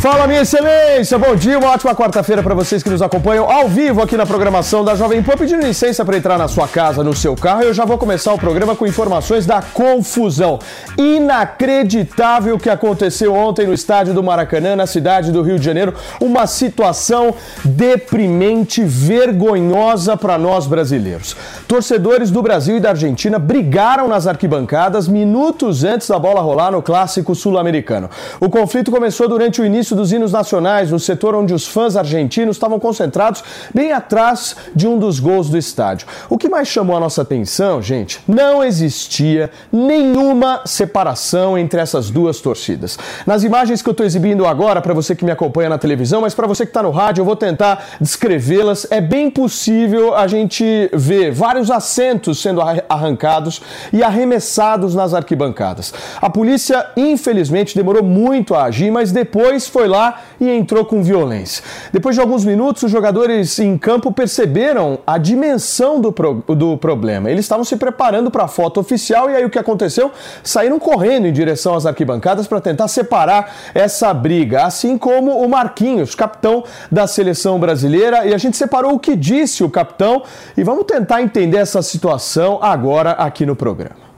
[0.00, 1.18] Fala, minha excelência!
[1.18, 4.84] Bom dia, uma ótima quarta-feira para vocês que nos acompanham ao vivo aqui na programação
[4.84, 5.36] da Jovem Pan.
[5.36, 8.38] Pedindo licença para entrar na sua casa, no seu carro, eu já vou começar o
[8.38, 10.60] programa com informações da confusão.
[10.96, 15.92] Inacreditável o que aconteceu ontem no estádio do Maracanã, na cidade do Rio de Janeiro.
[16.20, 21.36] Uma situação deprimente, vergonhosa para nós brasileiros.
[21.66, 26.82] Torcedores do Brasil e da Argentina brigaram nas arquibancadas minutos antes da bola rolar no
[26.82, 28.08] clássico sul-americano.
[28.38, 32.56] O conflito começou durante o início dos hinos nacionais, no setor onde os fãs argentinos
[32.56, 33.42] estavam concentrados
[33.74, 36.06] bem atrás de um dos gols do estádio.
[36.28, 42.40] O que mais chamou a nossa atenção, gente, não existia nenhuma separação entre essas duas
[42.40, 42.98] torcidas.
[43.26, 46.34] Nas imagens que eu estou exibindo agora, para você que me acompanha na televisão, mas
[46.34, 48.86] para você que está no rádio, eu vou tentar descrevê-las.
[48.90, 53.60] É bem possível a gente ver vários assentos sendo arran- arrancados
[53.92, 55.92] e arremessados nas arquibancadas.
[56.20, 61.62] A polícia, infelizmente, demorou muito a agir, mas depois foi lá e entrou com violência.
[61.92, 67.30] Depois de alguns minutos, os jogadores em campo perceberam a dimensão do, pro- do problema.
[67.30, 70.10] Eles estavam se preparando para a foto oficial e aí o que aconteceu?
[70.42, 76.14] Saíram correndo em direção às arquibancadas para tentar separar essa briga, assim como o Marquinhos,
[76.14, 80.22] capitão da seleção brasileira, e a gente separou o que disse o capitão
[80.56, 84.08] e vamos tentar entender essa situação agora aqui no programa.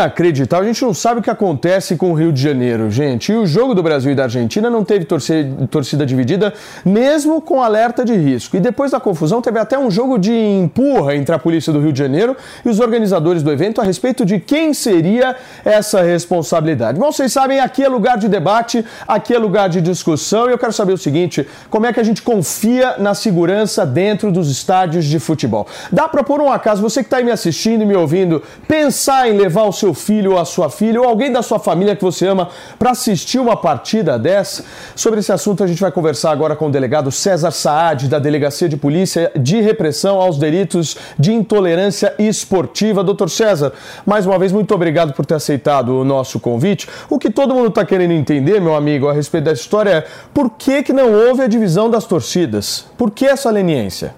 [0.00, 3.32] Inacreditável, a gente não sabe o que acontece com o Rio de Janeiro, gente.
[3.32, 8.02] E o jogo do Brasil e da Argentina não teve torcida dividida, mesmo com alerta
[8.02, 8.56] de risco.
[8.56, 11.92] E depois da confusão, teve até um jogo de empurra entre a polícia do Rio
[11.92, 12.34] de Janeiro
[12.64, 16.98] e os organizadores do evento a respeito de quem seria essa responsabilidade.
[16.98, 20.58] Bom, vocês sabem, aqui é lugar de debate, aqui é lugar de discussão, e eu
[20.58, 25.04] quero saber o seguinte: como é que a gente confia na segurança dentro dos estádios
[25.04, 25.66] de futebol?
[25.92, 29.28] Dá para, por um acaso, você que está aí me assistindo e me ouvindo, pensar
[29.28, 32.02] em levar o seu filho ou a sua filha ou alguém da sua família que
[32.02, 34.64] você ama para assistir uma partida dessa?
[34.94, 38.68] Sobre esse assunto a gente vai conversar agora com o delegado César Saad, da Delegacia
[38.68, 43.04] de Polícia de Repressão aos Delitos de Intolerância Esportiva.
[43.04, 43.72] Doutor César,
[44.06, 46.88] mais uma vez, muito obrigado por ter aceitado o nosso convite.
[47.08, 50.50] O que todo mundo está querendo entender, meu amigo, a respeito dessa história é por
[50.50, 52.86] que, que não houve a divisão das torcidas?
[52.96, 54.14] Por que essa leniência?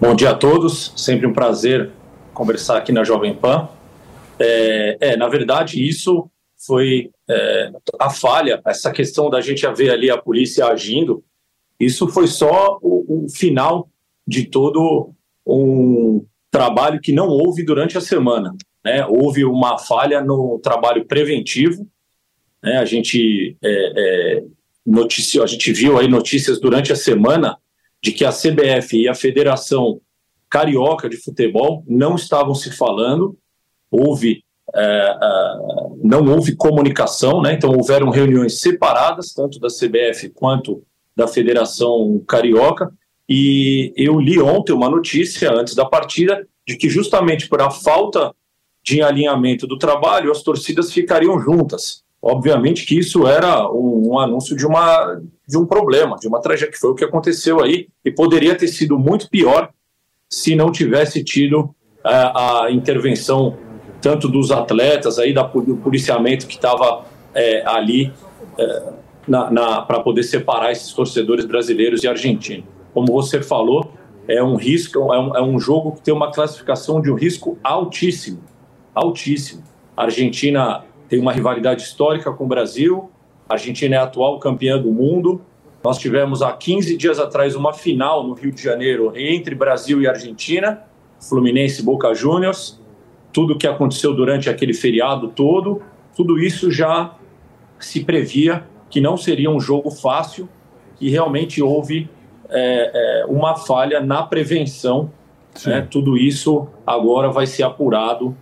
[0.00, 1.90] Bom dia a todos, sempre um prazer
[2.34, 3.68] conversar aqui na Jovem Pan.
[4.38, 6.28] É, é, na verdade, isso
[6.66, 11.24] foi é, a falha, essa questão da gente ver ali a polícia agindo,
[11.78, 13.88] isso foi só o, o final
[14.26, 15.12] de todo
[15.46, 18.54] um trabalho que não houve durante a semana.
[18.84, 19.04] Né?
[19.06, 21.86] Houve uma falha no trabalho preventivo,
[22.62, 22.78] né?
[22.78, 24.44] a gente é, é,
[24.86, 27.58] noticiou, a gente viu aí notícias durante a semana
[28.02, 30.00] de que a CBF e a Federação
[30.54, 33.36] Carioca de Futebol não estavam se falando,
[33.90, 35.56] houve é, é,
[36.04, 37.54] não houve comunicação, né?
[37.54, 40.84] então houveram reuniões separadas, tanto da CBF quanto
[41.16, 42.88] da Federação Carioca,
[43.28, 48.32] E eu li ontem uma notícia antes da partida de que justamente por a falta
[48.80, 52.04] de alinhamento do trabalho, as torcidas ficariam juntas.
[52.22, 56.70] Obviamente que isso era um, um, anúncio de, uma, de um problema, de uma tragédia,
[56.70, 59.70] que foi o que aconteceu aí, e poderia ter sido muito pior
[60.34, 63.56] se não tivesse tido a, a intervenção
[64.00, 68.12] tanto dos atletas, aí da, do policiamento que estava é, ali
[68.58, 68.82] é,
[69.86, 72.66] para poder separar esses torcedores brasileiros e argentinos.
[72.92, 73.92] Como você falou,
[74.26, 77.56] é um risco, é um, é um jogo que tem uma classificação de um risco
[77.62, 78.40] altíssimo,
[78.94, 79.62] altíssimo.
[79.96, 83.08] A Argentina tem uma rivalidade histórica com o Brasil,
[83.48, 85.42] a Argentina é a atual campeã do mundo.
[85.84, 90.08] Nós tivemos há 15 dias atrás uma final no Rio de Janeiro entre Brasil e
[90.08, 90.82] Argentina,
[91.20, 92.82] Fluminense e Boca Juniors
[93.34, 95.82] tudo o que aconteceu durante aquele feriado todo,
[96.16, 97.16] tudo isso já
[97.80, 100.48] se previa que não seria um jogo fácil,
[100.96, 102.08] que realmente houve
[102.48, 105.10] é, é, uma falha na prevenção.
[105.66, 105.84] Né?
[105.90, 108.36] Tudo isso agora vai ser apurado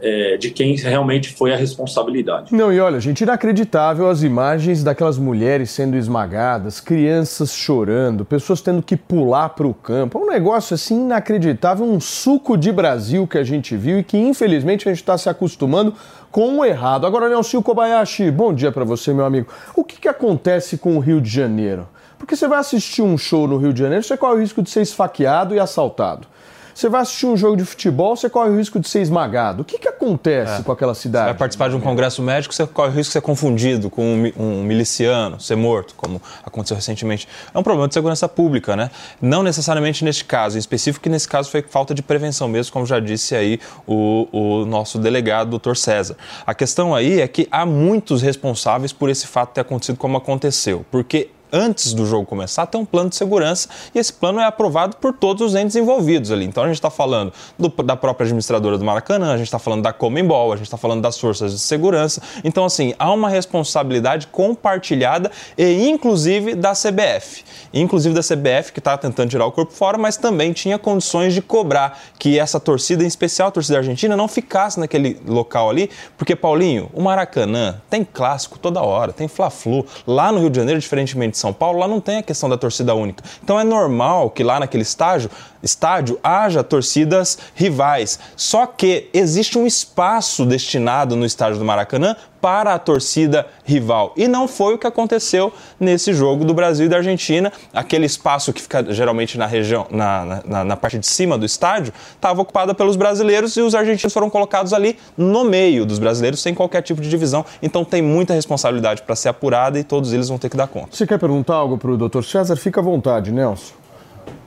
[0.00, 2.54] é, de quem realmente foi a responsabilidade.
[2.54, 8.82] Não, e olha, gente, inacreditável as imagens daquelas mulheres sendo esmagadas, crianças chorando, pessoas tendo
[8.82, 10.18] que pular para o campo.
[10.18, 14.18] É um negócio assim inacreditável, um suco de Brasil que a gente viu e que
[14.18, 15.94] infelizmente a gente está se acostumando
[16.30, 17.06] com o errado.
[17.06, 19.46] Agora, Nelson Kobayashi, bom dia para você, meu amigo.
[19.76, 21.88] O que, que acontece com o Rio de Janeiro?
[22.18, 24.70] Porque você vai assistir um show no Rio de Janeiro, você corre o risco de
[24.70, 26.26] ser esfaqueado e assaltado.
[26.74, 29.62] Você vai assistir um jogo de futebol, você corre o risco de ser esmagado.
[29.62, 30.64] O que, que acontece é.
[30.64, 31.26] com aquela cidade?
[31.26, 34.02] Você vai participar de um congresso médico, você corre o risco de ser confundido com
[34.02, 37.28] um, um miliciano, ser morto, como aconteceu recentemente.
[37.54, 38.90] É um problema de segurança pública, né?
[39.22, 42.84] Não necessariamente neste caso, em específico, que nesse caso foi falta de prevenção mesmo, como
[42.84, 46.16] já disse aí o, o nosso delegado, doutor César.
[46.44, 50.84] A questão aí é que há muitos responsáveis por esse fato ter acontecido como aconteceu,
[50.90, 54.96] porque antes do jogo começar, tem um plano de segurança e esse plano é aprovado
[54.96, 56.44] por todos os entes envolvidos ali.
[56.44, 59.82] Então a gente está falando do, da própria administradora do Maracanã, a gente está falando
[59.82, 62.20] da Comembol, a gente está falando das forças de segurança.
[62.42, 67.44] Então, assim, há uma responsabilidade compartilhada e inclusive da CBF.
[67.72, 71.40] Inclusive da CBF, que está tentando tirar o corpo fora, mas também tinha condições de
[71.40, 76.34] cobrar que essa torcida, em especial a torcida argentina, não ficasse naquele local ali, porque,
[76.34, 79.86] Paulinho, o Maracanã tem clássico toda hora, tem Fla-Flu.
[80.06, 82.56] Lá no Rio de Janeiro, diferentemente de são Paulo, lá não tem a questão da
[82.56, 83.22] torcida única.
[83.42, 85.30] Então é normal que lá naquele estágio,
[85.64, 88.18] estádio haja torcidas rivais.
[88.36, 92.14] Só que existe um espaço destinado no estádio do Maracanã
[92.44, 94.12] para a torcida rival.
[94.18, 95.50] E não foi o que aconteceu
[95.80, 97.50] nesse jogo do Brasil e da Argentina.
[97.72, 101.90] Aquele espaço que fica geralmente na região, na, na, na parte de cima do estádio,
[102.14, 106.52] estava ocupado pelos brasileiros e os argentinos foram colocados ali no meio dos brasileiros, sem
[106.52, 107.46] qualquer tipo de divisão.
[107.62, 110.88] Então tem muita responsabilidade para ser apurada e todos eles vão ter que dar conta.
[110.90, 112.22] Você quer perguntar algo para o Dr.
[112.24, 112.56] César?
[112.56, 113.83] Fica à vontade, Nelson.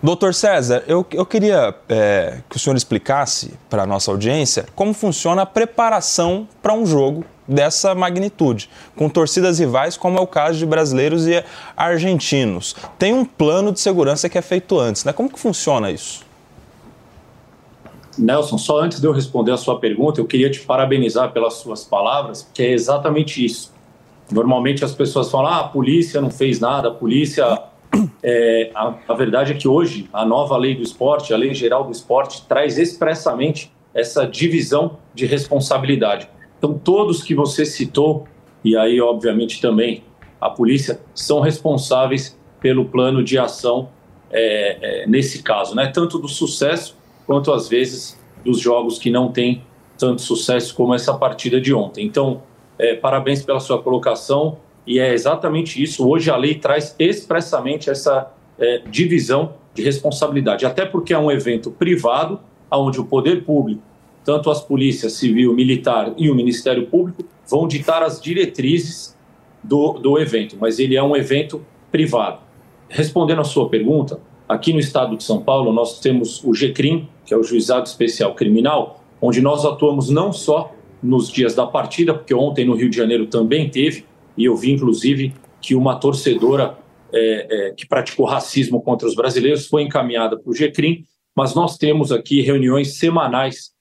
[0.01, 4.93] Doutor César, eu, eu queria é, que o senhor explicasse para a nossa audiência como
[4.93, 10.59] funciona a preparação para um jogo dessa magnitude, com torcidas rivais, como é o caso
[10.59, 11.43] de brasileiros e
[11.75, 12.75] argentinos.
[12.99, 15.13] Tem um plano de segurança que é feito antes, né?
[15.13, 16.25] Como que funciona isso?
[18.17, 21.83] Nelson, só antes de eu responder a sua pergunta, eu queria te parabenizar pelas suas
[21.83, 23.71] palavras, porque é exatamente isso.
[24.31, 27.63] Normalmente as pessoas falam, ah, a polícia não fez nada, a polícia
[28.23, 31.83] é, a, a, verdade é que hoje a nova lei do esporte, a lei geral
[31.83, 36.29] do esporte, traz expressamente essa divisão de responsabilidade.
[36.57, 38.27] Então, todos que você citou,
[38.63, 40.03] e aí, obviamente, também
[40.39, 43.89] a polícia, são responsáveis pelo plano de ação
[44.29, 45.87] é, é, nesse caso, né?
[45.87, 49.63] tanto do sucesso quanto, às vezes, dos jogos que não têm
[49.97, 52.05] tanto sucesso como essa partida de ontem.
[52.05, 52.41] Então,
[52.77, 54.57] é, parabéns pela sua colocação.
[54.87, 56.07] E é exatamente isso.
[56.07, 61.69] Hoje a lei traz expressamente essa é, divisão de responsabilidade, até porque é um evento
[61.69, 62.39] privado,
[62.71, 63.81] onde o poder público,
[64.23, 69.15] tanto as polícias civil, militar e o Ministério Público, vão ditar as diretrizes
[69.63, 72.39] do, do evento, mas ele é um evento privado.
[72.89, 77.33] Respondendo à sua pergunta, aqui no estado de São Paulo nós temos o GCRIM, que
[77.33, 82.33] é o Juizado Especial Criminal, onde nós atuamos não só nos dias da partida, porque
[82.33, 84.05] ontem no Rio de Janeiro também teve,
[84.37, 86.77] e eu vi, inclusive, que uma torcedora
[87.11, 91.03] é, é, que praticou racismo contra os brasileiros foi encaminhada para o GCRIM,
[91.35, 93.71] mas nós temos aqui reuniões semanais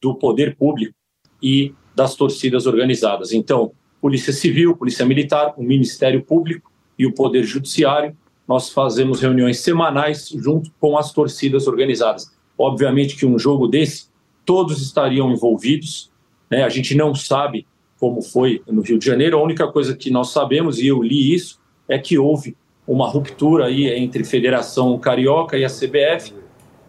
[0.00, 0.94] do poder público
[1.42, 3.32] e das torcidas organizadas.
[3.32, 8.16] Então, Polícia Civil, Polícia Militar, o Ministério Público e o Poder Judiciário,
[8.46, 12.30] nós fazemos reuniões semanais junto com as torcidas organizadas.
[12.58, 14.08] Obviamente que um jogo desse,
[14.44, 16.10] todos estariam envolvidos,
[16.50, 16.62] né?
[16.62, 17.66] a gente não sabe
[18.04, 19.38] como foi no Rio de Janeiro.
[19.38, 21.58] A única coisa que nós sabemos, e eu li isso,
[21.88, 22.54] é que houve
[22.86, 26.34] uma ruptura aí entre Federação Carioca e a CBF.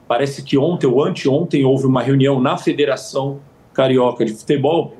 [0.10, 3.40] Parece que ontem ou anteontem houve uma reunião na Federação
[3.74, 4.94] Carioca de Futebol,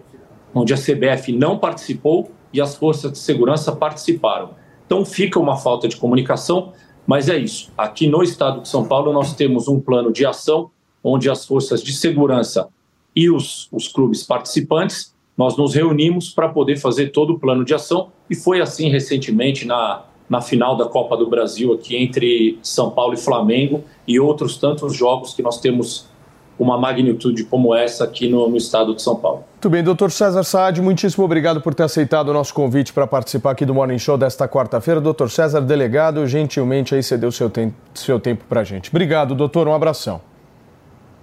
[0.54, 4.52] onde a CBF não participou e as forças de segurança participaram.
[4.86, 6.72] Então fica uma falta de comunicação,
[7.06, 7.74] mas é isso.
[7.78, 10.72] Aqui no estado de São Paulo nós temos um plano de ação
[11.04, 12.70] onde as forças de segurança
[13.14, 17.74] e os, os clubes participantes nós nos reunimos para poder fazer todo o plano de
[17.74, 22.90] ação e foi assim recentemente na, na final da Copa do Brasil aqui entre São
[22.90, 26.08] Paulo e Flamengo e outros tantos jogos que nós temos
[26.58, 29.44] uma magnitude como essa aqui no, no, estado de São Paulo.
[29.56, 33.52] Muito bem, doutor César Saad, muitíssimo obrigado por ter aceitado o nosso convite para participar
[33.52, 35.02] aqui do Morning Show desta quarta-feira.
[35.02, 38.90] Doutor César, delegado, gentilmente aí cedeu seu, tem, seu tempo para a gente.
[38.90, 40.22] Obrigado, doutor, um abração.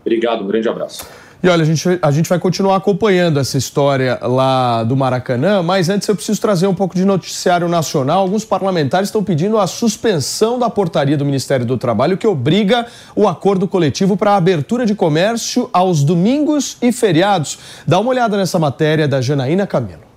[0.02, 1.07] Obrigado, um grande abraço.
[1.42, 5.88] E olha, a gente, a gente vai continuar acompanhando essa história lá do Maracanã, mas
[5.88, 8.20] antes eu preciso trazer um pouco de noticiário nacional.
[8.20, 13.26] Alguns parlamentares estão pedindo a suspensão da portaria do Ministério do Trabalho que obriga o
[13.26, 17.58] acordo coletivo para a abertura de comércio aos domingos e feriados.
[17.84, 20.12] Dá uma olhada nessa matéria da Janaína Camilo.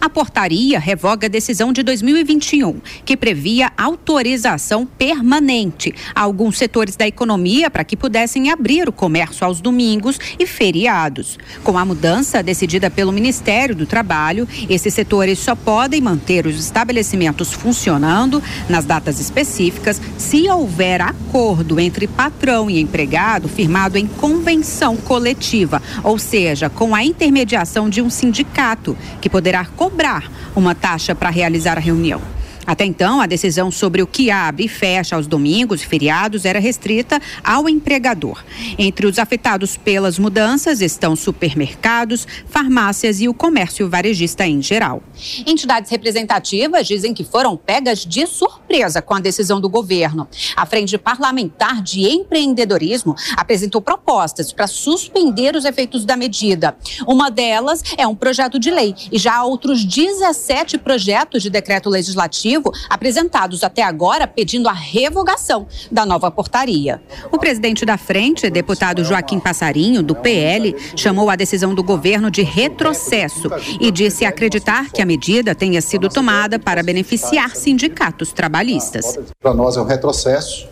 [0.00, 7.06] A portaria revoga a decisão de 2021, que previa autorização permanente a alguns setores da
[7.06, 11.36] economia para que pudessem abrir o comércio aos domingos e feriados.
[11.64, 17.52] Com a mudança decidida pelo Ministério do Trabalho, esses setores só podem manter os estabelecimentos
[17.52, 25.82] funcionando nas datas específicas se houver acordo entre patrão e empregado firmado em convenção coletiva,
[26.04, 31.78] ou seja, com a intermediação de um sindicato, que poderá cobrar uma taxa para realizar
[31.78, 32.20] a reunião.
[32.68, 36.58] Até então, a decisão sobre o que abre e fecha aos domingos e feriados era
[36.58, 38.44] restrita ao empregador.
[38.78, 45.02] Entre os afetados pelas mudanças estão supermercados, farmácias e o comércio varejista em geral.
[45.46, 50.28] Entidades representativas dizem que foram pegas de surpresa com a decisão do governo.
[50.54, 56.76] A Frente Parlamentar de Empreendedorismo apresentou propostas para suspender os efeitos da medida.
[57.06, 61.88] Uma delas é um projeto de lei e já há outros 17 projetos de decreto
[61.88, 62.57] legislativo
[62.88, 67.00] apresentados até agora pedindo a revogação da nova portaria.
[67.30, 72.42] O presidente da frente, deputado Joaquim Passarinho, do PL, chamou a decisão do governo de
[72.42, 73.50] retrocesso
[73.80, 79.18] e disse acreditar que a medida tenha sido tomada para beneficiar sindicatos trabalhistas.
[79.40, 80.68] Para nós é um retrocesso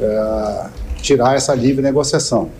[0.00, 0.66] é,
[1.02, 2.50] tirar essa livre negociação.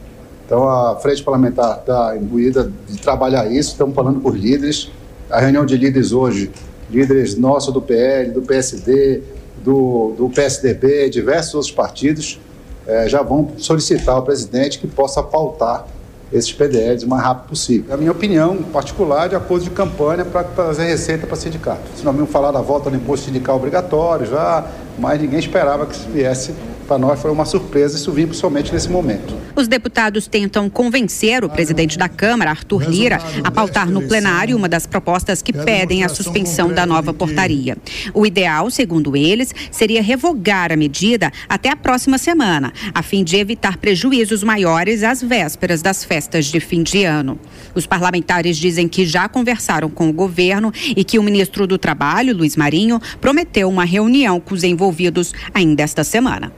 [0.47, 4.91] Então a frente parlamentar está imbuída de trabalhar isso, estamos falando por líderes.
[5.31, 6.51] A reunião de líderes hoje
[6.91, 9.23] líderes nossos do PL, do PSD,
[9.65, 12.41] do, do PSDB, diversos outros partidos,
[12.87, 15.87] é, já vão solicitar ao presidente que possa pautar
[16.33, 17.93] esses PDLs o mais rápido possível.
[17.93, 21.83] A minha opinião particular de acordo de campanha para trazer receita para sindicato.
[21.97, 24.65] Se não vimos falar da volta do imposto sindical obrigatório já,
[24.99, 26.55] mas ninguém esperava que isso viesse
[26.91, 29.33] para nós foi uma surpresa isso vir principalmente nesse momento.
[29.55, 34.69] Os deputados tentam convencer o presidente da Câmara, Arthur Lira, a pautar no plenário uma
[34.69, 37.77] das propostas que pedem a suspensão da nova portaria.
[38.13, 43.37] O ideal, segundo eles, seria revogar a medida até a próxima semana, a fim de
[43.37, 47.39] evitar prejuízos maiores às vésperas das festas de fim de ano.
[47.73, 52.37] Os parlamentares dizem que já conversaram com o governo e que o ministro do Trabalho,
[52.37, 56.53] Luiz Marinho, prometeu uma reunião com os envolvidos ainda esta semana.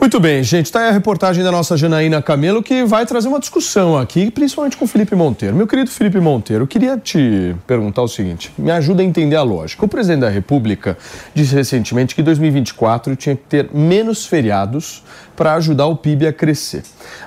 [0.00, 0.66] Muito bem, gente.
[0.66, 4.76] Está aí a reportagem da nossa Janaína Camelo que vai trazer uma discussão aqui, principalmente
[4.76, 5.56] com o Felipe Monteiro.
[5.56, 9.42] Meu querido Felipe Monteiro, eu queria te perguntar o seguinte: me ajuda a entender a
[9.42, 9.84] lógica.
[9.84, 10.96] O presidente da República
[11.34, 15.02] disse recentemente que 2024 tinha que ter menos feriados
[15.34, 16.84] para ajudar o PIB a crescer.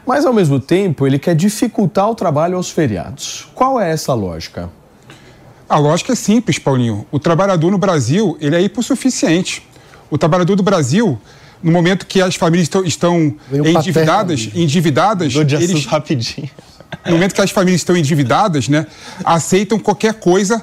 [0.07, 3.49] Mas, ao mesmo tempo, ele quer dificultar o trabalho aos feriados.
[3.53, 4.69] Qual é essa lógica?
[5.67, 7.05] A lógica é simples, Paulinho.
[7.11, 9.67] O trabalhador no Brasil ele é hipossuficiente.
[10.09, 11.19] O trabalhador do Brasil
[11.63, 16.49] no momento que as famílias estão, estão endividadas, endividadas, eles rapidinho.
[17.05, 18.85] No momento que as famílias estão endividadas, né,
[19.23, 20.61] aceitam qualquer coisa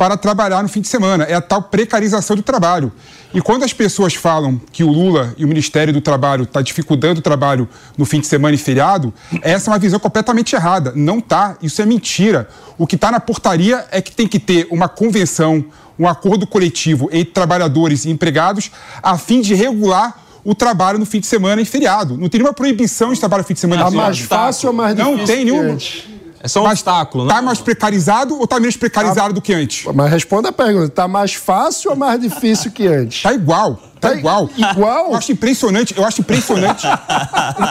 [0.00, 1.24] para trabalhar no fim de semana.
[1.24, 2.90] É a tal precarização do trabalho.
[3.34, 7.20] E quando as pessoas falam que o Lula e o Ministério do Trabalho está dificultando
[7.20, 10.92] o trabalho no fim de semana e feriado, essa é uma visão completamente errada.
[10.96, 12.48] Não tá, isso é mentira.
[12.78, 15.62] O que está na portaria é que tem que ter uma convenção,
[15.98, 18.70] um acordo coletivo entre trabalhadores e empregados,
[19.02, 22.16] a fim de regular o trabalho no fim de semana e feriado.
[22.16, 24.10] Não tem nenhuma proibição de trabalho no fim de semana tá e feriado.
[24.10, 25.16] mais fácil ou mais difícil?
[25.16, 25.78] Não tem nenhum.
[26.42, 27.34] É só um mas obstáculo, né?
[27.34, 29.84] Tá mais precarizado ou tá menos precarizado tá, do que antes?
[29.94, 33.22] Mas responda a pergunta: tá mais fácil ou mais difícil que antes?
[33.22, 33.74] Tá igual.
[34.00, 34.48] Tá, tá igual.
[34.56, 35.08] Igual?
[35.08, 35.94] Eu acho impressionante.
[35.94, 36.86] Eu acho impressionante.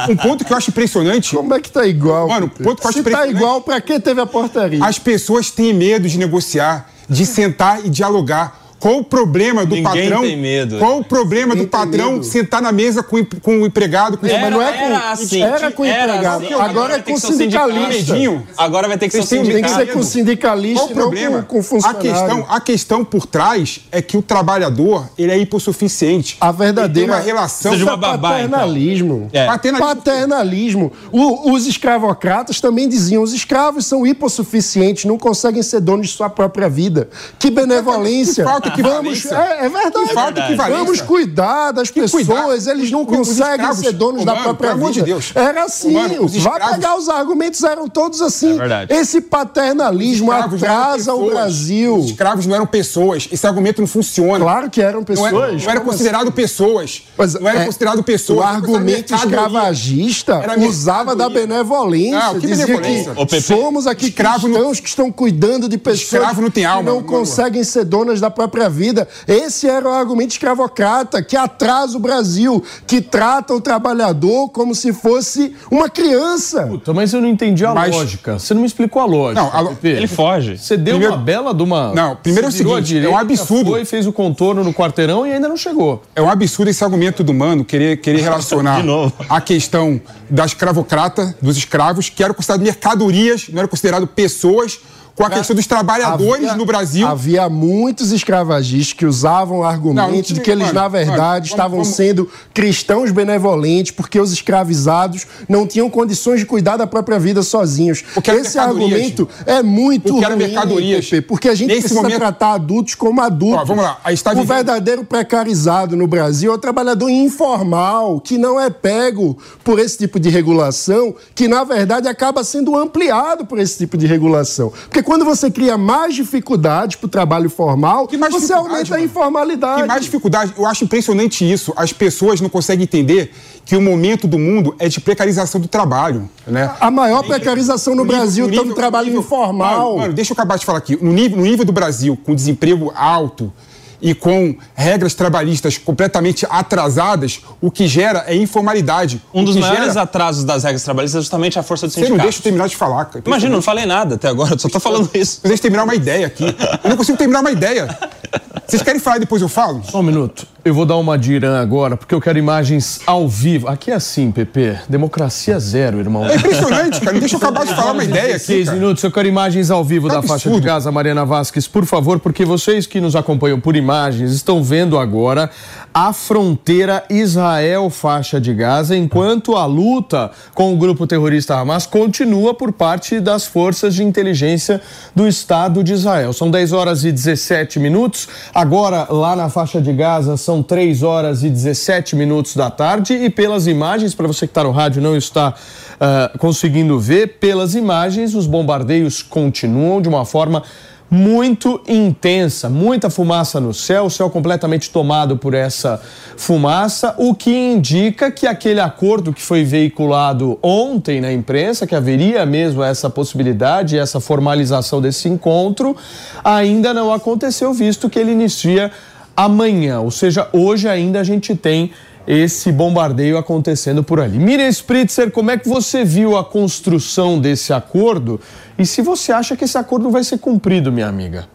[0.08, 1.36] um, ponto que eu acho impressionante.
[1.36, 2.28] Como é que tá igual?
[2.28, 4.86] Mano, um ponto que eu acho Se tá igual, pra que teve a portaria?
[4.86, 9.84] As pessoas têm medo de negociar, de sentar e dialogar Qual o problema do Ninguém
[10.10, 10.22] patrão?
[10.22, 10.78] tem medo.
[10.80, 12.24] Qual o problema do Ninguém tem patrão medo.
[12.24, 14.18] sentar na mesa com, o com o empregado?
[14.18, 15.42] Com Era- mas não é com- era assim.
[15.42, 16.46] era com Era empregado.
[16.46, 16.54] assim.
[16.54, 18.16] Agora é vai ter com o sindicalista.
[18.58, 21.02] Agora vai ter que ser o têm- Tem que ser com sindicalista Qual o não
[21.02, 21.42] problema?
[21.42, 22.02] com, com a, funcionário.
[22.02, 26.38] questão, a questão por trás é que o trabalhador ele é hipossuficiente.
[26.40, 26.90] A verdadeira.
[26.90, 28.20] Ele tem uma relação de uma é então.
[28.20, 29.30] paternalismo.
[29.34, 29.46] É.
[29.46, 29.96] Paternalismo.
[29.96, 30.92] Paternalismo.
[31.12, 36.30] O- os escravocratas também diziam: os escravos são hipossuficientes, não conseguem ser donos de sua
[36.30, 37.10] própria vida.
[37.38, 38.44] Que benevolência.
[38.44, 39.36] Que falta Vamos, equivalência.
[39.36, 40.08] é, é verdade.
[40.08, 40.84] Que falta equivalência.
[40.84, 42.72] Vamos cuidar das pessoas, cuidar.
[42.72, 44.92] eles não conseguem escravos, ser donos da mano, própria vida.
[44.92, 45.32] de Deus.
[45.36, 45.92] Era assim.
[45.94, 48.54] Mano, os Vai pegar os argumentos, eram todos assim.
[48.54, 48.94] É verdade.
[48.94, 51.30] Esse paternalismo não atrasa o.
[51.30, 51.96] Brasil.
[51.98, 53.28] Os escravos não eram pessoas.
[53.32, 54.40] Esse argumento não funciona.
[54.40, 55.34] Claro que eram Não pessoas.
[55.34, 57.04] era, não era considerado pessoas.
[57.18, 58.40] Mas, não era é, considerado pessoas.
[58.40, 62.20] O argumento escravagista usava da benevolência.
[62.20, 63.26] Não, que dizia benevolência?
[63.26, 66.92] que somos aqui escravo não- cristãos que estão cuidando de pessoas Escravo não tem alma,
[66.92, 69.08] que não conseguem ser donas da própria vida.
[69.28, 74.92] Esse era o argumento escravocrata que atrasa o Brasil, que trata o trabalhador como se
[74.92, 76.64] fosse uma criança.
[76.68, 78.40] Puta, mas eu não entendi a Mas- lógica.
[78.40, 79.42] Você não me explicou a lógica.
[79.42, 79.74] Não, a.
[79.84, 80.58] Ele foge.
[80.58, 81.94] Você deu Primeiro- uma bela de uma.
[81.94, 83.70] Não, primeiro é o seguinte, é um direita, absurdo.
[83.72, 86.02] Foi, fez o contorno no quarteirão e ainda não chegou.
[86.16, 88.84] É um absurdo esse argumento do Mano querer, querer relacionar
[89.30, 94.80] a questão da escravocrata, dos escravos, que eram considerados mercadorias, não eram considerados pessoas,
[95.20, 97.06] com a questão dos trabalhadores Havia- no Brasil.
[97.06, 101.50] Havia muitos escravagistas que usavam Não, argumento de que eles, mano, na mano, verdade, vamos-
[101.50, 107.20] estavam vamos- sendo cristãos benevolentes porque os escravizados não tinham condições de cuidar da própria
[107.20, 108.02] vida sozinhos.
[108.40, 111.10] Esse argumento é muito Porque ruim, mercadorias.
[111.28, 113.60] Porque a gente Nesse precisa momento- tratar adultos como adultos.
[113.64, 118.38] Ó, vamos lá, está O vivendo- verdadeiro precarizado no Brasil é o trabalhador informal, que
[118.38, 123.60] não é pego por esse tipo de regulação, que na verdade acaba sendo ampliado por
[123.60, 124.72] esse tipo de regulação.
[124.88, 129.82] Porque quando você cria mais dificuldades para o trabalho formal, você dificuldade, aumenta a informalidade.
[129.82, 131.74] Que mais dificuldade, eu acho impressionante isso.
[131.76, 133.34] As pessoas não conseguem entender
[133.66, 136.30] que o momento do mundo é de precarização do trabalho.
[136.46, 136.72] Né?
[136.80, 139.84] A maior precarização no, nível- Brasil no está no trabalho no nível- informal.
[139.88, 140.96] Mano, mano, deixa eu acabar de falar aqui.
[141.04, 143.52] No nível, no nível do Brasil, com desemprego alto
[144.02, 149.22] e com regras trabalhistas completamente atrasadas, o que gera é informalidade.
[149.34, 150.02] Um dos maiores gera...
[150.02, 152.24] atrasos das regras trabalhistas é justamente a força do Você não sindicato.
[152.26, 153.06] deixa eu terminar de falar.
[153.06, 153.24] cara.
[153.26, 155.42] Imagina, não falei nada até agora, eu só tô falando isso.
[155.44, 156.44] Deixa eu terminar uma ideia aqui.
[156.84, 157.88] Eu não consigo terminar uma ideia.
[158.70, 159.82] Vocês querem falar e depois eu falo?
[159.84, 160.46] Só um minuto.
[160.64, 163.68] Eu vou dar uma de Irã agora, porque eu quero imagens ao vivo.
[163.68, 164.78] Aqui é assim, Pepe.
[164.88, 166.28] Democracia zero, irmão.
[166.28, 167.18] É impressionante, cara.
[167.18, 168.48] Deixa eu acabar de falar uma ideia aqui.
[168.48, 168.78] 16 cara.
[168.78, 170.66] minutos, eu quero imagens ao vivo Que da faixa de absurdo.
[170.66, 175.50] casa, Mariana Vasques, por favor, porque vocês que nos acompanham por imagens estão vendo agora
[175.94, 182.72] a fronteira Israel-faixa de Gaza, enquanto a luta com o grupo terrorista Hamas continua por
[182.72, 184.82] parte das forças de inteligência
[185.16, 186.32] do Estado de Israel.
[186.34, 188.28] São 10 horas e 17 minutos.
[188.60, 193.14] Agora, lá na faixa de Gaza, são 3 horas e 17 minutos da tarde.
[193.14, 195.54] E pelas imagens, para você que está no rádio não está
[195.98, 200.62] ah, conseguindo ver, pelas imagens, os bombardeios continuam de uma forma
[201.10, 206.00] muito intensa, muita fumaça no céu, o céu completamente tomado por essa
[206.38, 212.46] fumaça, o que indica que aquele acordo que foi veiculado ontem na imprensa, que haveria
[212.46, 215.96] mesmo essa possibilidade, essa formalização desse encontro,
[216.44, 218.92] ainda não aconteceu, visto que ele inicia
[219.36, 221.92] amanhã, ou seja, hoje ainda a gente tem
[222.28, 224.38] esse bombardeio acontecendo por ali.
[224.38, 228.40] Miriam Spritzer, como é que você viu a construção desse acordo
[228.78, 231.48] e se você acha que esse acordo vai ser cumprido, minha amiga?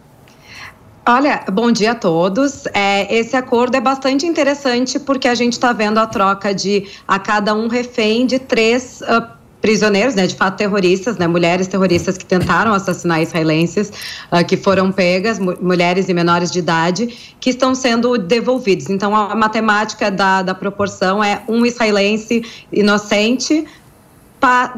[1.07, 2.65] Olha, bom dia a todos.
[2.73, 7.19] É, esse acordo é bastante interessante porque a gente está vendo a troca de a
[7.19, 12.23] cada um refém de três ah, prisioneiros, né, de fato terroristas, né, mulheres terroristas que
[12.23, 13.91] tentaram assassinar israelenses,
[14.29, 18.91] ah, que foram pegas, mu- mulheres e menores de idade, que estão sendo devolvidos.
[18.91, 23.65] Então, a matemática da, da proporção é um israelense inocente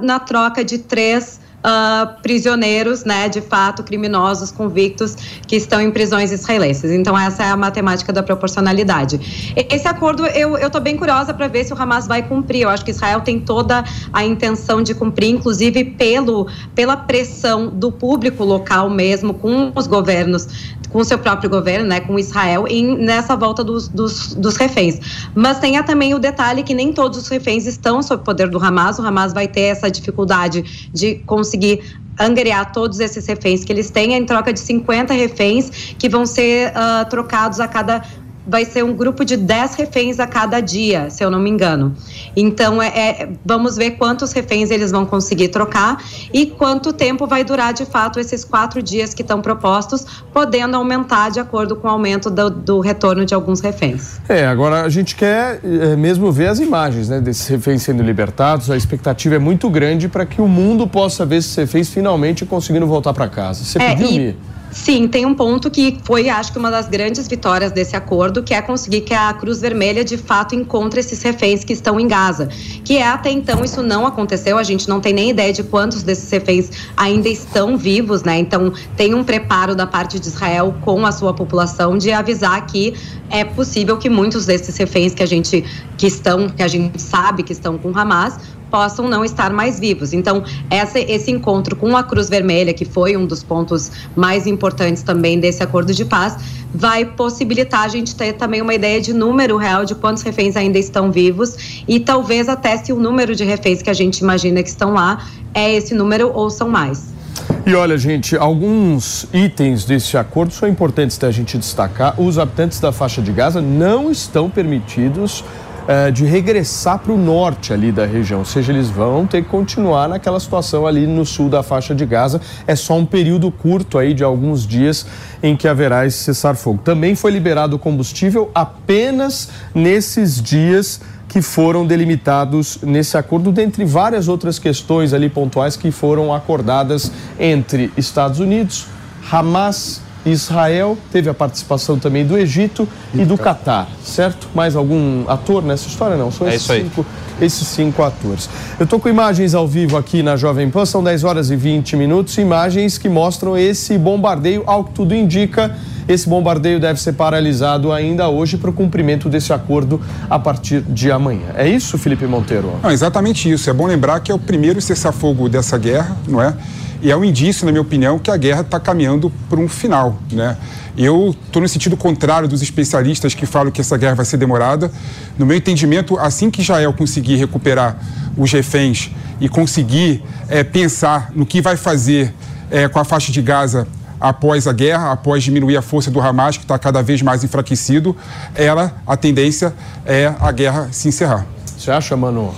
[0.02, 6.32] na troca de três ah, prisioneiros, né, de fato, criminosos convictos que estão em prisões
[6.32, 6.92] israelenses.
[6.92, 9.54] Então, essa é a matemática da proporcionalidade.
[9.70, 12.62] Esse acordo, eu estou bem curiosa para ver se o Hamas vai cumprir.
[12.62, 17.92] Eu acho que Israel tem toda a intenção de cumprir, inclusive pelo, pela pressão do
[17.92, 20.48] público local mesmo, com os governos
[20.90, 25.00] com o seu próprio governo, né, com Israel, em, nessa volta dos, dos, dos reféns.
[25.36, 28.64] Mas tenha também o detalhe que nem todos os reféns estão sob o poder do
[28.64, 29.00] Hamas.
[29.00, 31.82] O Hamas vai ter essa dificuldade de conseguir
[32.20, 36.72] angariar todos esses reféns que eles têm em troca de 50 reféns que vão ser
[36.76, 38.02] ah, trocados a cada
[38.48, 41.94] vai ser um grupo de 10 reféns a cada dia, se eu não me engano.
[42.36, 46.02] Então, é, é, vamos ver quantos reféns eles vão conseguir trocar
[46.34, 51.30] e quanto tempo vai durar de fato esses quatro dias que estão propostos, podendo aumentar
[51.30, 54.20] de acordo com o aumento do, do retorno de alguns reféns.
[54.30, 58.72] É, agora a gente quer é, mesmo ver as imagens né, desses reféns sendo libertados.
[58.72, 62.88] A expectativa é muito grande para que o mundo possa ver esses reféns finalmente conseguindo
[62.88, 63.64] voltar para casa.
[63.64, 64.36] Você É, pediu, e-?
[64.84, 68.54] Sim, tem um ponto que foi, acho que, uma das grandes vitórias desse acordo, que
[68.54, 72.48] é conseguir que a Cruz Vermelha de fato encontre esses reféns que estão em Gaza.
[72.86, 76.04] Que é até então isso não aconteceu, a gente não tem nem ideia de quantos
[76.04, 78.38] desses reféns ainda estão vivos, né?
[78.38, 82.94] Então tem um preparo da parte de Israel com a sua população de avisar que
[83.30, 85.66] é possível que muitos desses reféns que a gente
[85.98, 90.14] que estão, que a gente sabe que estão com Hamas, possam não estar mais vivos.
[90.14, 95.04] Então, essa, esse encontro com a Cruz Vermelha, que foi um dos pontos mais importantes
[95.04, 96.38] também desse acordo de paz,
[96.74, 100.78] vai possibilitar a gente ter também uma ideia de número real de quantos reféns ainda
[100.78, 104.70] estão vivos e talvez até se o número de reféns que a gente imagina que
[104.70, 107.18] estão lá é esse número ou são mais.
[107.66, 112.20] E olha, gente, alguns itens desse acordo são importantes da gente destacar.
[112.20, 115.44] Os habitantes da faixa de Gaza não estão permitidos
[115.88, 119.50] eh, de regressar para o norte ali da região, ou seja, eles vão ter que
[119.50, 122.42] continuar naquela situação ali no sul da faixa de Gaza.
[122.68, 125.06] É só um período curto aí de alguns dias
[125.42, 126.82] em que haverá esse cessar-fogo.
[126.84, 134.60] Também foi liberado combustível apenas nesses dias que foram delimitados nesse acordo, dentre várias outras
[134.60, 138.88] questões ali pontuais que foram acordadas entre Estados Unidos,
[139.32, 144.48] Hamas, Israel, teve a participação também do Egito e do Catar, certo?
[144.54, 146.18] Mais algum ator nessa história?
[146.18, 146.84] Não, são É esses isso aí.
[146.84, 147.06] cinco,
[147.42, 148.50] esses cinco atores.
[148.80, 151.96] Eu estou com imagens ao vivo aqui na Jovem Pan, são 10 horas e 20
[151.96, 155.76] minutos, imagens que mostram esse bombardeio, ao que tudo indica.
[156.08, 160.00] Esse bombardeio deve ser paralisado ainda hoje para o cumprimento desse acordo
[160.30, 161.48] a partir de amanhã.
[161.54, 162.72] É isso, Felipe Monteiro?
[162.82, 163.70] Não, exatamente isso.
[163.70, 166.54] É bom lembrar que é o primeiro cessar-fogo dessa guerra, não é?
[167.02, 170.20] E é um indício, na minha opinião, que a guerra está caminhando para um final,
[170.32, 170.58] né?
[170.98, 174.92] Eu estou no sentido contrário dos especialistas que falam que essa guerra vai ser demorada.
[175.38, 177.98] No meu entendimento, assim que Israel conseguir recuperar
[178.36, 182.34] os reféns e conseguir eh, pensar no que vai fazer
[182.72, 183.88] eh, com a faixa de Gaza
[184.20, 188.18] após a guerra, após diminuir a força do Hamas, que está cada vez mais enfraquecido,
[188.56, 191.46] ela, a tendência é a guerra se encerrar.
[191.78, 192.56] Você acha, Manu?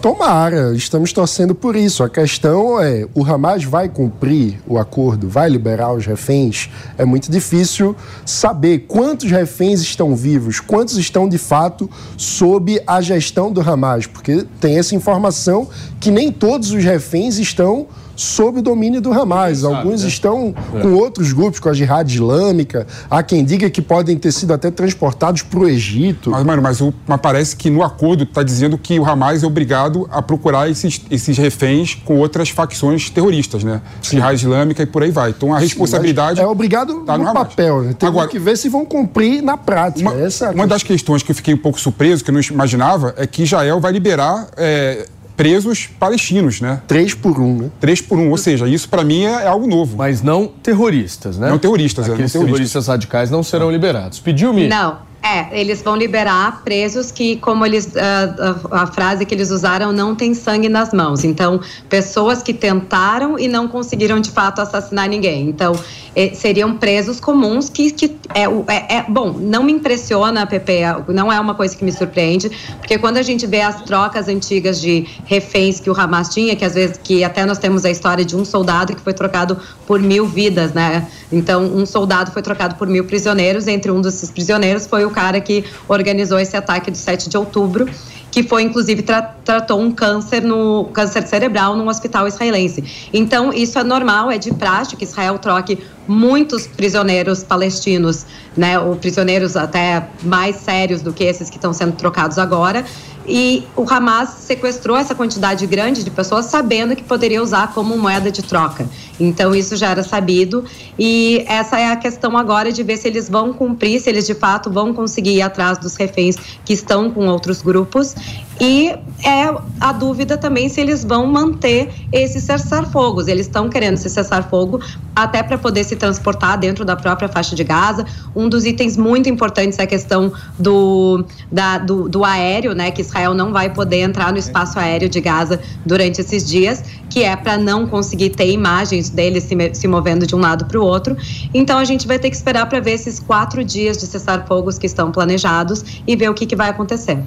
[0.00, 2.04] Tomara, estamos torcendo por isso.
[2.04, 6.70] A questão é: o Hamas vai cumprir o acordo, vai liberar os reféns?
[6.96, 13.50] É muito difícil saber quantos reféns estão vivos, quantos estão de fato sob a gestão
[13.50, 19.00] do Hamas, porque tem essa informação que nem todos os reféns estão sob o domínio
[19.00, 19.62] do Hamas.
[19.64, 20.08] Alguns né?
[20.08, 20.80] estão É.
[20.80, 22.86] com outros grupos, com a Jihad Islâmica.
[23.08, 26.30] Há quem diga que podem ter sido até transportados para o Egito.
[26.30, 29.46] Mas, mano, mas, o- mas parece que no acordo está dizendo que o Hamas é
[29.46, 33.80] obrigado a procurar esses, esses reféns com outras facções terroristas, né?
[34.02, 35.30] Jihad Islâmica e por aí vai.
[35.30, 36.40] Então a responsabilidade.
[36.40, 37.82] É obrigado tá no, no papel.
[37.82, 37.94] Né?
[37.96, 40.10] Tem Agora- que ver se vão cumprir na prática.
[40.10, 42.40] Uma, Essa é uma das questões que eu fiquei um pouco surpreso, que eu não
[42.40, 45.06] imaginava, é que Israel vai liberar é,
[45.38, 46.82] presos palestinos, né?
[46.88, 47.70] Três por um, né?
[47.80, 48.28] Três por um.
[48.28, 49.96] Ou seja, isso para mim é, algo novo.
[49.96, 51.48] Mas não terroristas, né?
[51.48, 52.56] Não terroristas, é, não Aqueles terroristas.
[52.56, 54.18] terroristas radicais não serão liberados.
[54.18, 54.66] Pediu-me?
[54.66, 55.06] Não.
[55.20, 57.90] É, eles vão liberar presos que, como eles.
[57.96, 61.24] ah, a, a frase que eles usaram, não tem sangue nas mãos.
[61.24, 65.48] Então, pessoas que tentaram e não conseguiram de fato assassinar ninguém.
[65.48, 65.72] Então,
[66.14, 67.90] eh, seriam presos comuns que.
[67.90, 71.84] que é, é, é- bom, não me impressiona, Pepe, é- não é uma coisa que
[71.84, 76.28] me surpreende, porque quando a gente vê as trocas antigas de reféns que o Hamas
[76.28, 79.12] tinha, que às vezes que até nós temos a história de um soldado que foi
[79.12, 81.08] trocado por mil vidas, né?
[81.32, 83.66] Então, um soldado foi trocado por mil prisioneiros.
[83.66, 87.88] Entre um desses prisioneiros foi o cara que organizou esse ataque do 7 de outubro,
[88.30, 93.08] que foi, inclusive, tra tratou um câncer no câncer cerebral num hospital israelense.
[93.12, 98.78] Então, isso é normal, é de praxe que Israel troque muitos prisioneiros palestinos, né?
[98.78, 102.84] Ou prisioneiros até mais sérios do que esses que estão sendo trocados agora.
[103.28, 108.30] E o Hamas sequestrou essa quantidade grande de pessoas sabendo que poderia usar como moeda
[108.30, 108.88] de troca.
[109.20, 110.64] Então isso já era sabido
[110.98, 114.34] e essa é a questão agora de ver se eles vão cumprir, se eles de
[114.34, 118.14] fato vão conseguir ir atrás dos reféns que estão com outros grupos
[118.60, 118.94] E
[119.24, 123.28] é a dúvida também se eles vão manter esse cessar-fogos.
[123.28, 124.80] Eles estão querendo esse cessar-fogo
[125.14, 128.06] até para poder se transportar dentro da própria faixa de Gaza.
[128.34, 132.90] Um dos itens muito importantes é a questão do, da, do, do aéreo, né?
[132.90, 137.24] Que Israel não vai poder entrar no espaço aéreo de Gaza durante esses dias, que
[137.24, 140.82] é para não conseguir ter imagens deles se, se movendo de um lado para o
[140.82, 141.16] outro.
[141.52, 144.86] Então a gente vai ter que esperar para ver esses quatro dias de cessar-fogos que
[144.86, 147.18] estão planejados e ver o que, que vai acontecer.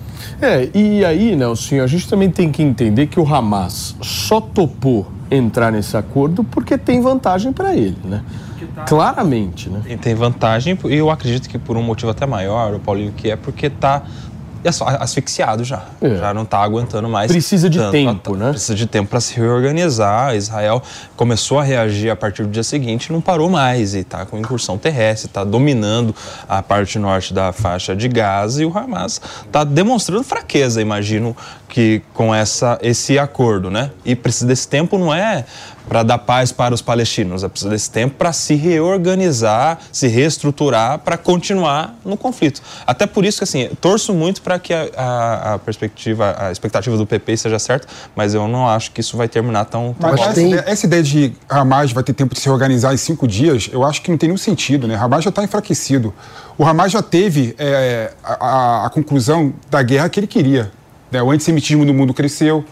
[0.41, 5.11] É, e aí, Nelson, a gente também tem que entender que o Hamas só topou
[5.29, 8.21] entrar nesse acordo porque tem vantagem para ele, né?
[8.87, 9.81] Claramente, né?
[9.87, 13.29] E tem vantagem, e eu acredito que por um motivo até maior, o Paulinho, que
[13.29, 14.03] é porque está
[14.99, 15.83] asfixiado já.
[16.01, 16.17] É.
[16.17, 17.31] Já não está aguentando mais.
[17.31, 18.51] Precisa de tanto, tempo, né?
[18.51, 20.35] Precisa de tempo para se reorganizar.
[20.35, 20.81] Israel
[21.15, 23.93] começou a reagir a partir do dia seguinte e não parou mais.
[23.93, 26.15] E está com incursão terrestre, está dominando
[26.47, 31.35] a parte norte da faixa de Gaza e o Hamas está demonstrando fraqueza, imagino,
[31.67, 33.91] que com essa, esse acordo, né?
[34.03, 35.45] E precisa desse tempo não é
[35.91, 40.99] para dar paz para os palestinos, é precisa desse tempo para se reorganizar, se reestruturar
[40.99, 42.61] para continuar no conflito.
[42.87, 46.95] Até por isso que assim, torço muito para que a, a, a, perspectiva, a expectativa
[46.95, 50.21] do PP seja certa, mas eu não acho que isso vai terminar tão, tão mas
[50.21, 53.69] essa, ideia, essa ideia de Hamas vai ter tempo de se organizar em cinco dias,
[53.69, 54.95] eu acho que não tem nenhum sentido, né?
[54.95, 56.13] Hamas já está enfraquecido.
[56.57, 60.71] O Hamas já teve é, a, a conclusão da guerra que ele queria.
[61.11, 61.21] Né?
[61.21, 62.63] O antissemitismo no mundo cresceu,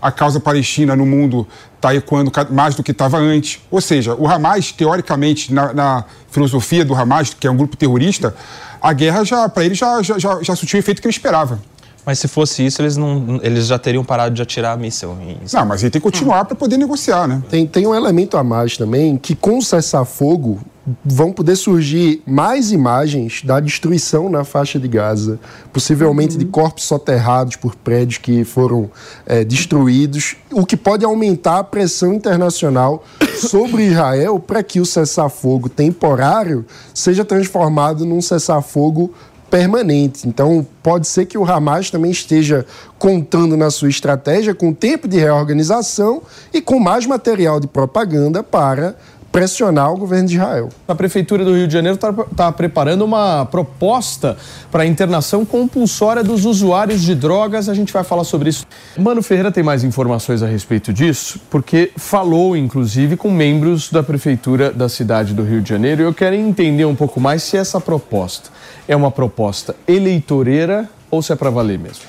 [0.00, 3.60] a causa palestina no mundo está ecoando mais do que estava antes.
[3.70, 8.34] Ou seja, o Hamas, teoricamente, na, na, filosofia do Hamas, que é um grupo terrorista,
[8.80, 11.60] a guerra já para ele já, já, já, já surtiu o efeito que ele esperava.
[12.06, 15.18] Mas se fosse isso, eles, não, eles já teriam parado de atirar míssil.
[15.20, 15.38] Em...
[15.52, 17.42] Não, mas ele tem que continuar para poder negociar, né?
[17.50, 20.60] Tem, tem um elemento a mais também, que com o cessar-fogo
[21.04, 25.40] vão poder surgir mais imagens da destruição na faixa de Gaza,
[25.72, 26.38] possivelmente uhum.
[26.38, 28.88] de corpos soterrados por prédios que foram
[29.26, 35.68] é, destruídos, o que pode aumentar a pressão internacional sobre Israel para que o cessar-fogo
[35.68, 36.64] temporário
[36.94, 39.12] seja transformado num cessar-fogo
[39.50, 40.26] permanente.
[40.28, 42.66] Então, pode ser que o Hamas também esteja
[42.98, 48.96] contando na sua estratégia com tempo de reorganização e com mais material de propaganda para
[49.30, 50.68] pressionar o governo de Israel.
[50.88, 54.36] A Prefeitura do Rio de Janeiro está tá preparando uma proposta
[54.70, 57.68] para a internação compulsória dos usuários de drogas.
[57.68, 58.66] A gente vai falar sobre isso.
[58.98, 64.70] Mano Ferreira tem mais informações a respeito disso, porque falou, inclusive, com membros da Prefeitura
[64.70, 66.02] da cidade do Rio de Janeiro.
[66.02, 68.50] E eu quero entender um pouco mais se essa proposta
[68.88, 72.04] é uma proposta eleitoreira ou se é para valer mesmo.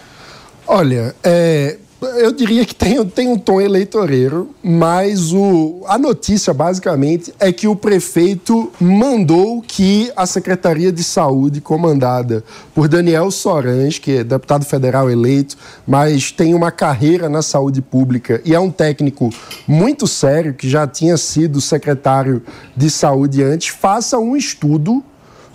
[0.66, 7.34] Olha, é, eu diria que tem, tem um tom eleitoreiro, mas o, a notícia basicamente
[7.40, 12.44] é que o prefeito mandou que a Secretaria de Saúde, comandada
[12.76, 15.58] por Daniel Sorans, que é deputado federal eleito,
[15.88, 19.32] mas tem uma carreira na saúde pública e é um técnico
[19.68, 22.44] muito sério, que já tinha sido secretário
[22.76, 25.04] de saúde antes, faça um estudo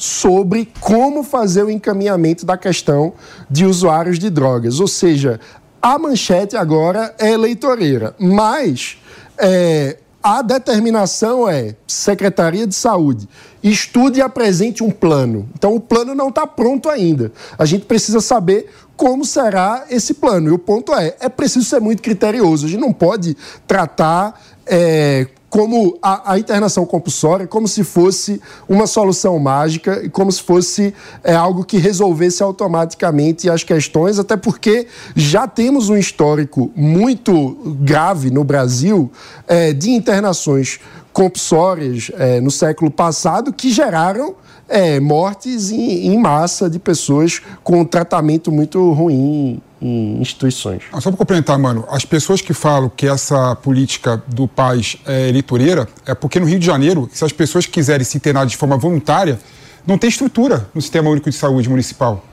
[0.02, 3.12] sobre como fazer o encaminhamento da questão
[3.48, 4.80] de usuários de drogas.
[4.80, 5.38] Ou seja,
[5.82, 8.96] a manchete agora é eleitoreira, mas
[9.36, 13.28] é, a determinação é Secretaria de Saúde,
[13.60, 15.48] estude e apresente um plano.
[15.58, 17.32] Então, o plano não está pronto ainda.
[17.58, 20.48] A gente precisa saber como será esse plano.
[20.48, 22.66] E o ponto é, é preciso ser muito criterioso.
[22.66, 28.86] A gente não pode tratar é, como a, a, internação compulsória, como se fosse uma
[28.86, 34.86] solução mágica e como se fosse é, algo que resolvesse automaticamente as questões, até porque
[35.14, 39.12] já temos um histórico muito grave no Brasil
[39.46, 40.80] é, de internações
[41.12, 44.34] compulsórias é, no século passado que geraram
[44.68, 50.84] é, mortes em, em, massa de pessoas com tratamento muito ruim em instituições.
[50.92, 55.28] Ah, só para complementar, mano, as pessoas que falam que essa política do Paz é
[55.28, 58.76] eleitoreira é porque no Rio de Janeiro, se as pessoas quiserem se internar de forma
[58.76, 59.38] voluntária,
[59.86, 62.24] não tem estrutura no Sistema Único de Saúde Municipal.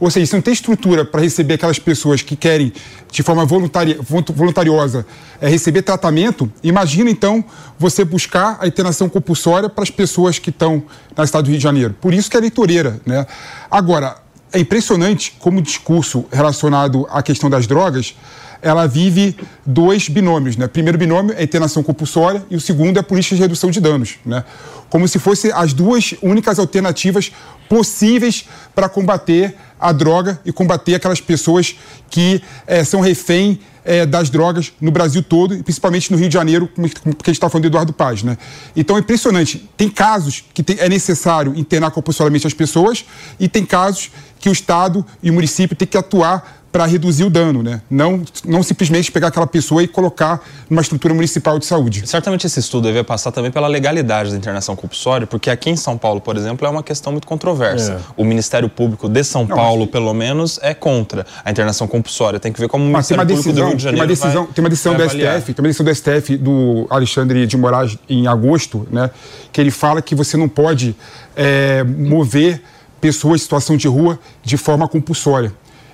[0.00, 2.72] Ou seja, se não tem estrutura para receber aquelas pessoas que querem,
[3.12, 5.06] de forma voluntaria, voluntariosa,
[5.40, 7.44] é, receber tratamento, imagina então
[7.78, 10.82] você buscar a internação compulsória para as pessoas que estão
[11.14, 11.94] na cidade do Rio de Janeiro.
[12.00, 12.98] Por isso que é eleitoreira.
[13.04, 13.26] Né?
[13.70, 14.16] Agora,
[14.52, 18.16] é impressionante como o discurso relacionado à questão das drogas
[18.62, 20.56] ela vive dois binômios.
[20.56, 20.66] Né?
[20.66, 23.70] O primeiro binômio é a internação compulsória e o segundo é a política de redução
[23.70, 24.16] de danos.
[24.24, 24.44] Né?
[24.88, 27.32] Como se fossem as duas únicas alternativas
[27.68, 31.76] possíveis para combater a droga e combater aquelas pessoas
[32.10, 36.34] que é, são refém é, das drogas no Brasil todo, e principalmente no Rio de
[36.34, 38.22] Janeiro, porque a gente está falando do Eduardo Paz.
[38.22, 38.36] Né?
[38.76, 39.68] Então é impressionante.
[39.76, 43.04] Tem casos que tem, é necessário internar compulsoriamente as pessoas
[43.38, 44.10] e tem casos
[44.40, 47.82] que o Estado e o município têm que atuar para reduzir o dano, né?
[47.90, 52.06] Não, não simplesmente pegar aquela pessoa e colocar numa estrutura municipal de saúde.
[52.06, 55.98] Certamente esse estudo deve passar também pela legalidade da internação compulsória, porque aqui em São
[55.98, 57.94] Paulo, por exemplo, é uma questão muito controversa.
[57.94, 57.98] É.
[58.16, 59.90] O Ministério Público de São não, Paulo, mas...
[59.90, 62.38] pelo menos, é contra a internação compulsória.
[62.38, 64.44] Tem que ver como o Ministério decisão, Público do Rio de Janeiro tem uma decisão,
[64.44, 67.98] vai, tem uma decisão do STF, tem uma decisão do STF do Alexandre de Moraes
[68.08, 69.10] em agosto, né?
[69.52, 70.94] Que ele fala que você não pode
[71.34, 72.62] é, mover
[73.00, 75.52] pessoas em situação de rua de forma compulsória.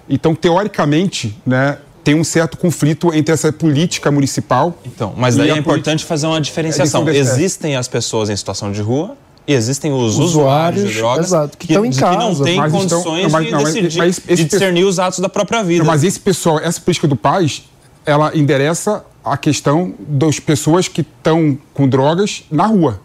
[0.08, 4.78] Então, teoricamente, né, tem um certo conflito entre essa política municipal.
[4.84, 7.08] Então, mas daí é importante fazer uma diferenciação.
[7.08, 9.16] Existem as pessoas em situação de rua
[9.46, 12.44] e existem os usuários, usuários de drogas exato, que, que, estão em casa, que não
[12.44, 15.84] têm condições estão, mas, não, de, decidir, mas, de discernir os atos da própria vida.
[15.84, 17.64] Não, mas esse pessoal, essa política do paz,
[18.04, 23.00] ela endereça a questão das pessoas que estão com drogas na rua.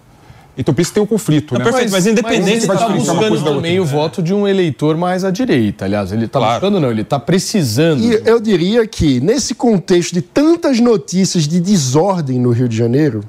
[0.58, 1.58] Então, por isso tem um conflito.
[1.58, 1.64] né?
[1.64, 2.68] Perfeito, mas, mas independente...
[2.68, 5.86] Mas ele está buscando também o voto de um eleitor mais à direita.
[5.86, 6.54] Aliás, ele está claro.
[6.54, 8.04] buscando, não, ele está precisando.
[8.04, 13.24] E eu diria que, nesse contexto de tantas notícias de desordem no Rio de Janeiro,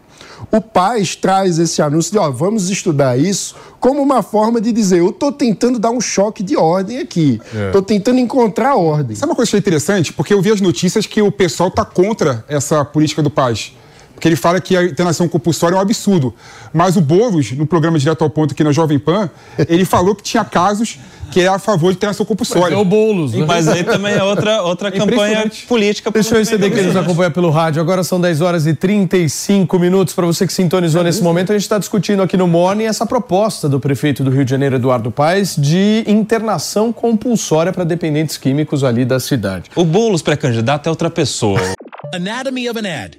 [0.50, 4.98] o Paz traz esse anúncio de, ó, vamos estudar isso como uma forma de dizer,
[4.98, 7.85] eu estou tentando dar um choque de ordem aqui, estou é.
[7.85, 9.16] tentando encontrar ordem.
[9.16, 10.12] Sabe uma coisa que é interessante?
[10.12, 13.72] Porque eu vi as notícias que o pessoal está contra essa política do Paz
[14.22, 16.32] que ele fala que a internação compulsória é um absurdo.
[16.72, 19.28] Mas o Boulos, no programa Direto ao Ponto aqui na Jovem Pan,
[19.68, 21.00] ele falou que tinha casos
[21.32, 22.70] que é a favor de internação compulsória.
[22.70, 23.44] Mas é o Boulos, né?
[23.44, 26.08] Mas aí também é outra, outra é campanha política.
[26.12, 27.82] Deixa eu receber quem nos acompanha pelo rádio.
[27.82, 30.14] Agora são 10 horas e 35 minutos.
[30.14, 33.04] Para você que sintonizou é nesse momento, a gente está discutindo aqui no Morning essa
[33.04, 38.85] proposta do prefeito do Rio de Janeiro, Eduardo Paes, de internação compulsória para dependentes químicos
[38.85, 39.68] ali da cidade.
[39.74, 41.58] O Boulos pré-candidato é outra pessoa.
[42.14, 43.18] Anatomy of an ad.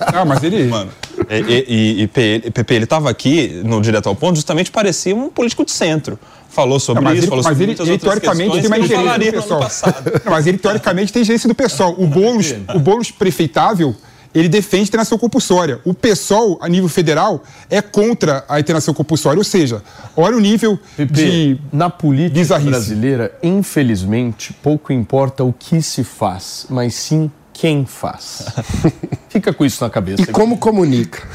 [0.00, 0.64] Ah, mas ele.
[0.64, 0.90] Mano,
[1.30, 5.64] e, e, e, Pepe, ele estava aqui no Direto ao Ponto, justamente parecia um político
[5.64, 6.18] de centro.
[6.48, 9.58] Falou sobre não, isso, ele, falou mas sobre ele, ele teoricamente tem uma ingerência do
[9.58, 9.94] pessoal.
[10.24, 11.94] Não, mas ele teoricamente tem gerência do pessoal.
[11.96, 13.96] O Boulos, o Boulos prefeitável
[14.34, 15.80] ele defende internação compulsória.
[15.84, 19.38] O PSOL, a nível federal, é contra a internação compulsória.
[19.38, 19.82] Ou seja,
[20.16, 21.58] olha o nível Pepe, de.
[21.72, 22.70] Na política bizarrice.
[22.70, 28.46] brasileira, infelizmente, pouco importa o que se faz, mas sim quem faz.
[29.28, 30.22] Fica com isso na cabeça.
[30.22, 31.26] E como comunica.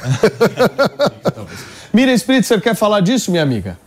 [1.93, 3.77] Miriam Spritzer, quer falar disso, minha amiga?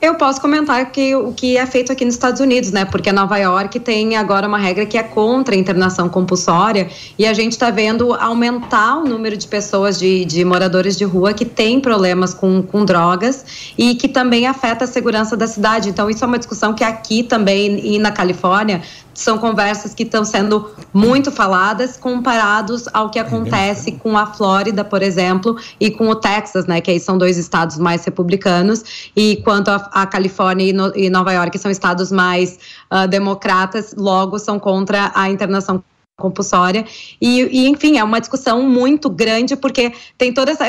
[0.00, 2.84] Eu posso comentar que o que é feito aqui nos Estados Unidos, né?
[2.84, 7.32] Porque Nova York tem agora uma regra que é contra a internação compulsória e a
[7.32, 11.80] gente está vendo aumentar o número de pessoas, de, de moradores de rua que têm
[11.80, 15.88] problemas com, com drogas e que também afeta a segurança da cidade.
[15.88, 18.82] Então, isso é uma discussão que aqui também e na Califórnia
[19.16, 25.02] são conversas que estão sendo muito faladas comparados ao que acontece com a Flórida, por
[25.02, 29.70] exemplo, e com o Texas, né, que aí são dois estados mais republicanos, e quanto
[29.70, 32.58] a, a Califórnia e, no, e, Nova York são estados mais
[32.92, 35.82] uh, democratas, logo são contra a internação
[36.16, 36.86] compulsória
[37.20, 40.64] e, e, enfim é uma discussão muito grande porque tem toda essa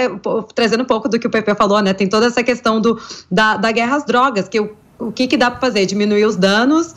[0.53, 2.99] trazendo um pouco do que o Pepe falou né tem toda essa questão do
[3.32, 5.86] da, da guerra às drogas que o o que, que dá para fazer?
[5.86, 6.95] Diminuir os danos,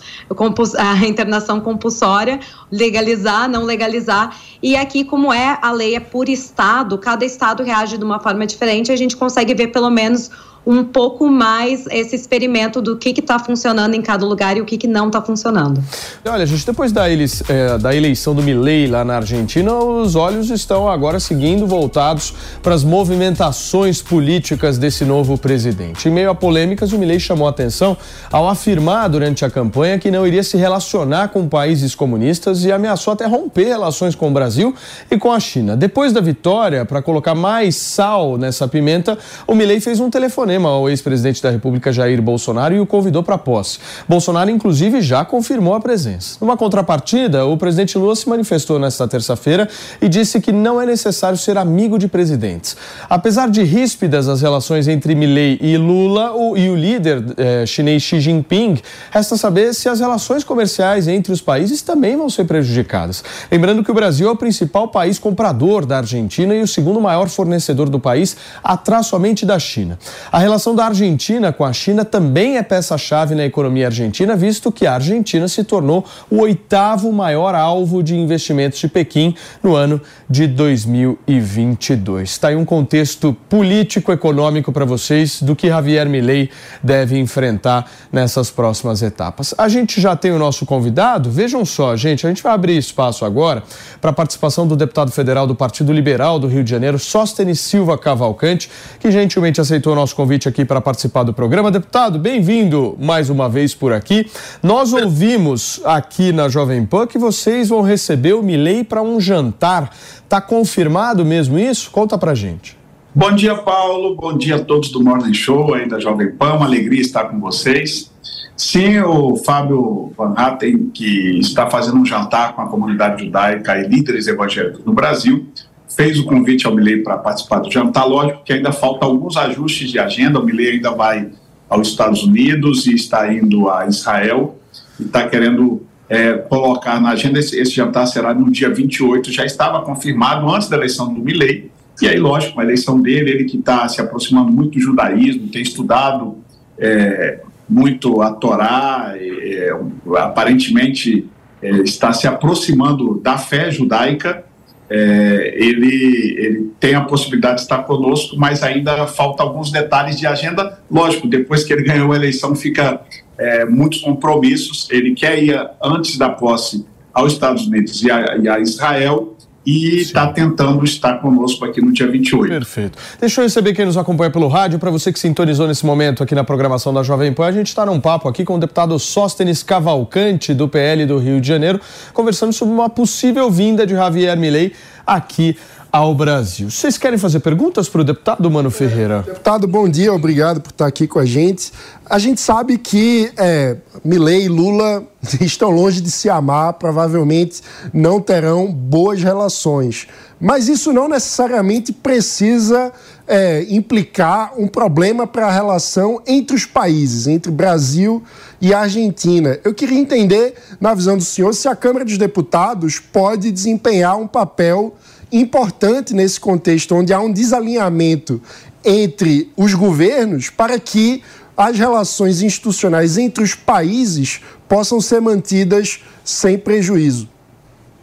[0.78, 4.36] a internação compulsória, legalizar, não legalizar.
[4.62, 8.46] E aqui, como é a lei é por estado, cada estado reage de uma forma
[8.46, 10.30] diferente, a gente consegue ver pelo menos
[10.66, 14.76] um pouco mais esse experimento do que está funcionando em cada lugar e o que,
[14.76, 15.82] que não está funcionando.
[16.26, 20.50] Olha, gente, depois da, eleição, é, da eleição do Milley lá na Argentina, os olhos
[20.50, 26.08] estão agora seguindo voltados para as movimentações políticas desse novo presidente.
[26.08, 27.96] Em meio a polêmicas, o Milley chamou atenção
[28.30, 33.14] ao afirmar durante a campanha que não iria se relacionar com países comunistas e ameaçou
[33.14, 34.74] até romper relações com o Brasil
[35.10, 35.76] e com a China.
[35.76, 40.68] Depois da vitória, para colocar mais sal nessa pimenta, o Milley fez um telefone telefonema
[40.68, 43.78] ao ex-presidente da República Jair Bolsonaro e o convidou para posse.
[44.08, 46.36] Bolsonaro, inclusive, já confirmou a presença.
[46.40, 49.68] Numa contrapartida, o presidente Lula se manifestou nesta terça-feira
[50.02, 52.76] e disse que não é necessário ser amigo de presidentes.
[53.08, 58.02] Apesar de ríspidas as relações entre Milley e Lula o, e o líder eh, chinês
[58.02, 58.78] Xi Jinping,
[59.10, 63.22] resta saber se as relações comerciais entre os países também vão ser prejudicadas.
[63.52, 67.28] Lembrando que o Brasil é o principal país comprador da Argentina e o segundo maior
[67.28, 69.98] fornecedor do país, atrás somente da China.
[70.32, 74.86] A relação da Argentina com a China também é peça-chave na economia argentina, visto que
[74.86, 80.46] a Argentina se tornou o oitavo maior alvo de investimentos de Pequim no ano de
[80.46, 82.30] 2022.
[82.30, 86.48] Está aí um contexto político-econômico para vocês do que Javier Milei
[86.82, 89.54] deve enfrentar nessas próximas etapas.
[89.58, 93.24] A gente já tem o nosso convidado, vejam só, gente, a gente vai abrir espaço
[93.24, 93.62] agora
[94.00, 97.98] para a participação do deputado federal do Partido Liberal do Rio de Janeiro, Sóstenes Silva
[97.98, 101.70] Cavalcante, que gentilmente aceitou o nosso convite aqui para participar do programa.
[101.70, 104.30] Deputado, bem-vindo mais uma vez por aqui.
[104.62, 109.90] Nós ouvimos aqui na Jovem Pan que vocês vão receber o Milei para um jantar.
[110.22, 111.90] Está confirmado mesmo isso?
[111.90, 112.78] Conta para gente.
[113.12, 114.14] Bom dia, Paulo.
[114.14, 116.54] Bom dia a todos do Morning Show da Jovem Pan.
[116.54, 118.10] Uma alegria estar com vocês.
[118.56, 123.88] Sim, o Fábio Van Hatten, que está fazendo um jantar com a comunidade judaica e
[123.88, 125.46] líderes evangélicos no Brasil,
[125.94, 128.04] fez o convite ao Milei para participar do jantar.
[128.04, 130.38] Lógico que ainda falta alguns ajustes de agenda.
[130.38, 131.30] O Milei ainda vai
[131.68, 134.58] aos Estados Unidos e está indo a Israel
[134.98, 137.38] e está querendo é, colocar na agenda.
[137.38, 141.70] Esse, esse, jantar será no dia 28, já estava confirmado antes da eleição do Milei.
[142.02, 145.62] E aí, lógico, a eleição dele, ele que está se aproximando muito do judaísmo, tem
[145.62, 146.38] estudado
[146.78, 149.70] é, muito a Torá, é,
[150.16, 151.28] aparentemente
[151.62, 154.44] é, está se aproximando da fé judaica.
[154.90, 160.26] É, ele, ele tem a possibilidade de estar conosco, mas ainda falta alguns detalhes de
[160.26, 160.80] agenda.
[160.90, 163.00] Lógico, depois que ele ganhou a eleição, fica
[163.38, 164.88] é, muitos compromissos.
[164.90, 166.84] Ele quer ir antes da posse
[167.14, 171.92] aos Estados Unidos e a, e a Israel e está tentando estar conosco aqui no
[171.92, 172.48] dia 28.
[172.48, 172.98] Perfeito.
[173.20, 174.78] Deixa eu receber quem nos acompanha pelo rádio.
[174.78, 177.84] Para você que sintonizou nesse momento aqui na programação da Jovem Pan, a gente está
[177.84, 181.80] num papo aqui com o deputado Sóstenes Cavalcante, do PL do Rio de Janeiro,
[182.14, 184.72] conversando sobre uma possível vinda de Javier Milei
[185.06, 185.56] aqui
[185.92, 186.70] ao Brasil.
[186.70, 189.22] Vocês querem fazer perguntas para o deputado Mano Ferreira?
[189.22, 191.72] Deputado, bom dia, obrigado por estar aqui com a gente.
[192.08, 195.04] A gente sabe que é, Milley e Lula
[195.40, 197.62] estão longe de se amar, provavelmente
[197.92, 200.06] não terão boas relações.
[200.40, 202.92] Mas isso não necessariamente precisa
[203.28, 208.22] é, implicar um problema para a relação entre os países, entre Brasil
[208.60, 209.58] e Argentina.
[209.62, 214.26] Eu queria entender, na visão do senhor, se a Câmara dos Deputados pode desempenhar um
[214.26, 214.96] papel
[215.32, 218.40] importante nesse contexto, onde há um desalinhamento
[218.84, 221.22] entre os governos para que
[221.56, 227.28] as relações institucionais entre os países possam ser mantidas sem prejuízo.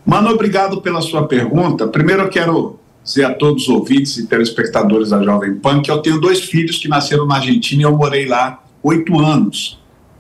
[0.06, 1.88] Mano, obrigado pela sua pergunta.
[1.88, 6.02] Primeiro, eu quero dizer a todos os ouvintes e telespectadores da Jovem Pan que eu
[6.02, 9.80] tenho dois filhos que nasceram na Argentina e eu morei lá oito anos.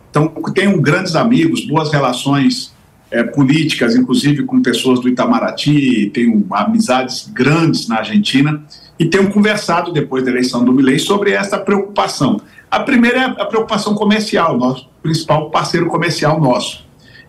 [0.09, 2.73] Então, tenho grandes amigos, boas relações
[3.09, 8.63] é, políticas, inclusive com pessoas do Itamaraty, tenho amizades grandes na Argentina
[8.99, 12.41] e tenho conversado depois da eleição do Milei sobre essa preocupação.
[12.69, 16.85] A primeira é a preocupação comercial, nosso principal parceiro comercial nosso.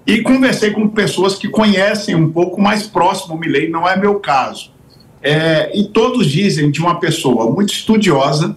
[0.06, 4.18] E conversei com pessoas que conhecem um pouco mais próximo o Milei, não é meu
[4.18, 4.72] caso.
[5.22, 8.56] É, e todos dizem de uma pessoa muito estudiosa,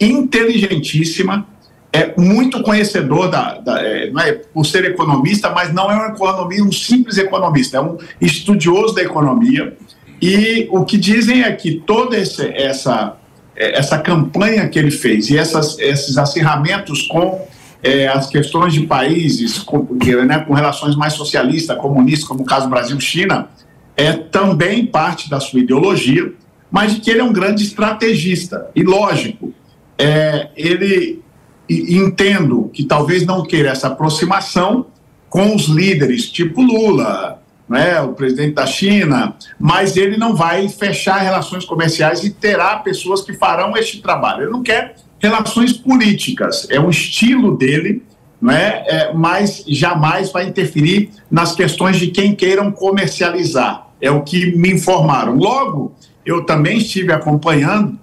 [0.00, 1.46] inteligentíssima,
[1.92, 6.14] é muito conhecedor da, da é, não é por ser economista, mas não é um
[6.14, 9.76] economista, um simples economista, é um estudioso da economia.
[10.22, 13.16] E o que dizem é que toda esse, essa
[13.60, 17.46] é, essa campanha que ele fez e essas, esses acirramentos com
[17.82, 19.86] é, as questões de países com,
[20.26, 23.50] né, com relações mais socialistas, comunistas, como o caso Brasil-China,
[23.94, 26.32] é também parte da sua ideologia,
[26.70, 28.70] mas de que ele é um grande estrategista.
[28.74, 29.52] E lógico,
[29.98, 31.22] é, ele
[31.70, 34.86] e entendo que talvez não queira essa aproximação
[35.28, 41.18] com os líderes tipo Lula, né, o presidente da China, mas ele não vai fechar
[41.18, 44.42] relações comerciais e terá pessoas que farão este trabalho.
[44.42, 48.02] Ele não quer relações políticas, é um estilo dele,
[48.42, 53.86] né, é, mas jamais vai interferir nas questões de quem queiram comercializar.
[54.00, 55.36] É o que me informaram.
[55.36, 55.94] Logo,
[56.26, 57.96] eu também estive acompanhando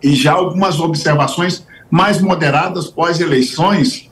[0.00, 4.10] e já algumas observações mais moderadas pós-eleições,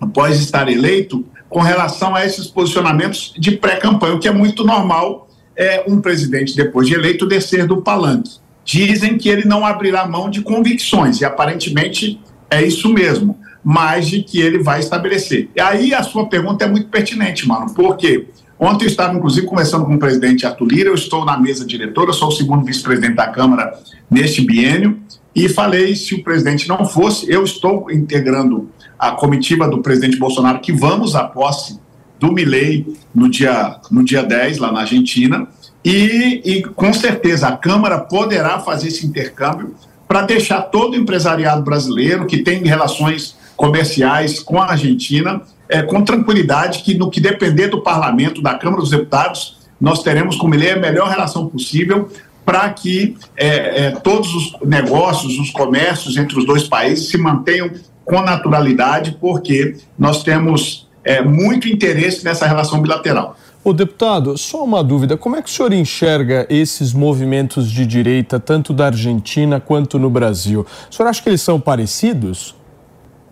[0.00, 5.28] após estar eleito, com relação a esses posicionamentos de pré-campanha, o que é muito normal
[5.56, 8.36] é um presidente, depois de eleito, descer do palanque.
[8.64, 14.22] Dizem que ele não abrirá mão de convicções, e aparentemente é isso mesmo, mas de
[14.22, 15.50] que ele vai estabelecer.
[15.56, 18.28] E aí a sua pergunta é muito pertinente, mano, porque
[18.60, 22.12] ontem eu estava, inclusive, conversando com o presidente Arthur Lira, eu estou na mesa diretora,
[22.12, 23.76] sou o segundo vice-presidente da Câmara
[24.08, 25.00] neste biênio,
[25.38, 28.68] e falei se o presidente não fosse, eu estou integrando
[28.98, 31.78] a comitiva do presidente Bolsonaro que vamos à posse
[32.18, 32.84] do Milei
[33.14, 35.46] no dia, no dia 10, lá na Argentina,
[35.84, 39.74] e, e com certeza a Câmara poderá fazer esse intercâmbio
[40.08, 46.02] para deixar todo o empresariado brasileiro que tem relações comerciais com a Argentina é, com
[46.02, 50.68] tranquilidade que no que depender do parlamento, da Câmara dos Deputados, nós teremos com ele
[50.68, 52.08] a melhor relação possível
[52.48, 57.70] para que é, é, todos os negócios, os comércios entre os dois países se mantenham
[58.06, 63.36] com naturalidade, porque nós temos é, muito interesse nessa relação bilateral.
[63.62, 68.40] O deputado, só uma dúvida: como é que o senhor enxerga esses movimentos de direita,
[68.40, 70.64] tanto da Argentina quanto no Brasil?
[70.90, 72.54] O senhor acha que eles são parecidos?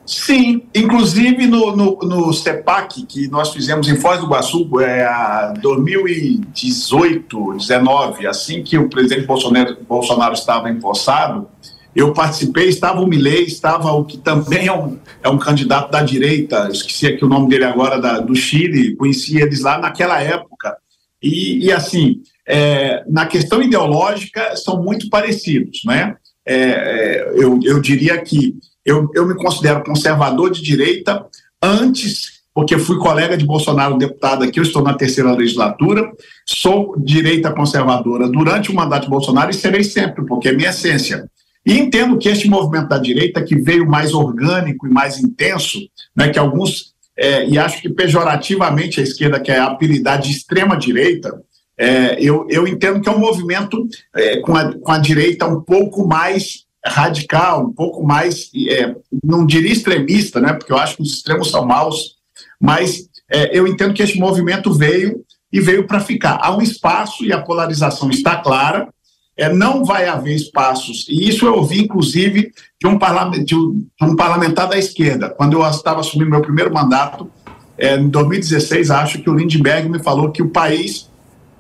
[0.07, 7.55] Sim, inclusive no, no, no CEPAC, que nós fizemos em Foz do Iguaçu, é, 2018,
[7.55, 11.49] 19, assim que o presidente Bolsonaro, Bolsonaro estava empossado,
[11.95, 16.03] eu participei, estava o Milei, estava o que também é um, é um candidato da
[16.03, 20.77] direita, esqueci aqui o nome dele agora, da, do Chile, conheci eles lá naquela época.
[21.21, 26.15] E, e assim, é, na questão ideológica, são muito parecidos, né?
[26.47, 28.55] É, é eu, eu diria que
[28.87, 31.27] eu, eu me considero conservador de direita
[31.61, 36.11] antes, porque fui colega de Bolsonaro, deputado aqui, eu estou na terceira legislatura,
[36.47, 41.29] sou direita conservadora durante o mandato de Bolsonaro e serei sempre, porque é minha essência.
[41.67, 45.81] E entendo que este movimento da direita, que veio mais orgânico e mais intenso,
[46.17, 51.43] né, que alguns, é, e acho que pejorativamente a esquerda quer apelidar de extrema-direita,
[51.77, 55.61] é, eu, eu entendo que é um movimento é, com, a, com a direita um
[55.61, 61.03] pouco mais radical, um pouco mais, é, não diria extremista, né, porque eu acho que
[61.03, 62.17] os extremos são maus,
[62.61, 66.39] mas é, eu entendo que esse movimento veio e veio para ficar.
[66.43, 68.89] Há um espaço e a polarização está clara,
[69.37, 72.99] é, não vai haver espaços, e isso eu ouvi, inclusive, de um,
[73.45, 77.31] de um, parlamentar da esquerda, quando eu estava assumindo meu primeiro mandato,
[77.79, 81.11] é, em 2016, acho que o Lindbergh me falou que o país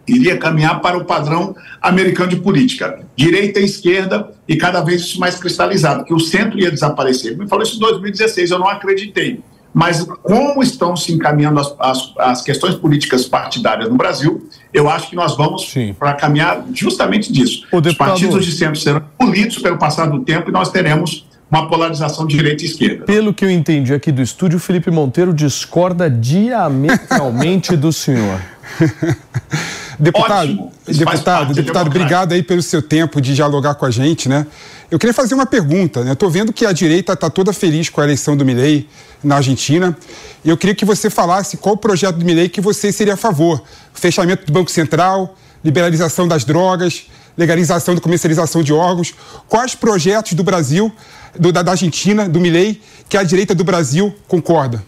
[0.06, 5.20] iria caminhar para o padrão americano de política, direita e esquerda, e cada vez isso
[5.20, 7.32] mais cristalizado, que o centro ia desaparecer.
[7.32, 9.40] Ele me falou isso em 2016, eu não acreditei.
[9.74, 15.10] Mas como estão se encaminhando as, as, as questões políticas partidárias no Brasil, eu acho
[15.10, 17.66] que nós vamos para caminhar justamente disso.
[17.70, 22.26] Os partidos de centro serão polidos pelo passar do tempo e nós teremos uma polarização
[22.26, 23.04] de direita e esquerda.
[23.04, 28.40] Pelo que eu entendi aqui do estúdio, Felipe Monteiro discorda diametralmente do senhor.
[29.98, 30.72] Deputado, Ótimo.
[30.86, 34.46] deputado, deputado, obrigado aí pelo seu tempo de dialogar com a gente, né?
[34.90, 36.12] Eu queria fazer uma pergunta, né?
[36.12, 38.86] Estou vendo que a direita está toda feliz com a eleição do Milei
[39.24, 39.96] na Argentina.
[40.44, 43.16] E eu queria que você falasse qual o projeto do Milei que você seria a
[43.16, 43.62] favor.
[43.94, 45.34] Fechamento do Banco Central,
[45.64, 47.06] liberalização das drogas,
[47.36, 49.14] legalização da comercialização de órgãos.
[49.48, 50.92] Quais projetos do Brasil,
[51.38, 54.82] do, da, da Argentina, do Milei, que a direita do Brasil concorda?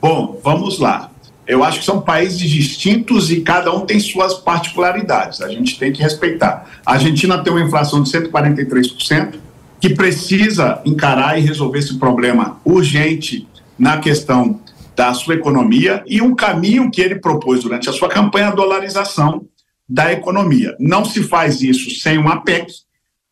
[0.00, 1.10] Bom, vamos lá.
[1.46, 5.40] Eu acho que são países distintos e cada um tem suas particularidades.
[5.40, 6.70] A gente tem que respeitar.
[6.86, 9.34] A Argentina tem uma inflação de 143%,
[9.80, 13.48] que precisa encarar e resolver esse problema urgente
[13.78, 14.60] na questão
[14.94, 19.46] da sua economia e um caminho que ele propôs durante a sua campanha a dolarização
[19.90, 20.76] da economia.
[20.78, 22.72] Não se faz isso sem uma PEC.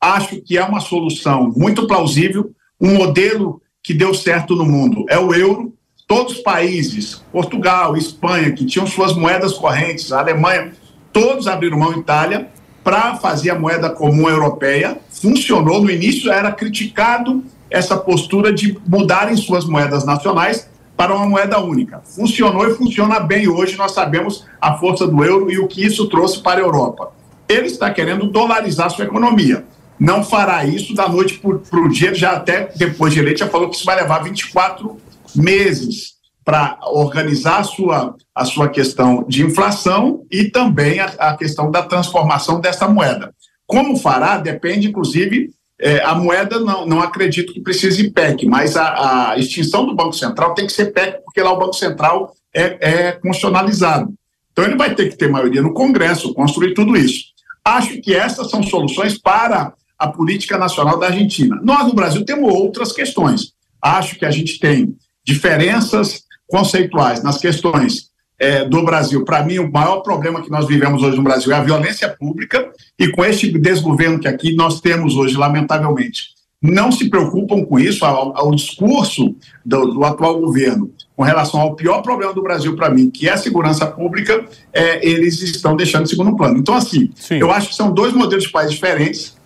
[0.00, 2.50] Acho que é uma solução muito plausível,
[2.80, 5.72] um modelo que deu certo no mundo é o euro,
[6.06, 10.72] todos os países, Portugal, Espanha, que tinham suas moedas correntes, Alemanha,
[11.12, 12.48] todos abriram mão Itália
[12.82, 14.98] para fazer a moeda comum europeia.
[15.10, 20.68] Funcionou no início, era criticado essa postura de mudarem suas moedas nacionais
[20.98, 22.02] para uma moeda única.
[22.04, 26.08] Funcionou e funciona bem hoje, nós sabemos a força do euro e o que isso
[26.08, 27.12] trouxe para a Europa.
[27.48, 29.64] Ele está querendo dolarizar sua economia.
[29.96, 33.70] Não fará isso da noite para o dia, já até depois de eleito, já falou
[33.70, 34.96] que isso vai levar 24
[35.36, 41.70] meses para organizar a sua, a sua questão de inflação e também a, a questão
[41.70, 43.32] da transformação dessa moeda.
[43.68, 45.50] Como fará, depende, inclusive,
[45.80, 50.12] é, a moeda não, não acredito que precise PEC, mas a, a, extinção do Banco
[50.12, 54.12] Central tem que ser PEC, porque lá o Banco Central é, é constitucionalizado.
[54.52, 57.26] Então ele vai ter que ter maioria no Congresso, construir tudo isso.
[57.64, 61.60] Acho que essas são soluções para a política nacional da Argentina.
[61.62, 63.52] Nós, no Brasil, temos outras questões.
[63.80, 68.08] Acho que a gente tem diferenças conceituais nas questões
[68.38, 69.24] é, do Brasil.
[69.24, 72.70] Para mim, o maior problema que nós vivemos hoje no Brasil é a violência pública,
[72.98, 78.04] e com este desgoverno que aqui nós temos hoje, lamentavelmente, não se preocupam com isso,
[78.04, 79.34] ao, ao discurso
[79.64, 83.32] do, do, atual governo com relação ao pior problema do Brasil para mim, que é
[83.32, 86.58] a segurança pública, é, eles estão deixando em segundo plano.
[86.58, 87.38] Então, assim, Sim.
[87.38, 89.36] eu acho que são dois modelos de país diferentes,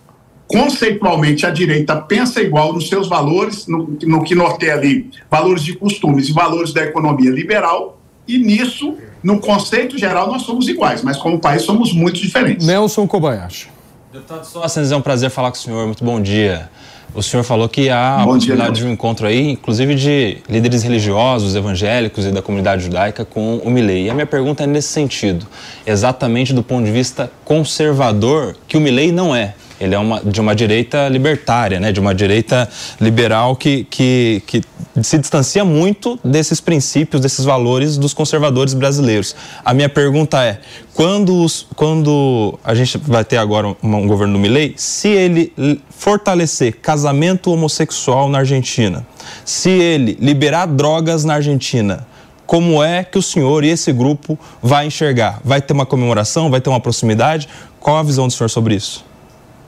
[0.46, 5.74] conceitualmente a direita pensa igual nos seus valores, no, no que norteia ali valores de
[5.74, 11.16] costumes e valores da economia liberal, e nisso, no conceito geral, nós somos iguais, mas
[11.16, 12.66] como país somos muito diferentes.
[12.66, 13.68] Nelson Kobayashi.
[14.12, 15.86] Deputado Sóstenes, é um prazer falar com o senhor.
[15.86, 16.68] Muito bom dia.
[17.14, 20.82] O senhor falou que há a possibilidade dia, de um encontro aí, inclusive de líderes
[20.82, 24.06] religiosos, evangélicos e da comunidade judaica com o Milley.
[24.06, 25.46] E a minha pergunta é nesse sentido,
[25.86, 29.54] exatamente do ponto de vista conservador, que o Milley não é.
[29.82, 31.90] Ele é uma, de uma direita libertária, né?
[31.90, 32.68] de uma direita
[33.00, 34.62] liberal que, que, que
[35.02, 39.34] se distancia muito desses princípios, desses valores dos conservadores brasileiros.
[39.64, 40.60] A minha pergunta é,
[40.94, 45.52] quando, os, quando a gente vai ter agora um, um governo do Milley, se ele
[45.90, 49.04] fortalecer casamento homossexual na Argentina,
[49.44, 52.06] se ele liberar drogas na Argentina,
[52.46, 55.40] como é que o senhor e esse grupo vai enxergar?
[55.44, 56.50] Vai ter uma comemoração?
[56.50, 57.48] Vai ter uma proximidade?
[57.80, 59.11] Qual a visão do senhor sobre isso?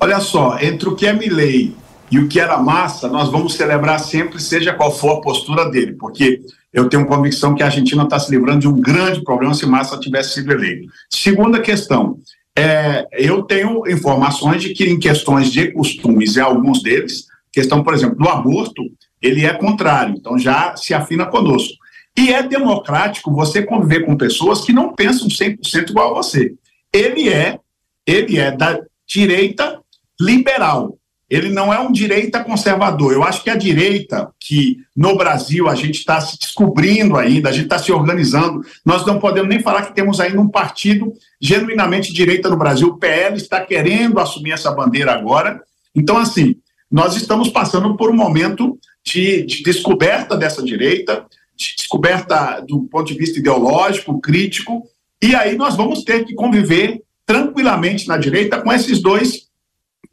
[0.00, 1.74] Olha só, entre o que é Milley
[2.10, 5.94] e o que era massa, nós vamos celebrar sempre, seja qual for a postura dele,
[5.94, 6.40] porque
[6.72, 9.98] eu tenho convicção que a Argentina está se livrando de um grande problema se Massa
[9.98, 10.88] tivesse sido eleito.
[11.08, 12.18] Segunda questão,
[12.56, 17.94] é, eu tenho informações de que em questões de costumes, e alguns deles, questão, por
[17.94, 18.82] exemplo, do aborto,
[19.22, 21.74] ele é contrário, então já se afina conosco.
[22.16, 26.54] E é democrático você conviver com pessoas que não pensam 100% igual a você.
[26.92, 27.58] Ele é,
[28.06, 29.80] ele é da direita
[30.20, 30.98] liberal.
[31.28, 33.12] Ele não é um direita conservador.
[33.12, 37.52] Eu acho que a direita, que no Brasil a gente está se descobrindo ainda, a
[37.52, 42.12] gente está se organizando, nós não podemos nem falar que temos ainda um partido genuinamente
[42.12, 42.88] direita no Brasil.
[42.88, 45.62] O PL está querendo assumir essa bandeira agora.
[45.94, 46.56] Então, assim,
[46.90, 51.24] nós estamos passando por um momento de, de descoberta dessa direita,
[51.56, 54.84] de descoberta do ponto de vista ideológico, crítico,
[55.22, 59.48] e aí nós vamos ter que conviver tranquilamente na direita com esses dois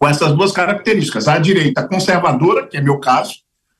[0.01, 3.35] com essas duas características, a direita conservadora, que é meu caso,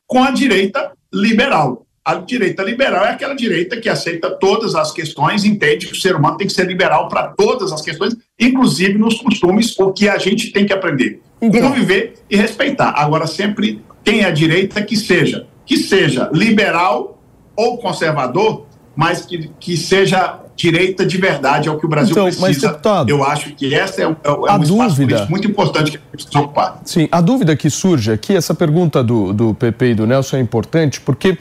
[0.05, 1.83] com a direita liberal.
[2.05, 6.15] A direita liberal é aquela direita que aceita todas as questões, entende que o ser
[6.15, 10.19] humano tem que ser liberal para todas as questões, inclusive nos costumes, o que a
[10.19, 11.19] gente tem que aprender.
[11.39, 12.93] Conviver e respeitar.
[12.95, 17.19] Agora, sempre é a direita que seja, que seja liberal
[17.55, 22.25] ou conservador, mas que, que seja direita de verdade, é o que o Brasil Então,
[22.25, 22.45] precisa.
[22.45, 25.91] mas, deputado, Eu acho que essa é, um- é um a espaço dúvida- muito importante
[25.91, 26.81] que a gente precisa ocupar.
[26.85, 30.39] Sim, a dúvida que surge aqui, essa pergunta do, do PP e do Nelson é
[30.39, 31.37] importante, porque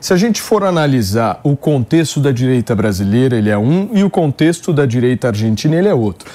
[0.00, 4.10] se a gente for analisar o contexto da direita brasileira, ele é um, e o
[4.10, 6.28] contexto da direita argentina, ele é outro.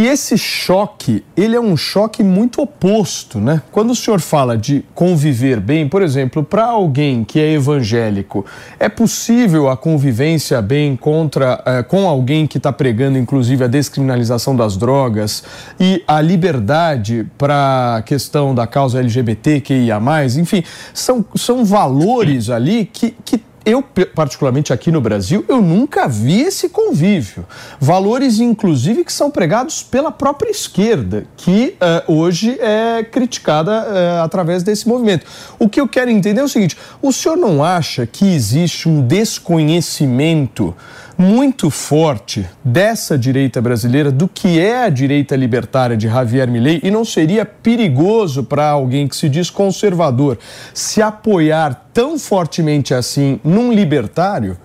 [0.00, 3.60] E esse choque, ele é um choque muito oposto, né?
[3.70, 8.46] Quando o senhor fala de conviver bem, por exemplo, para alguém que é evangélico,
[8.78, 14.56] é possível a convivência bem contra eh, com alguém que está pregando, inclusive, a descriminalização
[14.56, 15.44] das drogas
[15.78, 21.62] e a liberdade para a questão da causa LGBT, que ia mais, enfim, são, são
[21.62, 23.38] valores ali que, que
[23.70, 23.82] eu,
[24.14, 27.46] particularmente aqui no Brasil, eu nunca vi esse convívio.
[27.78, 34.62] Valores, inclusive, que são pregados pela própria esquerda, que eh, hoje é criticada eh, através
[34.62, 35.26] desse movimento.
[35.58, 39.06] O que eu quero entender é o seguinte: o senhor não acha que existe um
[39.06, 40.74] desconhecimento
[41.20, 46.90] muito forte dessa direita brasileira do que é a direita libertária de Javier Milei e
[46.90, 50.38] não seria perigoso para alguém que se diz conservador
[50.72, 54.56] se apoiar tão fortemente assim num libertário?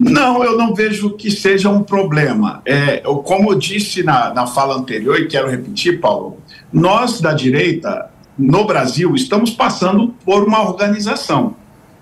[0.00, 2.60] Não, eu não vejo que seja um problema.
[2.64, 6.38] É, como eu disse na, na fala anterior, e quero repetir, Paulo,
[6.72, 11.54] nós da direita, no Brasil, estamos passando por uma organização.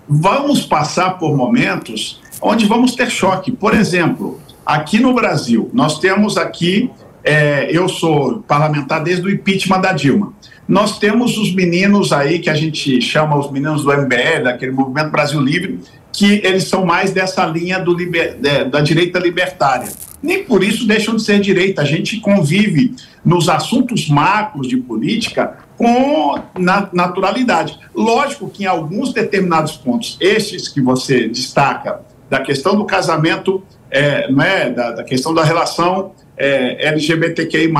[0.07, 3.51] Vamos passar por momentos onde vamos ter choque.
[3.51, 6.89] Por exemplo, aqui no Brasil, nós temos aqui,
[7.23, 10.33] é, eu sou parlamentar desde o impeachment da Dilma.
[10.67, 15.09] Nós temos os meninos aí que a gente chama os meninos do MBL, daquele Movimento
[15.09, 15.79] Brasil Livre,
[16.13, 19.89] que eles são mais dessa linha do liber- de- da direita libertária.
[20.21, 21.81] Nem por isso deixam de ser direita.
[21.81, 22.93] A gente convive
[23.25, 27.79] nos assuntos macros de política com na- naturalidade.
[27.95, 34.29] Lógico que em alguns determinados pontos, estes que você destaca, da questão do casamento, é,
[34.29, 34.69] é?
[34.69, 37.71] da, da questão da relação é, LGBTQI,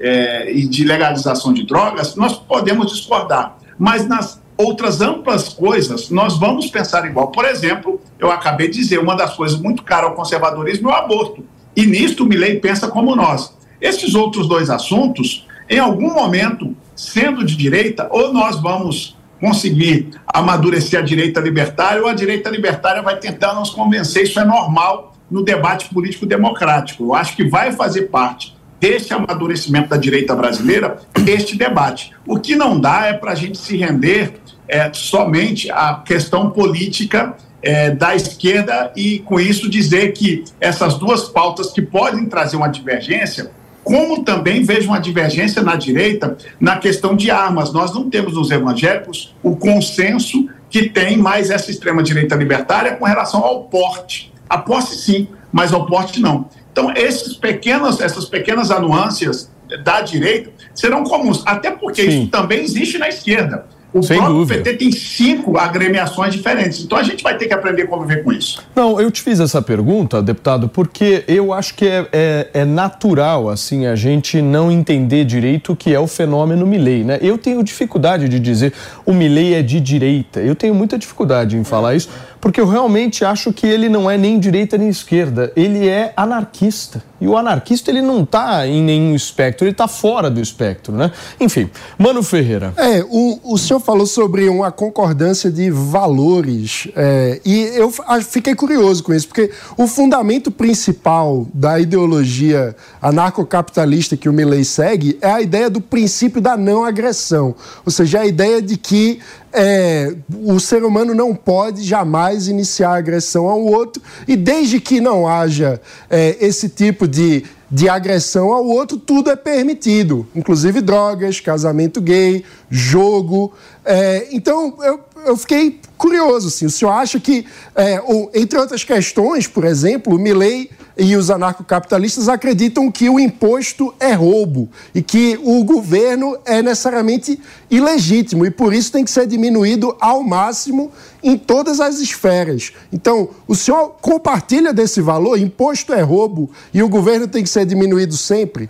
[0.00, 3.56] é, e de legalização de drogas, nós podemos discordar.
[3.78, 7.28] Mas nas outras amplas coisas, nós vamos pensar igual.
[7.28, 10.96] Por exemplo, eu acabei de dizer, uma das coisas muito caras ao conservadorismo é o
[10.96, 11.44] aborto.
[11.76, 13.54] E nisto o Milley pensa como nós.
[13.80, 21.00] Esses outros dois assuntos, em algum momento, sendo de direita, ou nós vamos conseguir amadurecer
[21.00, 24.24] a direita libertária, ou a direita libertária vai tentar nos convencer.
[24.24, 27.04] Isso é normal no debate político democrático.
[27.04, 32.12] Eu acho que vai fazer parte desse amadurecimento da direita brasileira este debate.
[32.26, 34.34] O que não dá é para a gente se render
[34.66, 41.28] é, somente à questão política é, da esquerda e, com isso, dizer que essas duas
[41.28, 43.50] pautas que podem trazer uma divergência
[43.90, 47.72] como também vejo uma divergência na direita na questão de armas.
[47.72, 53.42] Nós não temos nos evangélicos o consenso que tem mais essa extrema-direita libertária com relação
[53.44, 54.32] ao porte.
[54.48, 56.48] A posse, sim, mas ao porte, não.
[56.70, 59.50] Então, esses pequenos, essas pequenas anuâncias
[59.82, 62.08] da direita serão comuns, até porque sim.
[62.08, 63.66] isso também existe na esquerda.
[63.92, 64.62] O Sem próprio dúvida.
[64.62, 66.82] PT tem cinco agremiações diferentes.
[66.84, 68.62] Então a gente vai ter que aprender a conviver com isso.
[68.74, 73.48] Não, eu te fiz essa pergunta, deputado, porque eu acho que é, é, é natural
[73.48, 77.18] assim a gente não entender direito o que é o fenômeno Milley, né?
[77.20, 78.72] Eu tenho dificuldade de dizer
[79.04, 80.40] o Milley é de direita.
[80.40, 82.08] Eu tenho muita dificuldade em falar isso
[82.40, 87.02] porque eu realmente acho que ele não é nem direita nem esquerda, ele é anarquista.
[87.20, 91.12] E o anarquista ele não está em nenhum espectro, ele está fora do espectro, né?
[91.38, 91.68] Enfim,
[91.98, 92.72] Mano Ferreira.
[92.78, 99.02] É, o, o senhor falou sobre uma concordância de valores é, e eu fiquei curioso
[99.02, 105.42] com isso, porque o fundamento principal da ideologia anarcocapitalista que o Milley segue é a
[105.42, 109.20] ideia do princípio da não agressão, ou seja, a ideia de que
[109.52, 115.26] é, o ser humano não pode jamais iniciar agressão ao outro, e desde que não
[115.26, 122.00] haja é, esse tipo de, de agressão ao outro, tudo é permitido, inclusive drogas, casamento
[122.00, 123.52] gay, jogo.
[123.84, 126.48] É, então, eu, eu fiquei curioso.
[126.48, 127.44] Assim, o senhor acha que,
[127.74, 133.18] é, ou, entre outras questões, por exemplo, o Milley e os anarcocapitalistas acreditam que o
[133.18, 137.40] imposto é roubo e que o governo é necessariamente
[137.70, 140.92] ilegítimo e por isso tem que ser diminuído ao máximo
[141.22, 142.72] em todas as esferas.
[142.92, 145.38] Então, o senhor compartilha desse valor?
[145.38, 148.68] Imposto é roubo e o governo tem que ser diminuído sempre?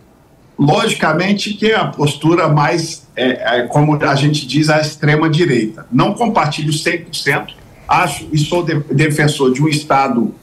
[0.60, 5.86] Logicamente que é a postura mais, é, é, como a gente diz, a extrema-direita.
[5.90, 7.54] Não compartilho 100%,
[7.88, 10.34] acho e sou de, defensor de um Estado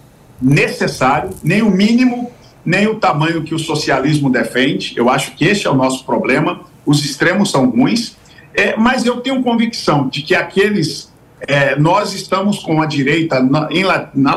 [0.42, 2.32] necessário, nem o mínimo,
[2.66, 4.94] nem o tamanho que o socialismo defende.
[4.98, 6.62] Eu acho que esse é o nosso problema.
[6.84, 8.18] Os extremos são ruins,
[8.56, 11.16] é, mas eu tenho convicção de que aqueles.
[11.48, 13.84] É, nós estamos com a direita na, em,
[14.16, 14.34] na,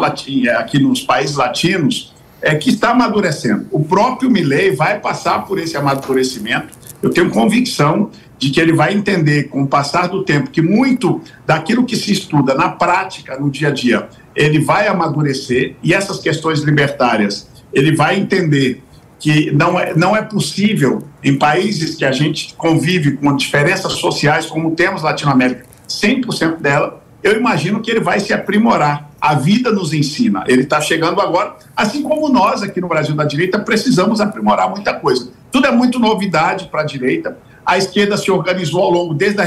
[0.58, 2.12] aqui nos países latinos
[2.42, 3.66] é, que está amadurecendo.
[3.70, 6.68] O próprio Milley vai passar por esse amadurecimento.
[7.02, 11.20] Eu tenho convicção de que ele vai entender, com o passar do tempo, que muito
[11.46, 16.18] daquilo que se estuda na prática, no dia a dia, ele vai amadurecer e essas
[16.18, 18.82] questões libertárias, ele vai entender
[19.18, 24.46] que não é, não é possível, em países que a gente convive com diferenças sociais,
[24.46, 29.09] como temos Latinoamérica, 100% dela, eu imagino que ele vai se aprimorar.
[29.20, 30.44] A vida nos ensina.
[30.46, 34.94] Ele está chegando agora, assim como nós aqui no Brasil da direita precisamos aprimorar muita
[34.94, 35.30] coisa.
[35.52, 37.36] Tudo é muito novidade para a direita.
[37.66, 39.44] A esquerda se organizou ao longo, desde a,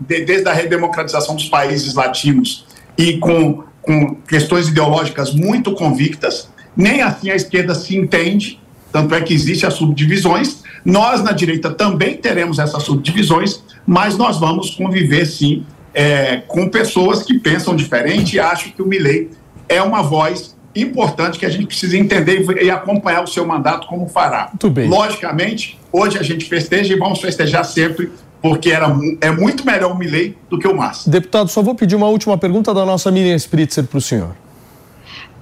[0.00, 2.66] desde a redemocratização dos países latinos
[2.98, 8.60] e com com questões ideológicas muito convictas, nem assim a esquerda se entende,
[8.92, 10.62] tanto é que existem as subdivisões.
[10.84, 15.64] Nós, na direita, também teremos essas subdivisões, mas nós vamos conviver, sim,
[15.94, 19.30] é, com pessoas que pensam diferente e acham que o Milley
[19.68, 24.08] é uma voz importante que a gente precisa entender e acompanhar o seu mandato como
[24.08, 24.48] fará.
[24.48, 24.88] Muito bem.
[24.88, 28.10] Logicamente, hoje a gente festeja e vamos festejar sempre
[28.40, 28.86] porque era,
[29.20, 31.10] é muito melhor o Milley do que o Massa.
[31.10, 34.34] Deputado, só vou pedir uma última pergunta da nossa Miriam Spritzer para o senhor.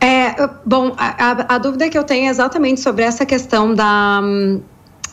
[0.01, 4.21] É, bom, a, a, dúvida que eu tenho é exatamente sobre essa questão da,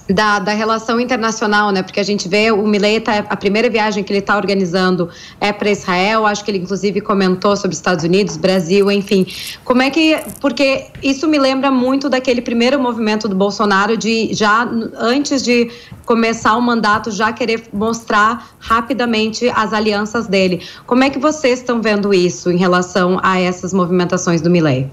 [0.10, 1.82] da, da, relação internacional, né?
[1.82, 5.52] Porque a gente vê o Milei, tá, a primeira viagem que ele está organizando é
[5.52, 9.26] para Israel, acho que ele inclusive comentou sobre Estados Unidos, Brasil, enfim.
[9.64, 10.18] Como é que.
[10.40, 15.72] Porque isso me lembra muito daquele primeiro movimento do Bolsonaro de já antes de
[16.06, 20.62] começar o mandato, já querer mostrar rapidamente as alianças dele.
[20.86, 24.90] Como é que vocês estão vendo isso em relação a essas movimentações do Milei?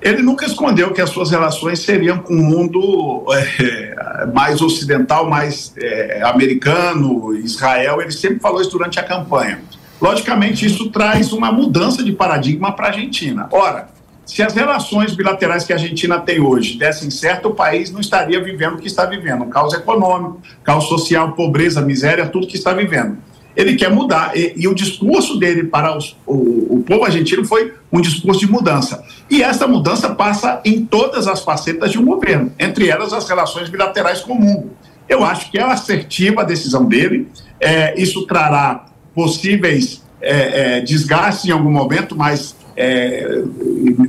[0.00, 5.72] Ele nunca escondeu que as suas relações seriam com o mundo é, mais ocidental, mais
[5.76, 8.00] é, americano, Israel.
[8.00, 9.60] Ele sempre falou isso durante a campanha.
[10.00, 13.48] Logicamente, isso traz uma mudança de paradigma para a Argentina.
[13.50, 13.88] Ora,
[14.24, 18.40] se as relações bilaterais que a Argentina tem hoje dessem certo, o país não estaria
[18.42, 19.46] vivendo o que está vivendo.
[19.46, 23.18] Caos econômico, caos social, pobreza, miséria, tudo que está vivendo
[23.58, 24.36] ele quer mudar.
[24.36, 28.50] E, e o discurso dele para os, o, o, povo argentino foi um discurso de
[28.50, 29.02] mudança.
[29.28, 33.68] E essa mudança passa em todas as facetas de um governo, entre elas as relações
[33.68, 34.70] bilaterais com o mundo.
[35.08, 37.26] Eu acho que é assertiva a decisão dele,
[37.58, 43.42] é, isso trará possíveis é, é, desgastes em algum momento, mas é,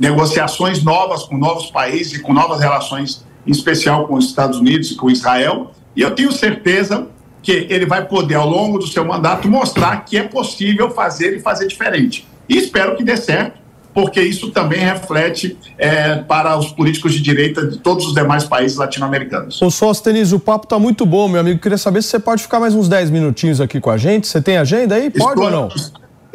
[0.00, 4.92] negociações novas com novos países e com novas relações, em especial com os Estados Unidos
[4.92, 5.72] e com Israel.
[5.96, 7.08] E eu tenho certeza
[7.42, 11.40] que ele vai poder, ao longo do seu mandato, mostrar que é possível fazer e
[11.40, 12.26] fazer diferente.
[12.48, 13.58] E espero que dê certo,
[13.94, 18.76] porque isso também reflete é, para os políticos de direita de todos os demais países
[18.76, 19.60] latino-americanos.
[19.60, 21.60] Ô Sóstenes, o papo está muito bom, meu amigo.
[21.60, 24.26] Queria saber se você pode ficar mais uns 10 minutinhos aqui com a gente.
[24.26, 25.10] Você tem agenda aí?
[25.10, 25.68] Pode Estou, ou não?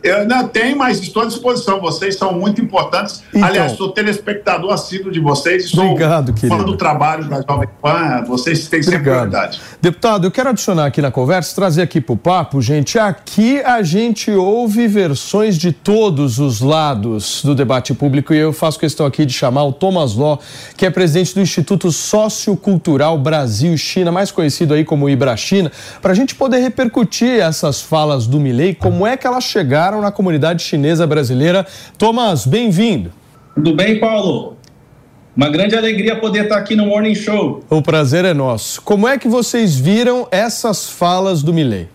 [0.06, 1.82] Eu não tenho, mas estou à disposição.
[1.82, 3.24] Vocês são muito importantes.
[3.34, 3.44] Então.
[3.44, 5.68] Aliás, sou telespectador assíduo de vocês.
[5.72, 6.56] Sou Obrigado, querido.
[6.56, 8.24] fã do trabalho da Jovem Pan.
[8.28, 9.30] Vocês têm sempre Obrigado.
[9.30, 9.62] prioridade.
[9.82, 13.00] Deputado, eu quero adicionar aqui na conversa, trazer aqui para o papo, gente.
[13.00, 18.78] Aqui a gente ouve versões de todos os lados do debate público e eu faço
[18.78, 20.38] questão aqui de chamar o Thomas Ló,
[20.78, 26.36] que é presidente do Instituto Sociocultural Brasil-China, mais conhecido aí como Ibrachina, para a gente
[26.36, 31.66] poder repercutir essas falas do Milley, como é que elas chegaram na comunidade chinesa brasileira.
[31.98, 33.12] Thomas, bem-vindo.
[33.56, 34.58] Tudo bem, Paulo?
[35.36, 37.64] Uma grande alegria poder estar aqui no Morning Show.
[37.70, 38.82] O prazer é nosso.
[38.82, 41.90] Como é que vocês viram essas falas do Milley?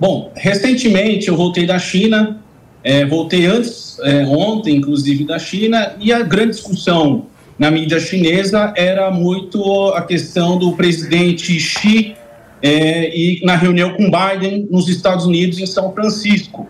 [0.00, 2.40] Bom, recentemente eu voltei da China,
[2.82, 7.26] é, voltei antes, é, ontem, inclusive, da China, e a grande discussão
[7.58, 12.14] na mídia chinesa era muito a questão do presidente Xi
[12.62, 16.68] é, e na reunião com Biden nos Estados Unidos, em São Francisco.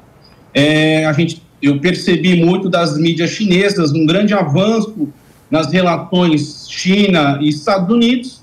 [0.58, 5.08] É, a gente, eu percebi muito das mídias chinesas um grande avanço
[5.48, 8.42] nas relações China e Estados Unidos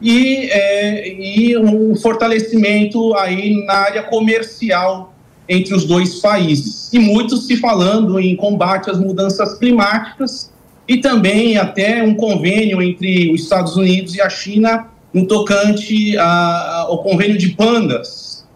[0.00, 5.12] e, é, e um fortalecimento aí na área comercial
[5.48, 6.88] entre os dois países.
[6.92, 10.52] E muito se falando em combate às mudanças climáticas
[10.86, 16.84] e também até um convênio entre os Estados Unidos e a China no tocante a-
[16.86, 18.46] ao convênio de pandas.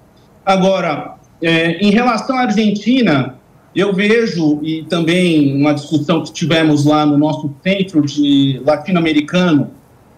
[0.46, 1.13] Agora,
[1.44, 3.36] é, em relação à Argentina,
[3.76, 9.70] eu vejo, e também uma discussão que tivemos lá no nosso centro de latino-americano,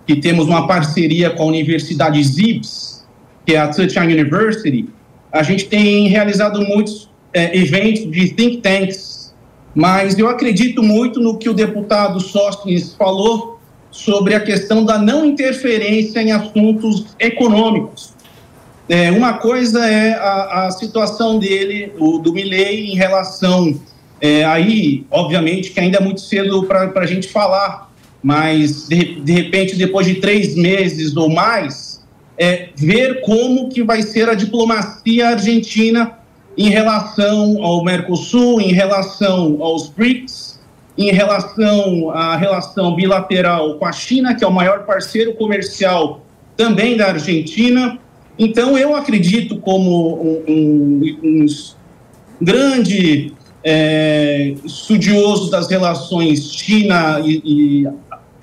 [0.07, 3.05] que temos uma parceria com a Universidade ZIPS,
[3.45, 4.89] que é a Zhejiang University,
[5.33, 9.35] a gente tem realizado muitos é, eventos de think tanks,
[9.75, 13.59] mas eu acredito muito no que o deputado Sóstenes falou
[13.91, 18.16] sobre a questão da não interferência em assuntos econômicos.
[18.89, 23.79] É, uma coisa é a, a situação dele, o, do Milley, em relação.
[24.21, 27.91] É, aí, obviamente, que ainda é muito cedo para a gente falar,
[28.23, 32.05] mas de, de repente, depois de três meses ou mais,
[32.39, 36.19] é, ver como que vai ser a diplomacia argentina
[36.57, 40.59] em relação ao Mercosul, em relação aos BRICS,
[40.97, 46.25] em relação à relação bilateral com a China, que é o maior parceiro comercial
[46.57, 47.99] também da Argentina.
[48.39, 51.47] Então, eu acredito como um, um, um
[52.41, 53.33] grande
[53.65, 57.89] é, estudioso das relações China e, e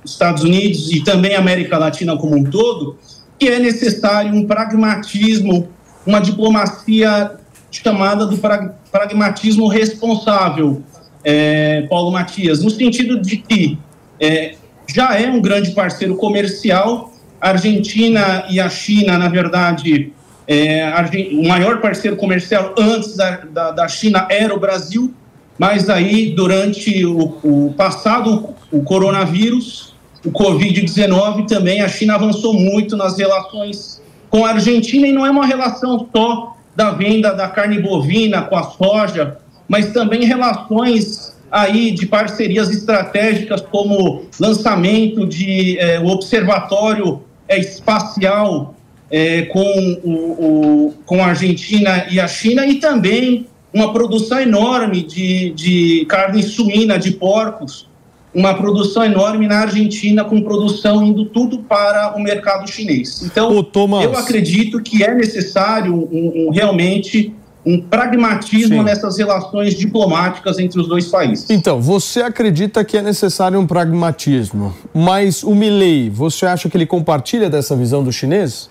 [0.03, 2.97] Estados Unidos e também América Latina como um todo,
[3.39, 5.69] que é necessário um pragmatismo,
[6.05, 7.37] uma diplomacia
[7.71, 10.81] chamada do pra, pragmatismo responsável,
[11.23, 13.77] é, Paulo Matias, no sentido de que
[14.19, 14.55] é,
[14.93, 17.12] já é um grande parceiro comercial,
[17.43, 20.13] a Argentina e a China, na verdade,
[20.47, 20.89] é,
[21.33, 25.13] o maior parceiro comercial antes da, da, da, China era o Brasil,
[25.59, 29.93] mas aí, durante o, o passado, o coronavírus,
[30.25, 35.29] o Covid-19, também a China avançou muito nas relações com a Argentina, e não é
[35.29, 39.37] uma relação só da venda da carne bovina com a soja,
[39.67, 47.21] mas também relações aí de parcerias estratégicas como lançamento de é, observatório
[47.57, 48.75] espacial
[49.09, 55.01] é, com, o, o, com a Argentina e a China e também uma produção enorme
[55.01, 57.89] de, de carne suína de porcos,
[58.33, 63.21] uma produção enorme na Argentina com produção indo tudo para o mercado chinês.
[63.23, 64.03] Então, Thomas...
[64.03, 67.33] eu acredito que é necessário um, um, realmente
[67.65, 68.83] um pragmatismo Sim.
[68.83, 71.49] nessas relações diplomáticas entre os dois países.
[71.49, 76.85] Então, você acredita que é necessário um pragmatismo, mas o Milley, você acha que ele
[76.85, 78.69] compartilha dessa visão dos chineses?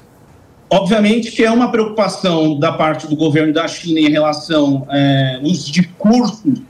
[0.70, 5.66] Obviamente que é uma preocupação da parte do governo da China em relação é, aos
[5.66, 6.62] discursos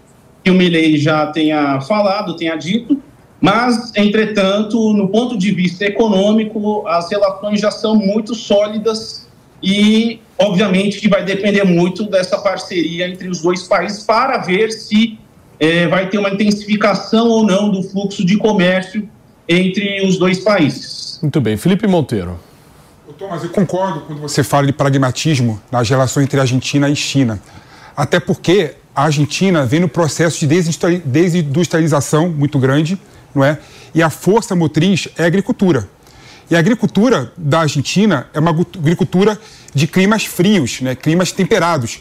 [0.42, 3.00] que o Milley já tenha falado, tenha dito,
[3.40, 9.28] mas, entretanto, no ponto de vista econômico, as relações já são muito sólidas
[9.60, 15.18] e, obviamente, que vai depender muito dessa parceria entre os dois países para ver se
[15.60, 19.08] é, vai ter uma intensificação ou não do fluxo de comércio
[19.48, 21.18] entre os dois países.
[21.22, 21.56] Muito bem.
[21.56, 22.38] Felipe Monteiro.
[23.22, 27.40] Thomas, eu concordo quando você fala de pragmatismo nas relações entre Argentina e China.
[27.96, 30.46] Até porque a Argentina vem no processo de
[31.04, 32.98] desindustrialização muito grande,
[33.32, 33.58] não é?
[33.94, 35.88] E a força motriz é a agricultura.
[36.52, 39.40] E a agricultura da Argentina é uma agricultura
[39.74, 40.94] de climas frios, né?
[40.94, 42.00] climas temperados.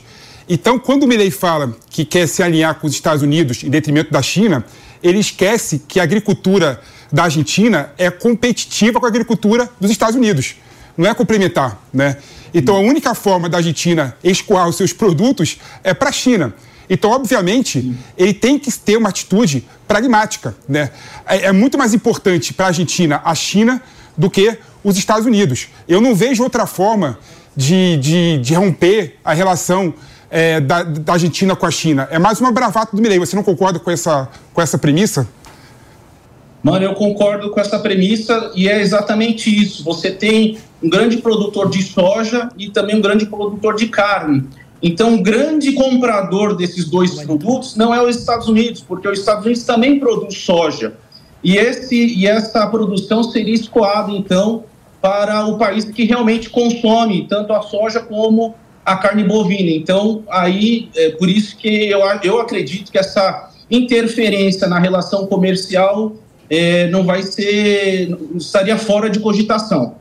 [0.50, 4.12] Então, quando o Milley fala que quer se alinhar com os Estados Unidos em detrimento
[4.12, 4.66] da China,
[5.02, 10.56] ele esquece que a agricultura da Argentina é competitiva com a agricultura dos Estados Unidos.
[10.98, 12.18] Não é complementar, né?
[12.54, 16.54] Então, a única forma da Argentina escoar os seus produtos é para a China.
[16.90, 20.54] Então, obviamente, ele tem que ter uma atitude pragmática.
[20.68, 20.92] Né?
[21.26, 23.82] É, é muito mais importante para a Argentina a China
[24.18, 25.68] do que os Estados Unidos.
[25.88, 27.18] Eu não vejo outra forma
[27.56, 29.94] de, de, de romper a relação
[30.30, 32.08] é, da, da, Argentina com a China.
[32.10, 33.20] É mais uma bravata do Milei.
[33.20, 35.28] Você não concorda com essa, com essa premissa?
[36.64, 39.84] Mano, eu concordo com essa premissa e é exatamente isso.
[39.84, 44.48] Você tem um grande produtor de soja e também um grande produtor de carne.
[44.82, 49.46] Então, o grande comprador desses dois produtos não é os Estados Unidos, porque os Estados
[49.46, 50.94] Unidos também produz soja.
[51.44, 54.64] E, esse, e essa produção seria escoada, então,
[55.02, 59.72] para o país que realmente consome tanto a soja como a carne bovina.
[59.72, 66.14] Então, aí, é por isso que eu, eu acredito que essa interferência na relação comercial
[66.50, 69.96] é, não vai ser, estaria fora de cogitação.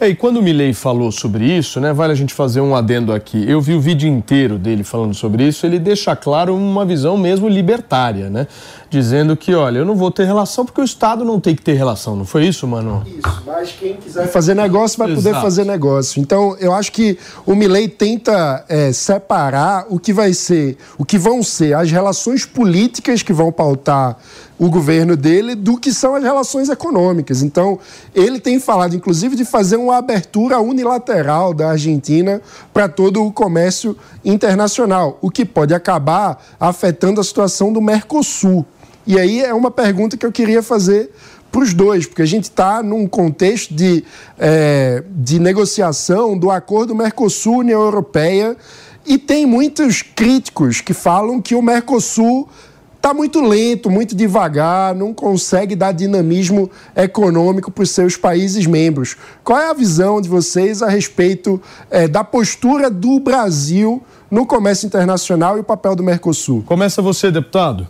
[0.00, 3.12] É, e quando o Milley falou sobre isso, né, vale a gente fazer um adendo
[3.12, 3.44] aqui.
[3.46, 7.46] Eu vi o vídeo inteiro dele falando sobre isso, ele deixa claro uma visão mesmo
[7.46, 8.46] libertária, né?
[8.88, 11.74] Dizendo que, olha, eu não vou ter relação porque o Estado não tem que ter
[11.74, 13.04] relação, não foi isso, mano?
[13.06, 15.22] Isso, mas quem quiser fazer negócio vai Exato.
[15.22, 16.18] poder fazer negócio.
[16.18, 21.18] Então, eu acho que o Milley tenta é, separar o que vai ser, o que
[21.18, 24.16] vão ser as relações políticas que vão pautar
[24.60, 27.42] o governo dele do que são as relações econômicas.
[27.42, 27.78] Então,
[28.14, 33.96] ele tem falado, inclusive, de fazer uma abertura unilateral da Argentina para todo o comércio
[34.22, 38.66] internacional, o que pode acabar afetando a situação do Mercosul.
[39.06, 41.10] E aí é uma pergunta que eu queria fazer
[41.50, 44.04] para os dois, porque a gente está num contexto de,
[44.38, 48.54] é, de negociação do acordo Mercosul-União Europeia
[49.06, 52.46] e tem muitos críticos que falam que o Mercosul
[53.00, 59.16] está muito lento, muito devagar, não consegue dar dinamismo econômico para os seus países membros.
[59.42, 64.86] Qual é a visão de vocês a respeito é, da postura do Brasil no comércio
[64.86, 66.62] internacional e o papel do Mercosul?
[66.66, 67.88] Começa você, deputado.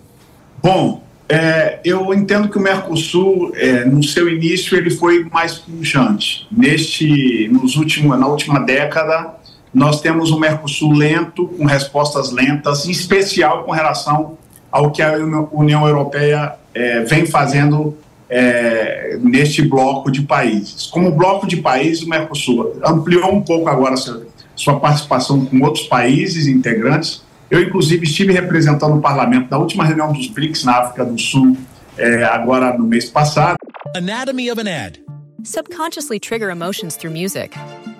[0.62, 6.46] Bom, é, eu entendo que o Mercosul, é, no seu início, ele foi mais pujante.
[6.52, 9.34] Neste, nos últimos, na última década,
[9.74, 14.38] nós temos um Mercosul lento, com respostas lentas, em especial com relação
[14.70, 15.14] ao que a
[15.52, 17.96] União Europeia é, vem fazendo
[18.28, 20.86] é, neste bloco de países.
[20.86, 25.86] Como bloco de países, o Mercosul ampliou um pouco agora sua, sua participação com outros
[25.86, 27.22] países integrantes.
[27.50, 31.56] Eu, inclusive, estive representando o parlamento na última reunião dos BRICS na África do Sul,
[31.98, 33.56] é, agora no mês passado.
[33.96, 35.00] Anatomy of an ad.
[35.42, 37.58] Subconsciously trigger emotions through music.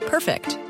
[0.08, 0.69] Perfect.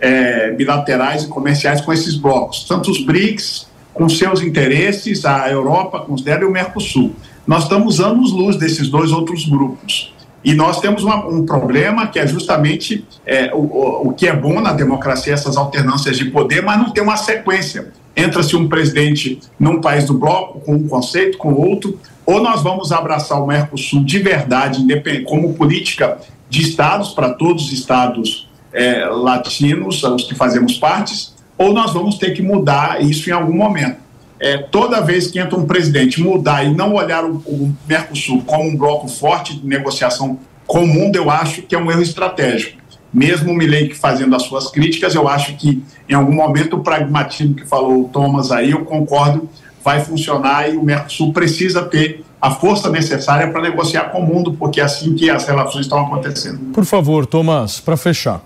[0.00, 6.00] é, bilaterais e comerciais com esses blocos, tanto os BRICS com seus interesses, a Europa
[6.00, 7.14] com os dela e o Mercosul.
[7.46, 10.14] Nós estamos anos-luz desses dois outros grupos.
[10.42, 14.60] E nós temos uma, um problema que é justamente é, o, o, que é bom
[14.60, 17.92] na democracia, essas alternâncias de poder, mas não tem uma sequência.
[18.16, 22.90] Entra-se um presidente num país do bloco com um conceito, com outro, ou nós vamos
[22.90, 24.82] abraçar o Mercosul de verdade,
[25.26, 31.72] como política de estados, para todos os estados é, latinos, os que fazemos partes, ou
[31.72, 33.98] nós vamos ter que mudar isso em algum momento.
[34.38, 38.64] É, toda vez que entra um presidente mudar e não olhar o, o Mercosul como
[38.64, 42.80] um bloco forte de negociação com o mundo, eu acho que é um erro estratégico.
[43.12, 47.54] Mesmo o Milley fazendo as suas críticas, eu acho que em algum momento o pragmatismo
[47.54, 49.48] que falou o Thomas aí, eu concordo,
[49.84, 54.54] vai funcionar e o Mercosul precisa ter a força necessária para negociar com o mundo,
[54.54, 56.72] porque é assim que as relações estão acontecendo.
[56.72, 58.40] Por favor, Thomas, para fechar.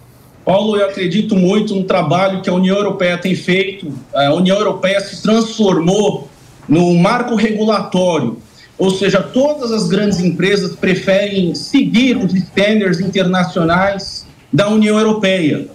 [0.45, 3.92] Paulo, eu acredito muito no trabalho que a União Europeia tem feito.
[4.14, 6.28] A União Europeia se transformou
[6.68, 8.38] no marco regulatório,
[8.76, 15.68] ou seja, todas as grandes empresas preferem seguir os standards internacionais da União Europeia.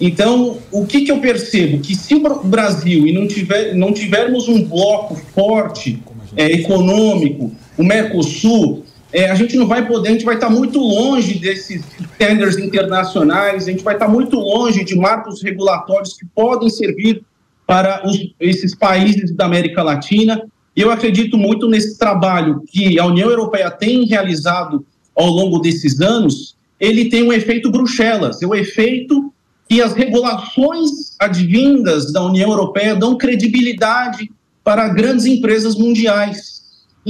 [0.00, 1.80] Então, o que, que eu percebo?
[1.80, 6.00] Que se o Brasil e não, tiver, não tivermos um bloco forte
[6.36, 10.78] é, econômico, o Mercosul, é, a gente não vai poder, a gente vai estar muito
[10.78, 11.82] longe desses
[12.12, 17.22] standards internacionais, a gente vai estar muito longe de marcos regulatórios que podem servir
[17.66, 20.42] para os, esses países da América Latina.
[20.76, 24.84] Eu acredito muito nesse trabalho que a União Europeia tem realizado
[25.14, 26.56] ao longo desses anos.
[26.78, 29.32] Ele tem um efeito Bruxelas, é o efeito
[29.68, 34.30] que as regulações advindas da União Europeia dão credibilidade
[34.62, 36.57] para grandes empresas mundiais.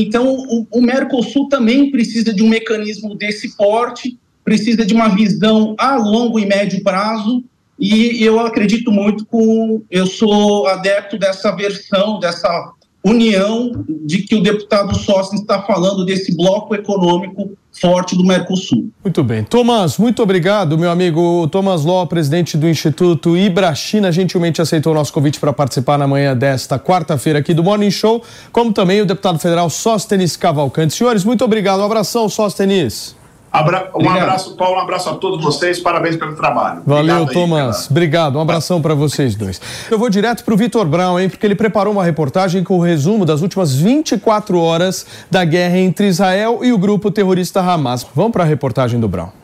[0.01, 5.75] Então, o, o Mercosul também precisa de um mecanismo desse porte, precisa de uma visão
[5.77, 7.43] a longo e médio prazo
[7.79, 9.83] e eu acredito muito com.
[9.91, 12.73] Eu sou adepto dessa versão, dessa
[13.05, 18.89] união de que o deputado Sócio está falando desse bloco econômico forte do Mercosul.
[19.03, 19.45] Muito bem.
[19.45, 25.13] Thomas, muito obrigado, meu amigo Thomas Ló, presidente do Instituto Ibrachina, gentilmente aceitou o nosso
[25.13, 28.23] convite para participar na manhã desta quarta-feira aqui do Morning Show,
[28.53, 30.95] como também o deputado federal Sóstenes Cavalcante.
[30.95, 31.81] Senhores, muito obrigado.
[31.81, 33.18] Um abração, Sóstenes.
[33.53, 36.83] Abra um abraço, Paulo, um abraço a todos vocês, parabéns pelo trabalho.
[36.87, 37.83] Valeu, Obrigado Thomas.
[37.83, 39.61] Aí, Obrigado, um abração para vocês dois.
[39.91, 42.83] Eu vou direto para o Vitor Brown, hein, porque ele preparou uma reportagem com o
[42.83, 48.07] resumo das últimas 24 horas da guerra entre Israel e o grupo terrorista Hamas.
[48.15, 49.38] Vamos para a reportagem do Brown.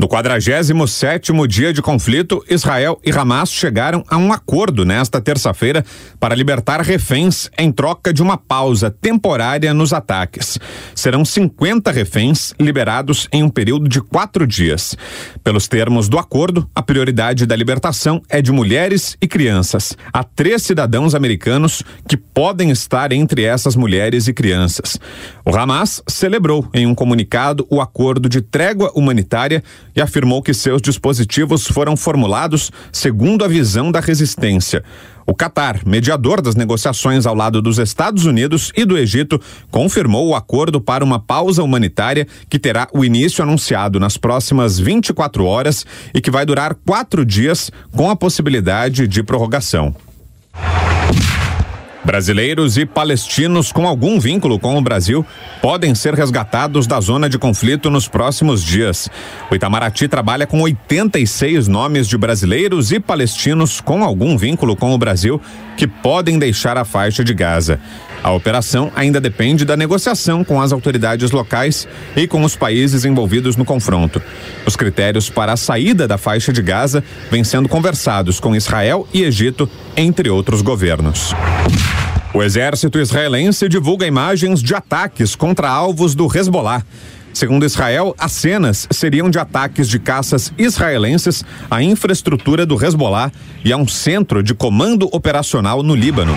[0.00, 5.84] No 47º dia de conflito, Israel e Hamas chegaram a um acordo nesta terça-feira
[6.20, 10.56] para libertar reféns em troca de uma pausa temporária nos ataques.
[10.94, 14.96] Serão 50 reféns liberados em um período de quatro dias.
[15.42, 19.96] Pelos termos do acordo, a prioridade da libertação é de mulheres e crianças.
[20.12, 24.96] Há três cidadãos americanos que podem estar entre essas mulheres e crianças.
[25.44, 29.60] O Hamas celebrou em um comunicado o acordo de trégua humanitária
[29.98, 34.84] e afirmou que seus dispositivos foram formulados segundo a visão da resistência.
[35.26, 39.40] O Catar, mediador das negociações ao lado dos Estados Unidos e do Egito,
[39.72, 45.44] confirmou o acordo para uma pausa humanitária que terá o início anunciado nas próximas 24
[45.44, 45.84] horas
[46.14, 49.92] e que vai durar quatro dias, com a possibilidade de prorrogação.
[52.08, 55.26] Brasileiros e palestinos com algum vínculo com o Brasil
[55.60, 59.10] podem ser resgatados da zona de conflito nos próximos dias.
[59.50, 64.96] O Itamaraty trabalha com 86 nomes de brasileiros e palestinos com algum vínculo com o
[64.96, 65.38] Brasil
[65.76, 67.78] que podem deixar a faixa de Gaza.
[68.22, 73.56] A operação ainda depende da negociação com as autoridades locais e com os países envolvidos
[73.56, 74.20] no confronto.
[74.66, 79.22] Os critérios para a saída da faixa de Gaza vêm sendo conversados com Israel e
[79.22, 81.32] Egito, entre outros governos.
[82.34, 86.84] O exército israelense divulga imagens de ataques contra alvos do Hezbollah.
[87.32, 93.30] Segundo Israel, as cenas seriam de ataques de caças israelenses à infraestrutura do Hezbollah
[93.64, 96.36] e a um centro de comando operacional no Líbano.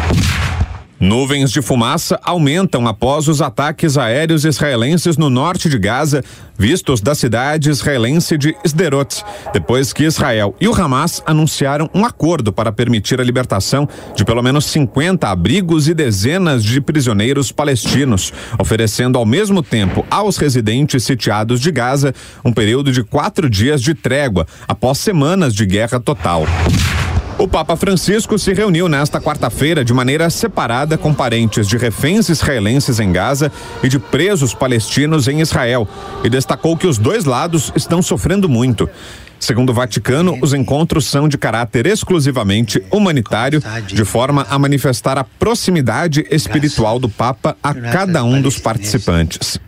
[1.01, 6.23] Nuvens de fumaça aumentam após os ataques aéreos israelenses no norte de Gaza,
[6.55, 12.53] vistos da cidade israelense de Sderot, depois que Israel e o Hamas anunciaram um acordo
[12.53, 19.17] para permitir a libertação de pelo menos 50 abrigos e dezenas de prisioneiros palestinos, oferecendo
[19.17, 22.13] ao mesmo tempo aos residentes sitiados de Gaza
[22.45, 26.45] um período de quatro dias de trégua após semanas de guerra total.
[27.41, 32.99] O Papa Francisco se reuniu nesta quarta-feira de maneira separada com parentes de reféns israelenses
[32.99, 35.87] em Gaza e de presos palestinos em Israel
[36.23, 38.87] e destacou que os dois lados estão sofrendo muito.
[39.39, 45.23] Segundo o Vaticano, os encontros são de caráter exclusivamente humanitário, de forma a manifestar a
[45.23, 49.59] proximidade espiritual do Papa a cada um dos participantes.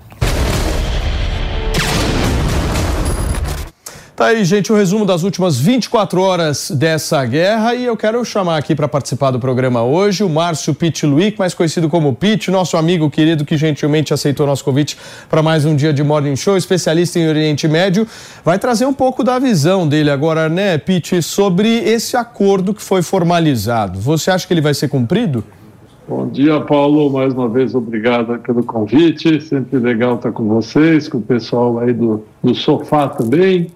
[4.16, 8.58] Tá aí, gente, o resumo das últimas 24 horas dessa guerra e eu quero chamar
[8.58, 12.78] aqui para participar do programa hoje o Márcio Pitt Luick, mais conhecido como Pitt, nosso
[12.78, 14.96] amigo querido que gentilmente aceitou nosso convite
[15.28, 18.06] para mais um dia de Morning Show, especialista em Oriente Médio,
[18.46, 23.02] vai trazer um pouco da visão dele agora, né, Pitt, sobre esse acordo que foi
[23.02, 24.00] formalizado.
[24.00, 25.44] Você acha que ele vai ser cumprido?
[26.08, 27.10] Bom dia, Paulo.
[27.10, 29.42] Mais uma vez, obrigado pelo convite.
[29.42, 33.72] Sempre legal estar com vocês, com o pessoal aí do, do sofá também.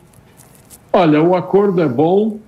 [0.99, 2.39] Olha, o acordo é bom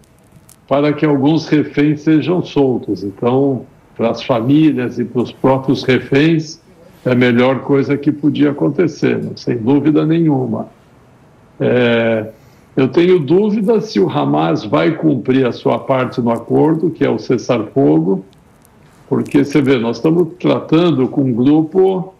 [0.68, 3.04] para que alguns reféns sejam soltos.
[3.04, 6.60] Então, para as famílias e para os próprios reféns,
[7.06, 10.66] é a melhor coisa que podia acontecer, sem dúvida nenhuma.
[11.60, 12.30] É,
[12.76, 17.10] eu tenho dúvida se o Hamas vai cumprir a sua parte no acordo, que é
[17.10, 18.26] o cessar-fogo,
[19.08, 22.16] porque você vê, nós estamos tratando com um grupo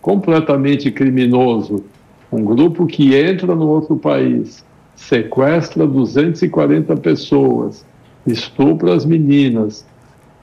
[0.00, 1.82] completamente criminoso,
[2.30, 4.64] um grupo que entra no outro país,
[5.08, 7.84] sequestra 240 pessoas,
[8.26, 9.84] estupra as meninas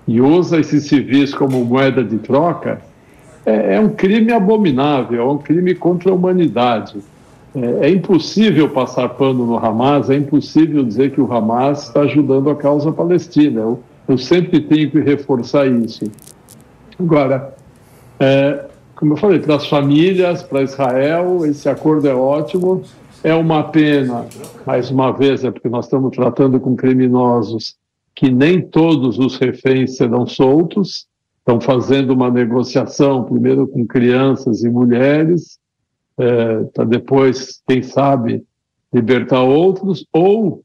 [0.08, 2.82] e usa esses civis como moeda de troca,
[3.46, 6.98] é, é um crime abominável, é um crime contra a humanidade.
[7.56, 12.50] é, é impossível passar pano no Hamas, é impossível dizer que o Hamas está ajudando
[12.50, 13.62] a causa palestina.
[13.62, 16.06] Eu, eu sempre tenho que reforçar isso.
[17.00, 17.54] Agora,
[18.20, 18.66] é,
[18.96, 22.84] como eu falei, para as famílias, para Israel, esse acordo é ótimo.
[23.22, 24.26] É uma pena,
[24.66, 27.76] mais uma vez, é porque nós estamos tratando com criminosos
[28.16, 31.06] que nem todos os reféns serão soltos.
[31.40, 35.60] Estão fazendo uma negociação, primeiro com crianças e mulheres,
[36.18, 38.44] é, para depois, quem sabe,
[38.94, 40.64] libertar outros, ou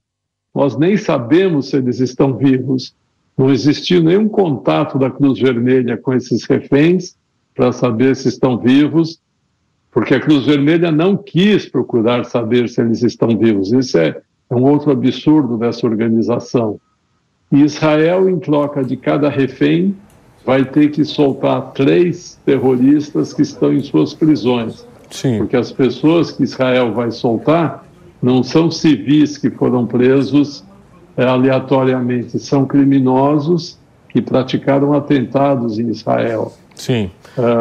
[0.54, 2.94] nós nem sabemos se eles estão vivos.
[3.36, 7.16] Não existiu nenhum contato da Cruz Vermelha com esses reféns
[7.52, 9.20] para saber se estão vivos
[9.94, 13.72] porque a Cruz Vermelha não quis procurar saber se eles estão vivos.
[13.72, 16.80] Isso é, é um outro absurdo dessa organização.
[17.52, 19.94] E Israel, em troca de cada refém,
[20.44, 24.84] vai ter que soltar três terroristas que estão em suas prisões.
[25.10, 25.38] Sim.
[25.38, 27.86] Porque as pessoas que Israel vai soltar
[28.20, 30.64] não são civis que foram presos
[31.16, 36.52] é, aleatoriamente, são criminosos que praticaram atentados em Israel.
[36.74, 37.10] Sim.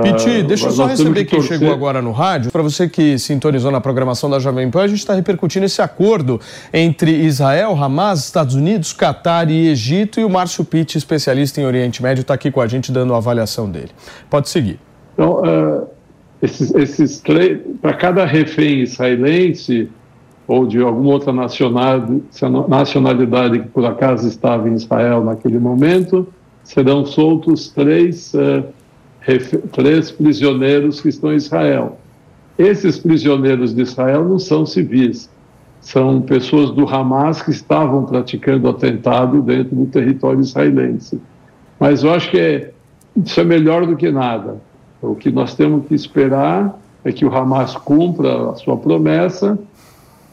[0.04, 1.58] Piti, Uh, deixa eu só receber que quem torcer.
[1.58, 2.52] chegou agora no rádio.
[2.52, 6.40] Para você que sintonizou na programação da Jovem Pan, a gente está repercutindo esse acordo
[6.72, 10.20] entre Israel, Hamas, Estados Unidos, Catar e Egito.
[10.20, 13.18] E o Márcio Pitti, especialista em Oriente Médio, está aqui com a gente dando a
[13.18, 13.90] avaliação dele.
[14.30, 14.80] Pode seguir.
[15.14, 15.88] Então, uh,
[16.42, 19.90] esses, esses três, para cada refém israelense
[20.48, 26.28] ou de alguma outra nacionalidade, que por acaso estava em Israel naquele momento,
[26.64, 28.66] serão soltos três, uh,
[29.72, 31.98] três prisioneiros que estão em Israel.
[32.58, 35.30] Esses prisioneiros de Israel não são civis,
[35.82, 41.20] são pessoas do Hamas que estavam praticando atentado dentro do território israelense.
[41.80, 42.72] Mas eu acho que é,
[43.16, 44.58] isso é melhor do que nada.
[45.02, 49.58] O que nós temos que esperar é que o Hamas cumpra a sua promessa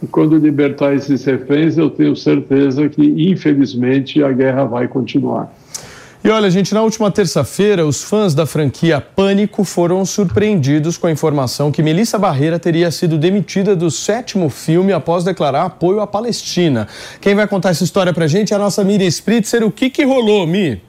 [0.02, 5.52] e quando libertar esses reféns, eu tenho certeza que, infelizmente, a guerra vai continuar.
[6.22, 11.10] E olha, gente, na última terça-feira, os fãs da franquia Pânico foram surpreendidos com a
[11.10, 16.86] informação que Melissa Barreira teria sido demitida do sétimo filme após declarar apoio à Palestina.
[17.22, 19.64] Quem vai contar essa história pra gente é a nossa Miriam Spritzer.
[19.64, 20.82] O que que rolou, Mi?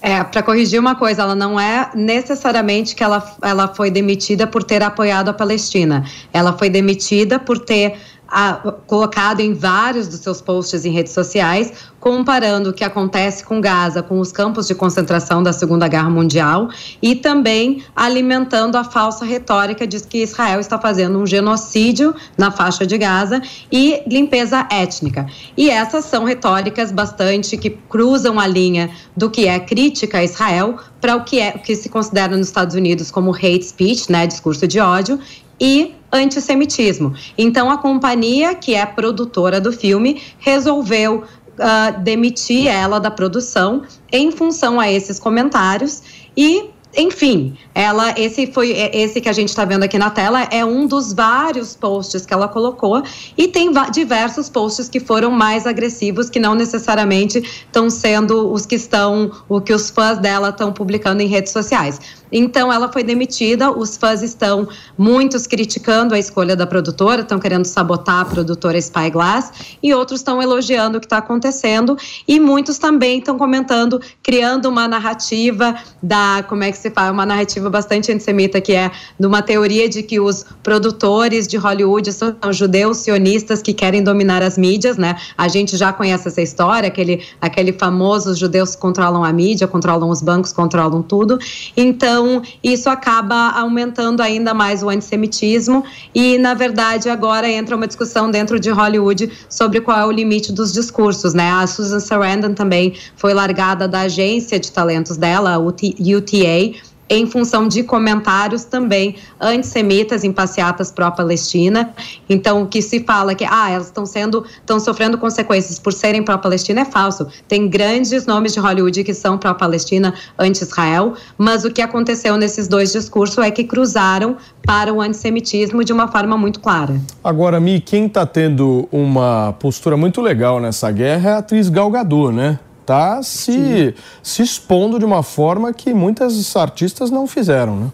[0.00, 4.62] É, para corrigir uma coisa, ela não é necessariamente que ela, ela foi demitida por
[4.62, 6.04] ter apoiado a Palestina.
[6.30, 7.96] Ela foi demitida por ter
[8.28, 13.60] ah, colocado em vários dos seus posts em redes sociais, comparando o que acontece com
[13.60, 16.68] Gaza com os campos de concentração da Segunda Guerra Mundial
[17.00, 22.86] e também alimentando a falsa retórica de que Israel está fazendo um genocídio na faixa
[22.86, 23.40] de Gaza
[23.72, 25.26] e limpeza étnica.
[25.56, 30.78] E essas são retóricas bastante que cruzam a linha do que é crítica a Israel
[31.00, 34.26] para o que é o que se considera nos Estados Unidos como hate speech, né,
[34.26, 35.18] discurso de ódio,
[35.60, 37.14] e antissemitismo.
[37.36, 41.24] Então, a companhia, que é produtora do filme, resolveu
[41.58, 43.82] uh, demitir ela da produção
[44.12, 46.02] em função a esses comentários
[46.36, 50.64] e enfim, ela esse foi esse que a gente está vendo aqui na tela é
[50.64, 53.02] um dos vários posts que ela colocou
[53.36, 58.76] e tem diversos posts que foram mais agressivos que não necessariamente estão sendo os que
[58.76, 62.00] estão o que os fãs dela estão publicando em redes sociais.
[62.36, 64.66] Então ela foi demitida, os fãs estão
[64.98, 70.42] muitos criticando a escolha da produtora, estão querendo sabotar a produtora Spyglass e outros estão
[70.42, 71.96] elogiando o que está acontecendo
[72.26, 77.24] e muitos também estão comentando, criando uma narrativa da como é que se fala, uma
[77.24, 82.34] narrativa bastante antissemita que é de uma teoria de que os produtores de Hollywood são
[82.50, 85.16] judeus sionistas que querem dominar as mídias, né?
[85.38, 90.10] A gente já conhece essa história, aquele aquele famoso os judeus controlam a mídia, controlam
[90.10, 91.38] os bancos, controlam tudo.
[91.76, 95.84] Então então, isso acaba aumentando ainda mais o antissemitismo
[96.14, 100.52] e, na verdade, agora entra uma discussão dentro de Hollywood sobre qual é o limite
[100.52, 101.50] dos discursos, né?
[101.50, 106.72] A Susan Sarandon também foi largada da agência de talentos dela, a UTA,
[107.08, 111.94] em função de comentários também antissemitas em passeatas pró-Palestina.
[112.28, 115.92] Então, o que se fala é que ah, elas estão sendo, estão sofrendo consequências por
[115.92, 117.26] serem pró-Palestina é falso.
[117.46, 122.92] Tem grandes nomes de Hollywood que são pró-Palestina, anti-Israel, mas o que aconteceu nesses dois
[122.92, 127.00] discursos é que cruzaram para o antissemitismo de uma forma muito clara.
[127.22, 131.90] Agora, Mi, quem está tendo uma postura muito legal nessa guerra é a atriz Gal
[131.90, 132.58] Gadot, né?
[132.86, 137.90] Tá se, se expondo de uma forma que muitas artistas não fizeram, né?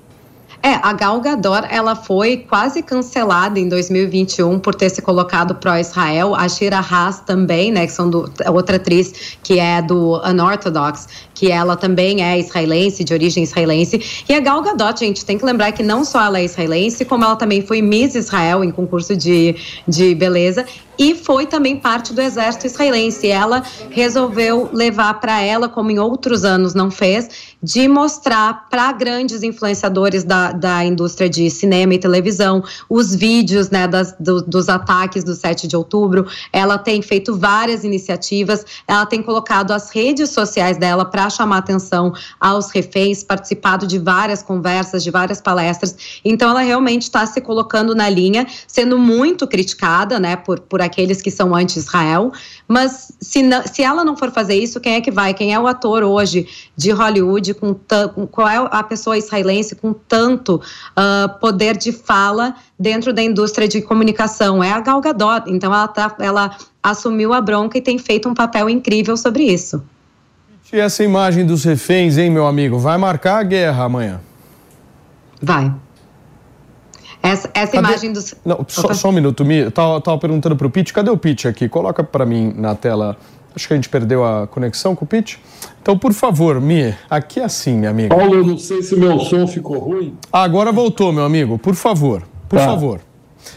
[0.63, 6.35] É, a Gal Gadot, ela foi quase cancelada em 2021 por ter se colocado pró-Israel.
[6.35, 11.51] A Shira Haas também, né, que são do, outra atriz que é do Unorthodox, que
[11.51, 14.25] ela também é israelense, de origem israelense.
[14.29, 17.25] E a Gal Gadot, gente, tem que lembrar que não só ela é israelense, como
[17.25, 19.57] ela também foi Miss Israel em concurso de,
[19.89, 20.67] de beleza
[21.01, 23.27] e foi também parte do exército israelense.
[23.27, 29.43] Ela resolveu levar para ela, como em outros anos não fez, de mostrar para grandes
[29.43, 35.25] influenciadores da, da indústria de cinema e televisão os vídeos né, das, do, dos ataques
[35.25, 36.27] do 7 de outubro.
[36.53, 42.13] Ela tem feito várias iniciativas, ela tem colocado as redes sociais dela para chamar atenção
[42.39, 45.97] aos reféns, participado de várias conversas, de várias palestras.
[46.23, 51.23] Então, ela realmente está se colocando na linha, sendo muito criticada né, por, por aqueles
[51.23, 52.33] que são anti-Israel,
[52.67, 55.33] mas se, não, se ela não for fazer isso, quem é que vai?
[55.33, 56.47] Quem é o ator hoje
[56.77, 57.75] de Hollywood, com,
[58.15, 63.69] com qual é a pessoa israelense com tanto uh, poder de fala dentro da indústria
[63.69, 64.63] de comunicação?
[64.63, 68.35] É a Gal Gadot, então ela, tá, ela assumiu a bronca e tem feito um
[68.35, 69.83] papel incrível sobre isso.
[70.73, 74.21] E essa imagem dos reféns, hein, meu amigo, vai marcar a guerra amanhã?
[75.43, 75.73] Vai.
[77.23, 78.35] Essa, essa imagem dos.
[78.45, 79.59] Não, só, só, um minuto, Mi.
[79.59, 81.69] Eu tava, tava perguntando pro Pete, cadê o Pete aqui?
[81.69, 83.17] Coloca para mim na tela.
[83.55, 85.41] Acho que a gente perdeu a conexão com o Pete.
[85.83, 88.15] Então, por favor, Mi, aqui é assim, minha amiga.
[88.15, 90.17] Paulo, eu não sei se meu som ficou ruim.
[90.33, 91.59] Ah, agora voltou, meu amigo.
[91.59, 92.65] Por favor, por tá.
[92.65, 93.01] favor.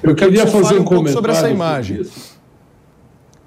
[0.02, 2.03] Eu, eu queria fazer um, um comentário sobre essa imagem.
[2.03, 2.34] Sobre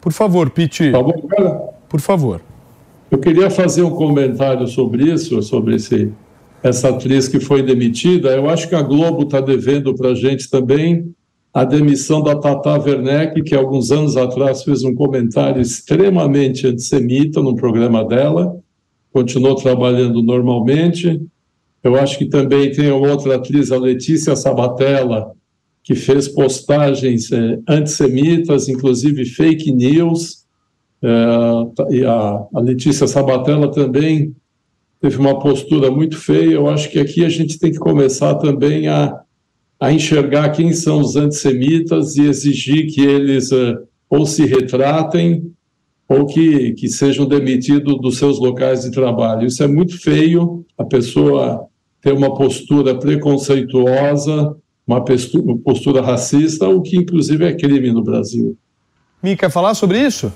[0.07, 0.93] por favor, Pete.
[0.93, 1.51] Tá bom, cara?
[1.89, 2.41] Por favor.
[3.11, 6.13] Eu queria fazer um comentário sobre isso, sobre esse
[6.69, 10.51] essa atriz que foi demitida, eu acho que a Globo está devendo para a gente
[10.51, 11.15] também
[11.55, 17.55] a demissão da Tata Werneck, que alguns anos atrás fez um comentário extremamente antissemita no
[17.55, 18.59] programa dela,
[19.13, 21.23] continuou trabalhando normalmente.
[21.83, 25.33] Eu acho que também tem outra atriz, a Letícia Sabatella,
[25.85, 30.45] que fez postagens eh, antissemitas, inclusive fake news.
[31.01, 34.35] Eh, e a, a Letícia Sabatella também
[35.01, 36.55] teve uma postura muito feia.
[36.55, 39.21] Eu acho que aqui a gente tem que começar também a,
[39.81, 43.79] a enxergar quem são os antissemitas e exigir que eles uh,
[44.09, 45.53] ou se retratem
[46.09, 49.47] ou que, que sejam demitidos dos seus locais de trabalho.
[49.47, 51.67] Isso é muito feio, a pessoa
[52.01, 54.57] ter uma postura preconceituosa,
[54.87, 55.05] uma
[55.65, 58.57] postura racista, o que inclusive é crime no Brasil.
[59.21, 60.33] Mi, quer falar sobre isso?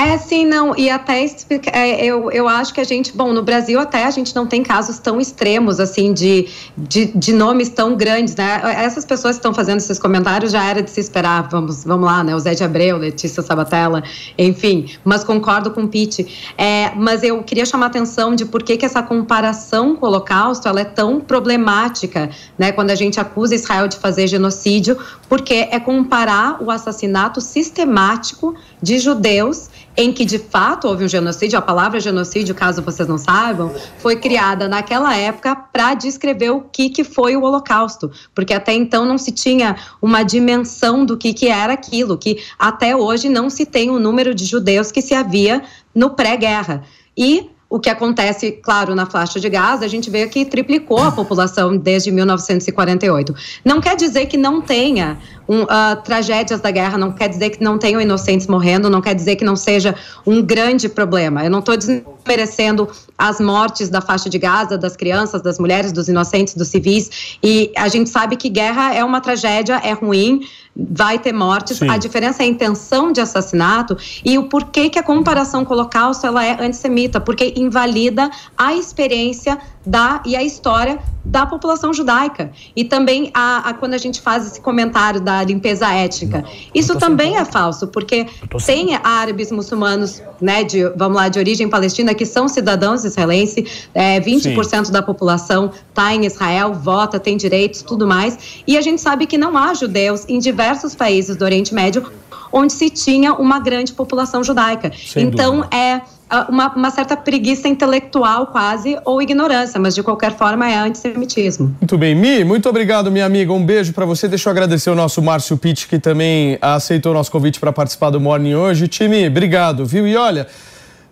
[0.00, 0.74] É, sim, não.
[0.78, 1.26] E até
[1.72, 4.62] é, eu, eu acho que a gente, bom, no Brasil até a gente não tem
[4.62, 8.62] casos tão extremos, assim, de, de, de nomes tão grandes, né?
[8.76, 12.24] Essas pessoas que estão fazendo esses comentários já era de se esperar, vamos, vamos lá,
[12.24, 12.34] né?
[12.34, 14.02] O Zé de Abreu, Letícia Sabatella,
[14.38, 14.86] enfim.
[15.04, 16.54] Mas concordo com o Pete.
[16.56, 20.08] É, mas eu queria chamar a atenção de por que, que essa comparação com o
[20.08, 22.72] Holocausto ela é tão problemática, né?
[22.72, 24.96] Quando a gente acusa Israel de fazer genocídio,
[25.28, 31.58] porque é comparar o assassinato sistemático de judeus em que de fato houve um genocídio,
[31.58, 36.88] a palavra genocídio, caso vocês não saibam, foi criada naquela época para descrever o que,
[36.88, 41.48] que foi o Holocausto, porque até então não se tinha uma dimensão do que, que
[41.48, 45.62] era aquilo, que até hoje não se tem o número de judeus que se havia
[45.94, 46.82] no pré-guerra.
[47.16, 51.12] E o que acontece, claro, na faixa de Gaza, a gente vê que triplicou a
[51.12, 53.32] população desde 1948.
[53.64, 55.16] Não quer dizer que não tenha
[55.50, 59.16] um, uh, tragédias da guerra, não quer dizer que não tenham inocentes morrendo, não quer
[59.16, 61.44] dizer que não seja um grande problema.
[61.44, 66.08] Eu não estou desmerecendo as mortes da faixa de Gaza, das crianças, das mulheres, dos
[66.08, 67.36] inocentes, dos civis.
[67.42, 70.42] E a gente sabe que guerra é uma tragédia, é ruim,
[70.76, 71.78] vai ter mortes.
[71.78, 71.90] Sim.
[71.90, 75.76] A diferença é a intenção de assassinato e o porquê que a comparação com o
[75.76, 82.50] Holocausto ela é antissemita, porque invalida a experiência da e a história da população judaica
[82.76, 86.44] e também a, a, quando a gente faz esse comentário da limpeza étnica
[86.74, 88.26] isso também é falso porque
[88.64, 94.20] tem árabes muçulmanos né de vamos lá de origem palestina que são cidadãos israelenses é,
[94.20, 94.92] 20% Sim.
[94.92, 98.62] da população está em Israel vota tem direitos tudo mais.
[98.66, 102.10] E a gente sabe que não há judeus em diversos países do Oriente Médio
[102.52, 104.92] onde se tinha uma grande população judaica.
[104.92, 105.76] Sem então dúvida.
[105.76, 106.02] é
[106.48, 111.74] uma, uma, certa preguiça intelectual quase ou ignorância, mas de qualquer forma é antissemitismo.
[111.80, 113.52] Muito bem, Mi, muito obrigado, minha amiga.
[113.52, 114.28] Um beijo para você.
[114.28, 118.10] Deixa eu agradecer o nosso Márcio Pitt, que também aceitou o nosso convite para participar
[118.10, 118.88] do Morning hoje.
[118.88, 120.06] Time, obrigado, viu?
[120.06, 120.46] E olha,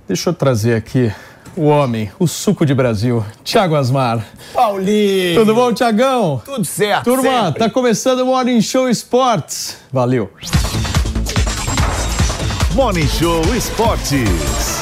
[0.07, 1.13] deixa eu trazer aqui
[1.57, 4.25] o homem, o suco de Brasil, Thiago Asmar.
[4.55, 5.35] Paulinho!
[5.35, 6.41] Tudo bom, Tiagão?
[6.45, 7.05] Tudo certo.
[7.05, 7.59] Turma, sempre.
[7.59, 9.77] tá começando o Morning Show Esportes.
[9.93, 10.31] Valeu.
[12.75, 14.78] Morning Show Esportes.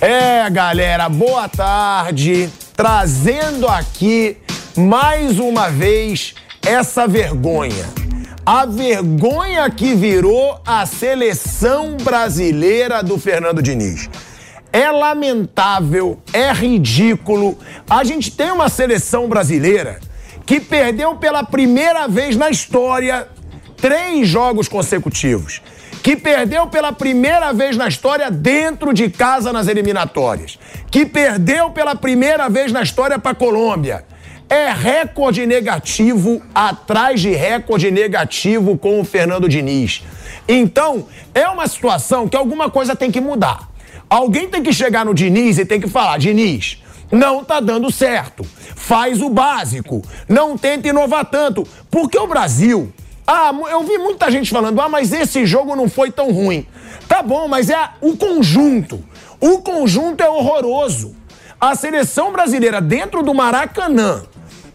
[0.00, 2.50] É, galera, boa tarde.
[2.76, 4.36] trazendo aqui
[4.76, 7.88] mais uma vez essa vergonha.
[8.44, 14.10] A vergonha que virou a seleção brasileira do Fernando Diniz.
[14.70, 17.58] É lamentável, é ridículo.
[17.88, 19.98] A gente tem uma seleção brasileira
[20.44, 23.26] que perdeu pela primeira vez na história
[23.78, 25.62] três jogos consecutivos.
[26.06, 30.56] Que perdeu pela primeira vez na história dentro de casa nas eliminatórias.
[30.88, 34.04] Que perdeu pela primeira vez na história para a Colômbia.
[34.48, 40.04] É recorde negativo atrás de recorde negativo com o Fernando Diniz.
[40.46, 43.68] Então, é uma situação que alguma coisa tem que mudar.
[44.08, 46.80] Alguém tem que chegar no Diniz e tem que falar: Diniz,
[47.10, 48.46] não tá dando certo.
[48.76, 50.04] Faz o básico.
[50.28, 51.66] Não tenta inovar tanto.
[51.90, 52.92] Porque o Brasil.
[53.26, 56.66] Ah, eu vi muita gente falando: ah, mas esse jogo não foi tão ruim.
[57.08, 59.02] Tá bom, mas é o conjunto.
[59.40, 61.14] O conjunto é horroroso.
[61.60, 64.24] A seleção brasileira dentro do Maracanã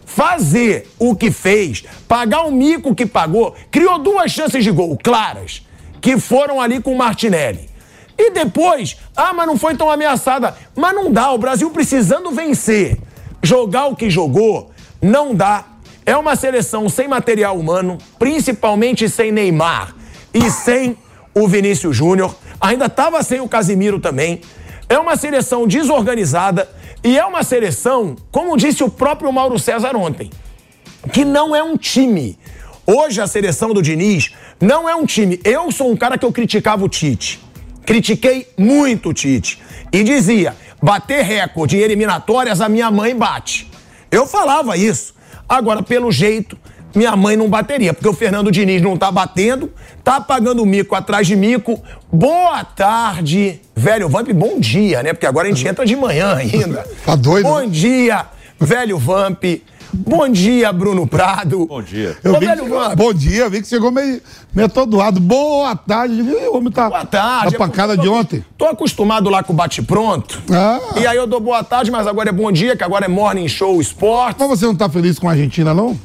[0.04, 5.66] fazer o que fez, pagar o mico que pagou, criou duas chances de gol claras,
[6.02, 7.70] que foram ali com o Martinelli.
[8.18, 10.54] E depois, ah, mas não foi tão ameaçada.
[10.76, 12.98] Mas não dá, o Brasil precisando vencer,
[13.42, 14.70] jogar o que jogou,
[15.00, 15.64] não dá.
[16.04, 19.94] É uma seleção sem material humano, principalmente sem Neymar
[20.34, 20.96] e sem
[21.34, 22.34] o Vinícius Júnior.
[22.60, 24.40] Ainda estava sem o Casimiro também.
[24.88, 26.68] É uma seleção desorganizada
[27.04, 30.30] e é uma seleção, como disse o próprio Mauro César ontem,
[31.12, 32.38] que não é um time.
[32.84, 35.40] Hoje a seleção do Diniz não é um time.
[35.44, 37.40] Eu sou um cara que eu criticava o Tite.
[37.86, 39.60] Critiquei muito o Tite.
[39.92, 43.70] E dizia: bater recorde em eliminatórias, a minha mãe bate.
[44.10, 45.14] Eu falava isso.
[45.52, 46.56] Agora, pelo jeito,
[46.94, 49.70] minha mãe não bateria, porque o Fernando Diniz não tá batendo,
[50.02, 51.78] tá pagando mico atrás de mico.
[52.10, 55.12] Boa tarde, velho Vamp, bom dia, né?
[55.12, 56.86] Porque agora a gente entra de manhã ainda.
[57.04, 57.44] Tá doido?
[57.44, 58.24] Bom dia,
[58.58, 59.44] velho Vamp.
[59.92, 61.66] Bom dia, Bruno Prado.
[61.66, 62.16] Bom dia.
[62.24, 64.20] Eu vi que, bom dia, vi que chegou meio,
[64.54, 65.20] meio atordoado.
[65.20, 66.22] Boa tarde.
[66.22, 67.52] O homem tá boa tarde.
[67.52, 68.44] na pancada de ontem.
[68.56, 70.42] Tô acostumado lá com o bate-pronto.
[70.50, 70.80] Ah.
[70.96, 73.48] E aí eu dou boa tarde, mas agora é bom dia, que agora é Morning
[73.48, 74.36] Show Esporte.
[74.38, 75.98] Mas você não tá feliz com a Argentina, não?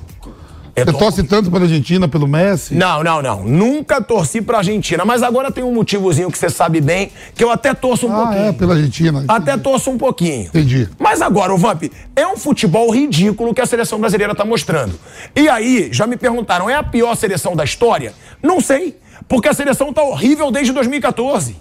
[0.78, 2.76] Eu Você tô- torce tanto pela Argentina, pelo Messi?
[2.76, 3.44] Não, não, não.
[3.44, 5.04] Nunca torci pra Argentina.
[5.04, 8.18] Mas agora tem um motivozinho que você sabe bem, que eu até torço um Ah,
[8.28, 8.46] pouquinho.
[8.46, 9.26] é, pela Argentina.
[9.28, 10.46] Até torço um pouquinho.
[10.50, 10.88] Entendi.
[11.00, 11.86] Mas agora, o Vamp,
[12.16, 14.94] é um futebol ridículo que a seleção brasileira tá mostrando.
[15.36, 18.14] E aí, já me perguntaram, é a pior seleção da história?
[18.44, 18.96] Não sei,
[19.28, 21.56] porque a seleção tá horrível desde 2014.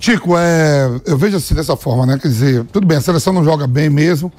[0.00, 2.18] Tico, é, eu vejo assim dessa forma, né?
[2.20, 4.32] Quer dizer, tudo bem, a seleção não joga bem mesmo,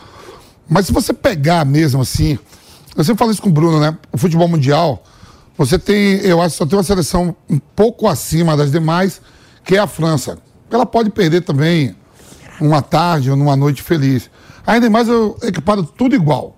[0.70, 2.38] mas se você pegar mesmo assim,
[2.96, 3.98] eu sempre falo isso com o Bruno, né?
[4.12, 5.04] O futebol mundial,
[5.58, 9.22] você tem, eu acho só tem uma seleção um pouco acima das demais,
[9.64, 10.38] que é a França.
[10.70, 11.96] Ela pode perder também
[12.60, 14.30] uma tarde ou numa noite feliz.
[14.66, 16.56] Ainda mais eu equiparo tudo igual.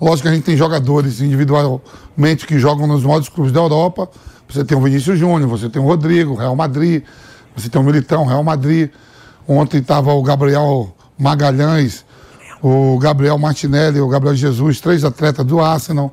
[0.00, 4.08] Lógico que a gente tem jogadores individualmente que jogam nos maiores clubes da Europa.
[4.48, 7.02] Você tem o Vinícius Júnior, você tem o Rodrigo, Real Madrid,
[7.56, 8.90] você tem o Militão, Real Madrid.
[9.46, 12.03] Ontem estava o Gabriel Magalhães,
[12.66, 16.10] o Gabriel Martinelli, o Gabriel Jesus, três atletas do Arsenal.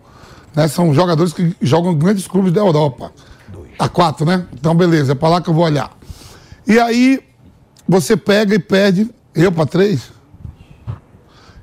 [0.53, 0.67] Né?
[0.67, 3.13] São jogadores que jogam grandes clubes da Europa.
[3.79, 4.45] A quatro, né?
[4.53, 5.97] Então, beleza, é para lá que eu vou olhar.
[6.67, 7.21] E aí,
[7.87, 10.11] você pega e perde, eu para três.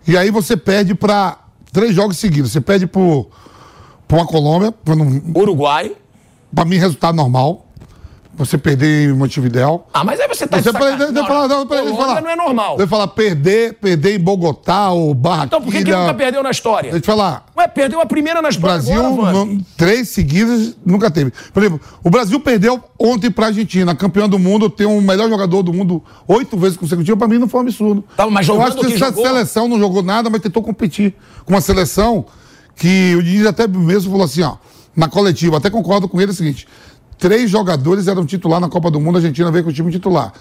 [0.07, 1.37] E aí você perde para
[1.71, 2.51] três jogos seguidos.
[2.51, 5.95] Você perde para uma Colômbia, pra não- Uruguai.
[6.55, 7.67] Para mim, resultado normal.
[8.39, 9.85] Você perder em Montevidéu.
[9.93, 11.13] Ah, mas aí você tá Você de sacanagem.
[11.27, 12.21] falar, não, peraí, falar.
[12.23, 12.77] não é normal.
[12.79, 15.47] Ia falar perder, perder em Bogotá ou Barranquilla.
[15.47, 16.83] Então por que, que nunca perdeu na história?
[16.93, 17.47] Deixa eu te falar.
[17.57, 21.33] Ué, perdeu a primeira na história Brasil, agora, não- três seguidas, nunca teve.
[21.53, 25.65] Por exemplo, o Brasil perdeu ontem pra Argentina, campeão do mundo, tem o melhor jogador
[25.65, 28.05] do mundo oito vezes consecutivas, pra mim não foi um absurdo.
[28.17, 29.27] Tá, mas Eu acho que que essa jogou?
[29.27, 31.13] seleção não jogou nada, mas tentou competir
[31.45, 32.25] com uma seleção
[32.77, 34.57] que o Diniz até mesmo falou assim, ó,
[34.95, 36.67] na coletiva, até concordo com ele, é o seguinte,
[37.19, 40.33] três jogadores eram titular na Copa do Mundo, a Argentina veio com o time titular.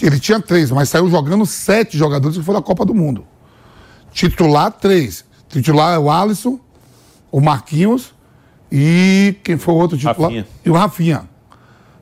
[0.00, 3.24] Ele tinha três, mas saiu jogando sete jogadores que foram da Copa do Mundo.
[4.12, 5.24] Titular, três.
[5.48, 6.58] Titular é o Alisson,
[7.30, 8.14] o Marquinhos
[8.70, 10.30] e quem foi o outro titular?
[10.30, 10.46] Rafinha.
[10.64, 11.28] E o Rafinha.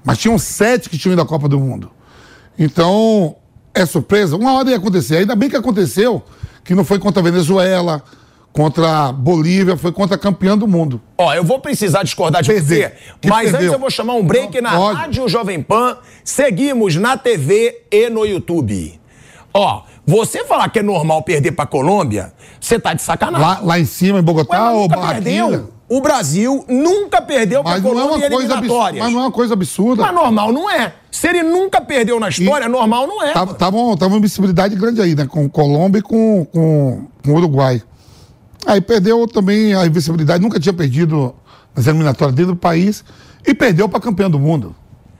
[0.05, 1.91] Mas tinham sete que tinham ido da Copa do Mundo.
[2.57, 3.35] Então,
[3.75, 4.37] é surpresa?
[4.37, 5.17] Uma hora ia acontecer.
[5.17, 6.23] Ainda bem que aconteceu,
[6.63, 8.03] que não foi contra a Venezuela,
[8.53, 11.01] contra a Bolívia, foi contra a campeã do mundo.
[11.17, 12.95] Ó, eu vou precisar discordar de Perder.
[13.23, 14.99] você, mas antes eu vou chamar um break na Pode.
[14.99, 15.97] Rádio Jovem Pan.
[16.25, 18.99] Seguimos na TV e no YouTube.
[19.53, 23.47] Ó, você falar que é normal perder pra Colômbia, você tá de sacanagem.
[23.47, 25.49] Lá, lá em cima, em Bogotá Ué, ou nunca Barranquilla?
[25.49, 25.69] perdeu.
[25.89, 28.59] o Brasil nunca perdeu para a Mas não é Colômbia em coisa absurda.
[28.67, 29.05] eliminatórias.
[29.05, 30.03] Mas não é uma coisa absurda.
[30.03, 30.93] Mas normal não é.
[31.11, 33.33] Se ele nunca perdeu na história, normal não é.
[33.33, 35.27] Tava, tava, uma- tava uma visibilidade grande aí, né?
[35.27, 37.83] Com Colômbia e com, com, com Uruguai.
[38.67, 41.35] Aí perdeu também a invencibilidade, nunca tinha perdido
[41.75, 43.05] nas eliminatórias dentro do país
[43.47, 44.75] e perdeu para campeão do mundo.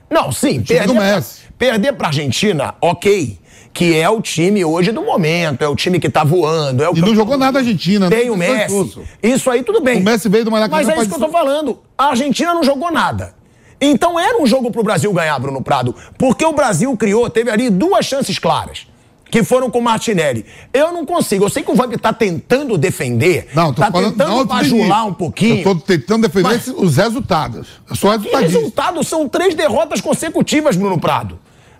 [0.09, 1.41] Não, sim, perder pra, Messi.
[1.57, 3.39] perder pra Argentina, ok.
[3.73, 6.83] Que é o time hoje do momento, é o time que tá voando.
[6.83, 8.15] É o E não jogou nada a Argentina, né?
[8.15, 8.65] Tem o Foi Messi.
[8.65, 9.01] expulso.
[9.23, 10.01] Isso aí tudo bem.
[10.01, 11.79] O Messi veio do Maracanã Mas é isso que eu tô falando.
[11.97, 13.33] A Argentina não jogou nada.
[13.79, 15.95] Então era um jogo pro Brasil ganhar, Bruno Prado.
[16.17, 18.85] Porque o Brasil criou, teve ali duas chances claras.
[19.31, 20.45] Que foram com o Martinelli.
[20.73, 21.45] Eu não consigo.
[21.45, 23.47] Eu sei que o Vamp tá tentando defender.
[23.55, 25.59] Não, tô tá falando, tentando não, bajular um pouquinho.
[25.59, 27.67] Eu tô tentando defender Mas- os resultados.
[27.89, 28.57] Eu sou Que resultadista.
[28.59, 29.03] resultado?
[29.05, 31.39] São três derrotas consecutivas, Bruno Prado.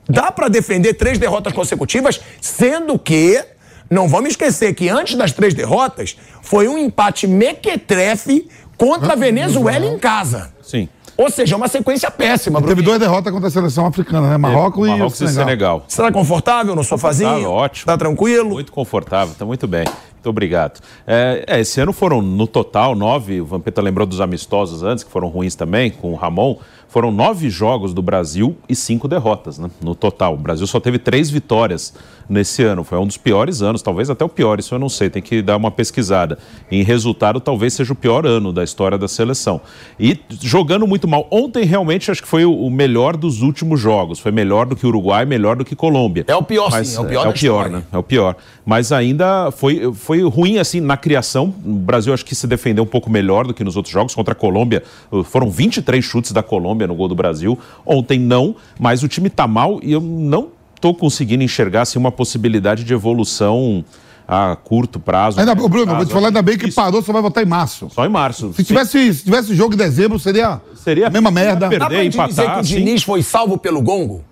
[0.09, 3.43] Dá pra defender três derrotas consecutivas, sendo que,
[3.89, 8.47] não vamos esquecer que antes das três derrotas, foi um empate mequetrefe
[8.77, 10.53] contra a Venezuela em casa.
[10.63, 10.87] Sim.
[11.22, 12.76] Ou seja, uma sequência péssima, Bruno.
[12.76, 14.38] Teve duas derrotas contra a seleção africana, né?
[14.38, 15.45] Marrocos, Marrocos e e Senegal.
[15.45, 15.84] Senegal.
[15.88, 17.30] Será confortável no sofazinho?
[17.30, 17.85] Confortável, ótimo.
[17.85, 18.49] Tá tranquilo?
[18.49, 19.85] Muito confortável, tá muito bem.
[19.85, 20.80] Muito obrigado.
[21.06, 23.39] É, é, esse ano foram, no total, nove.
[23.39, 26.57] O Vampeta lembrou dos amistosos antes, que foram ruins também, com o Ramon.
[26.91, 29.72] Foram nove jogos do Brasil e cinco derrotas, né?
[29.81, 30.34] No total.
[30.34, 31.93] O Brasil só teve três vitórias
[32.27, 32.84] nesse ano.
[32.84, 35.41] Foi um dos piores anos, talvez até o pior, isso eu não sei, tem que
[35.41, 36.38] dar uma pesquisada.
[36.69, 39.61] Em resultado, talvez seja o pior ano da história da seleção.
[39.97, 41.27] E jogando muito mal.
[41.31, 44.19] Ontem, realmente, acho que foi o melhor dos últimos jogos.
[44.19, 46.26] Foi melhor do que Uruguai, melhor do que Colômbia.
[46.27, 46.97] É o pior, Mas, sim.
[46.97, 47.84] É o pior é da o pior, né?
[47.89, 48.35] É o pior.
[48.65, 51.53] Mas ainda foi, foi ruim, assim, na criação.
[51.65, 54.13] O Brasil acho que se defendeu um pouco melhor do que nos outros jogos.
[54.13, 54.84] Contra a Colômbia,
[55.23, 57.57] foram 23 chutes da Colômbia no gol do Brasil.
[57.85, 60.49] Ontem não, mas o time tá mal e eu não
[60.79, 63.85] tô conseguindo enxergar, assim, uma possibilidade de evolução
[64.27, 65.39] a curto prazo.
[65.39, 66.05] Ainda, Bruno, vou prazo.
[66.05, 67.89] te falar ainda bem que parou, só vai votar em março.
[67.93, 68.53] Só em março.
[68.53, 71.69] Se tivesse, se tivesse jogo em dezembro, seria, seria a mesma merda.
[71.69, 74.23] Dá pra gente dizer que o Diniz foi salvo pelo gongo?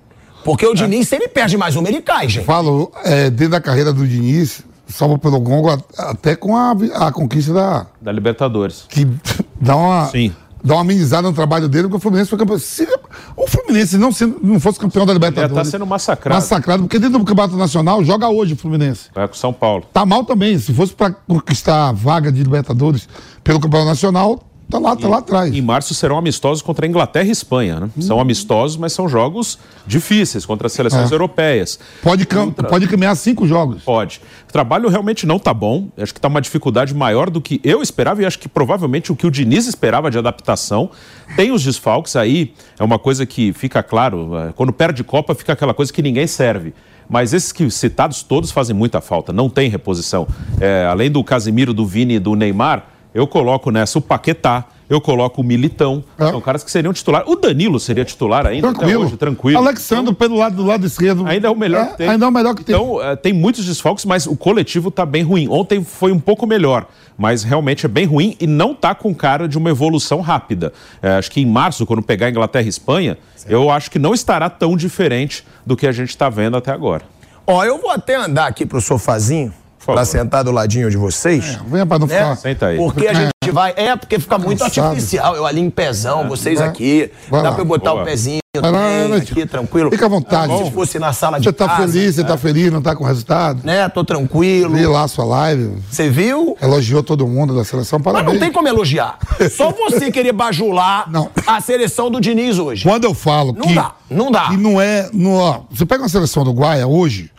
[0.44, 2.46] Porque o Diniz, se ele perde mais uma, ele cai, gente.
[2.46, 7.54] Falo, é, dentro da carreira do Diniz, salvo pelo Gongo, até com a, a conquista
[7.54, 7.88] da.
[8.02, 8.86] Da Libertadores.
[8.90, 9.08] Que
[9.60, 10.06] dá uma.
[10.08, 10.34] Sim.
[10.64, 12.60] Dá uma amenizada no trabalho dele, porque o Fluminense foi campeão.
[12.60, 12.88] Se
[13.36, 15.56] o Fluminense não, sendo, não fosse campeão da Ele Libertadores.
[15.56, 16.36] tá sendo massacrado.
[16.36, 19.10] Massacrado, porque dentro do Campeonato Nacional joga hoje o Fluminense.
[19.16, 19.86] Vai com São Paulo.
[19.94, 20.58] Tá mal também.
[20.60, 23.08] Se fosse para conquistar a vaga de Libertadores
[23.44, 25.54] pelo Campeonato Nacional, tá lá, tá lá atrás.
[25.54, 27.80] Em março serão amistosos contra a Inglaterra e Espanha.
[27.80, 27.90] Né?
[28.00, 31.16] São amistosos, mas são jogos difíceis contra as seleções É.
[31.16, 31.80] europeias.
[32.04, 33.84] Pode, cam- pode caminhar cinco jogos.
[33.84, 34.22] Pode.
[34.48, 35.90] O trabalho realmente não tá bom.
[35.98, 39.16] Acho que tá uma dificuldade maior do que eu esperava e acho que provavelmente o
[39.16, 40.90] que o Diniz esperava de adaptação.
[41.36, 45.54] Tem os desfalques aí, é uma coisa que fica claro, eh, quando perde Copa fica
[45.54, 46.74] aquela coisa que ninguém serve.
[47.12, 50.28] Mas esses que citados todos fazem muita falta, não tem reposição.
[50.62, 55.00] É, além do Casimiro, do Vini e do Neymar, eu coloco nessa o Paquetá, eu
[55.00, 56.04] coloco o Militão.
[56.18, 57.24] São caras que seriam titular.
[57.28, 59.04] O Danilo seria titular ainda até Tranquilo.
[59.06, 59.58] hoje, tranquilo.
[59.60, 61.28] Alexandre pelo lado do lado esquerdo.
[61.28, 62.10] Ainda é o melhor É, que tem.
[62.10, 62.74] ainda é o melhor que tem.
[62.76, 65.48] Então, eh, tem muitos desfalques, mas o coletivo tá bem ruim.
[65.48, 69.48] Ontem foi um pouco melhor, mas realmente é bem ruim e não tá com cara
[69.48, 70.74] de uma evolução rápida.
[71.04, 73.16] Eh, acho que em março, quando pegar Inglaterra e Espanha,
[73.48, 77.04] eu acho que não estará tão diferente do que a gente está vendo até agora.
[77.46, 79.54] Ó, eu vou até andar aqui pro sofazinho,
[79.86, 81.58] pra sentar do ladinho de vocês.
[81.68, 82.16] Venha pra não né?
[82.16, 82.36] ficar.
[82.36, 82.78] Senta aí.
[82.78, 83.74] Porque a gente vai.
[83.76, 84.88] É, porque fica muito Cansado.
[84.90, 85.36] artificial.
[85.36, 86.68] Eu ali em pezão, vocês Vai.
[86.68, 87.12] aqui.
[87.30, 88.04] Vai Dá pra eu botar Boa.
[88.04, 89.92] o pezinho Vai lá, bem vai lá, aqui, tranquilo.
[89.92, 90.58] Fica à vontade.
[90.66, 92.28] Se fosse na sala de Você tá casa, feliz, você né?
[92.28, 93.62] tá feliz, não tá com resultado?
[93.64, 94.74] Né, tô tranquilo.
[94.74, 95.78] Vi lá a sua live.
[95.90, 96.58] Você viu?
[96.60, 98.34] Elogiou todo mundo da seleção, Mas parabéns.
[98.34, 99.20] não tem como elogiar.
[99.56, 101.08] Só você querer bajular
[101.46, 102.82] a seleção do Diniz hoje.
[102.84, 103.76] Quando eu falo Não que.
[103.76, 104.48] dá, não dá.
[104.48, 105.08] Que não é.
[105.14, 107.30] No, ó, você pega uma seleção do Uruguaia hoje,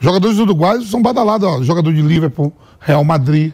[0.00, 1.62] jogadores do Uruguai são badalados, ó.
[1.62, 3.52] Jogador de Liverpool, Real Madrid.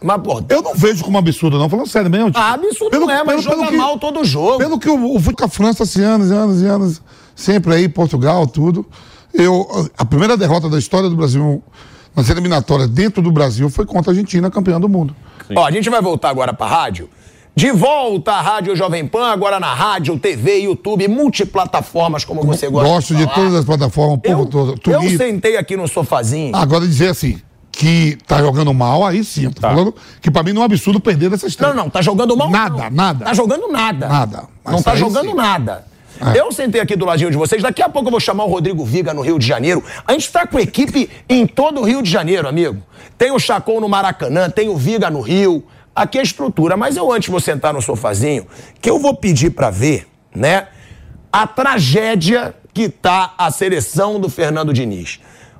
[0.00, 1.68] Mas, pô, eu não vejo como absurdo, não.
[1.68, 2.28] Falando sério mesmo.
[2.28, 4.58] tipo, Ah, absurdo não é, mas joga mal todo jogo.
[4.58, 7.02] Pelo que o, o futebol com a França, assim, anos e anos e anos,
[7.34, 8.86] sempre aí, Portugal, tudo.
[9.34, 9.66] Eu,
[9.98, 11.62] a primeira derrota da história do Brasil
[12.14, 15.14] nas eliminatórias dentro do Brasil foi contra a Argentina, campeã do mundo.
[15.54, 17.08] Ó, a gente vai voltar agora pra rádio.
[17.58, 22.88] De volta à Rádio Jovem Pan, agora na rádio, TV, YouTube, multiplataformas, como você gosta
[22.88, 23.34] Gosto de falar.
[23.34, 24.80] todas as plataformas, o povo todo.
[24.86, 26.54] Eu sentei aqui no sofazinho.
[26.54, 30.52] Agora dizer assim, que tá jogando mal, aí sim, eu tô falando que pra mim
[30.52, 31.74] não é um absurdo perder dessas três.
[31.74, 32.48] Não, não, tá jogando mal.
[32.48, 32.90] Nada, não.
[32.92, 33.24] nada.
[33.24, 34.08] Tá jogando nada.
[34.08, 34.42] Nada.
[34.64, 35.34] Não tá jogando sim.
[35.34, 35.84] nada.
[36.20, 36.38] É.
[36.38, 37.60] Eu sentei aqui do ladinho de vocês.
[37.60, 39.82] Daqui a pouco eu vou chamar o Rodrigo Viga no Rio de Janeiro.
[40.06, 42.80] A gente tá com equipe em todo o Rio de Janeiro, amigo.
[43.16, 45.64] Tem o Chacon no Maracanã, tem o Viga no Rio.
[45.98, 46.76] Aqui é a estrutura.
[46.76, 48.46] Mas eu antes vou sentar no sofazinho,
[48.80, 50.68] que eu vou pedir pra ver, né?
[51.32, 55.18] A tragédia que tá a seleção do Fernando Diniz.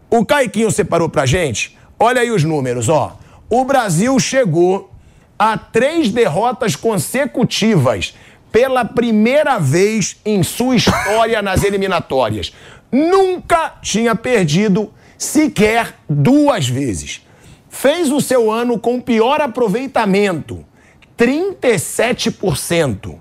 [0.09, 1.77] O Caiquinho separou pra gente.
[1.99, 3.19] Olha aí os números, ó.
[3.51, 4.93] O Brasil chegou
[5.37, 8.15] a três derrotas consecutivas
[8.53, 12.53] pela primeira vez em sua história nas eliminatórias.
[12.93, 17.23] Nunca tinha perdido sequer duas vezes.
[17.69, 20.65] Fez o seu ano com pior aproveitamento,
[21.17, 23.17] 37%.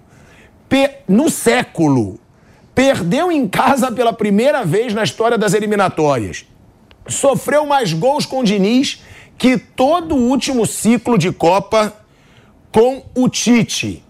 [0.69, 2.19] Pe no século.
[2.73, 6.45] Perdeu em casa pela primeira vez na história das eliminatórias.
[7.07, 9.01] Sofreu mais gols com o Diniz
[9.37, 11.93] que todo o último ciclo de Copa
[12.71, 14.03] com o Tite.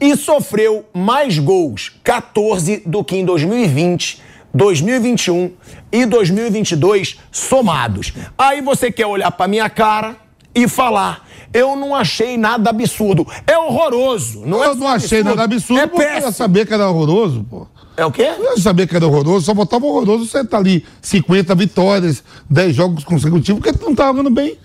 [0.00, 4.22] E sofreu mais gols, 14, do que em 2020,
[4.54, 5.52] 2021
[5.92, 8.12] e 2022 somados.
[8.36, 10.16] Aí você quer olhar pra minha cara
[10.54, 11.28] e falar.
[11.52, 13.26] Eu não achei nada absurdo.
[13.46, 14.44] É horroroso.
[14.46, 16.88] Não eu é não achei absurdo, nada absurdo, É porque eu ia saber que era
[16.88, 17.66] horroroso, pô.
[17.96, 18.22] É o quê?
[18.22, 22.74] Eu ia saber que era horroroso, só botava horroroso você tá ali 50 vitórias, 10
[22.74, 24.56] jogos consecutivos, porque tu não tá jogando bem.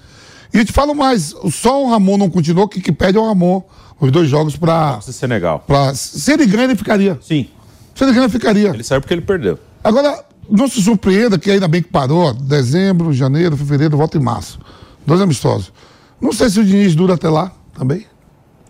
[0.54, 3.26] E eu te falo mais, só o Ramon não continuou, que, que pede é o
[3.26, 3.62] Ramon.
[4.00, 5.00] Os dois jogos pra.
[5.02, 5.64] Senegal.
[5.66, 7.18] pra se ele ganha, ele ficaria.
[7.22, 7.48] Sim.
[7.94, 8.70] Se ele ganha, ele ficaria.
[8.70, 9.58] Ele saiu porque ele perdeu.
[9.86, 14.60] Agora, não se surpreenda que ainda bem que parou, dezembro, janeiro, fevereiro, volta em março.
[15.06, 15.72] Dois amistosos.
[16.20, 18.04] Não sei se o Diniz dura até lá também.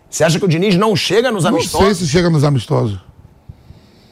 [0.10, 1.86] Você acha que o Diniz não chega nos Não amistosos?
[1.86, 3.00] sei se chega nos amistosos.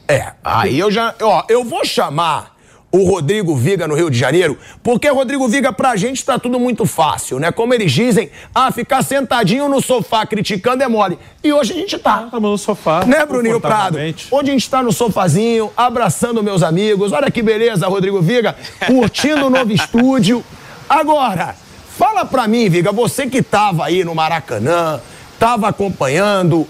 [0.08, 1.14] É, aí eu já.
[1.20, 2.53] Ó, eu vou chamar
[2.94, 6.86] o Rodrigo Viga no Rio de Janeiro, porque Rodrigo Viga, pra gente tá tudo muito
[6.86, 7.50] fácil, né?
[7.50, 11.18] Como eles dizem, ah, ficar sentadinho no sofá criticando é mole.
[11.42, 12.22] E hoje a gente tá.
[12.26, 13.04] Estamos no sofá.
[13.04, 13.98] Né, Bruninho Prado?
[13.98, 17.10] Hoje a gente tá no sofazinho, abraçando meus amigos.
[17.10, 18.54] Olha que beleza, Rodrigo Viga,
[18.86, 20.44] curtindo o novo estúdio.
[20.88, 21.56] Agora,
[21.98, 25.00] fala pra mim, Viga, você que tava aí no Maracanã,
[25.36, 26.64] tava acompanhando.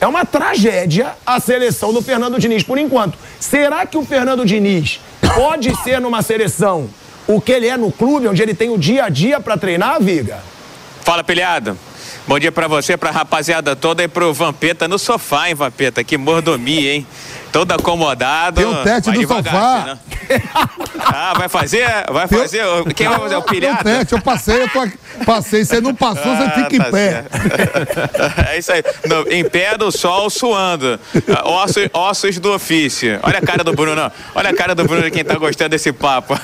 [0.00, 3.18] É uma tragédia a seleção do Fernando Diniz, por enquanto.
[3.38, 6.88] Será que o Fernando Diniz pode ser numa seleção
[7.26, 10.00] o que ele é no clube, onde ele tem o dia a dia pra treinar,
[10.00, 10.38] Viga?
[11.02, 11.76] Fala, pilhado.
[12.26, 16.02] Bom dia pra você, pra rapaziada toda e pro Vampeta no sofá, hein, Vampeta?
[16.02, 17.06] Que mordomia, hein?
[17.56, 18.60] Todo acomodado.
[18.60, 19.82] Tem o tete Vai do devagar, sofá.
[19.82, 19.98] senão-
[20.98, 21.86] Ah, vai fazer?
[22.12, 22.62] Vai fazer?
[22.94, 23.36] Quem vai fazer?
[23.36, 23.80] O Tem pilhado?
[23.80, 24.98] o teste, eu passei, eu tô aqui.
[25.24, 25.64] Passei.
[25.64, 27.24] Você não passou, Ah, você fica em tá pé.
[28.52, 28.82] É isso aí.
[29.06, 31.00] No- em pé do sol, suando.
[31.34, 33.18] Ah, Ossos, ossos do ofício.
[33.22, 34.12] Olha a cara do Bruno.
[34.34, 36.38] Olha a cara do Bruno, quem tá gostando desse papo.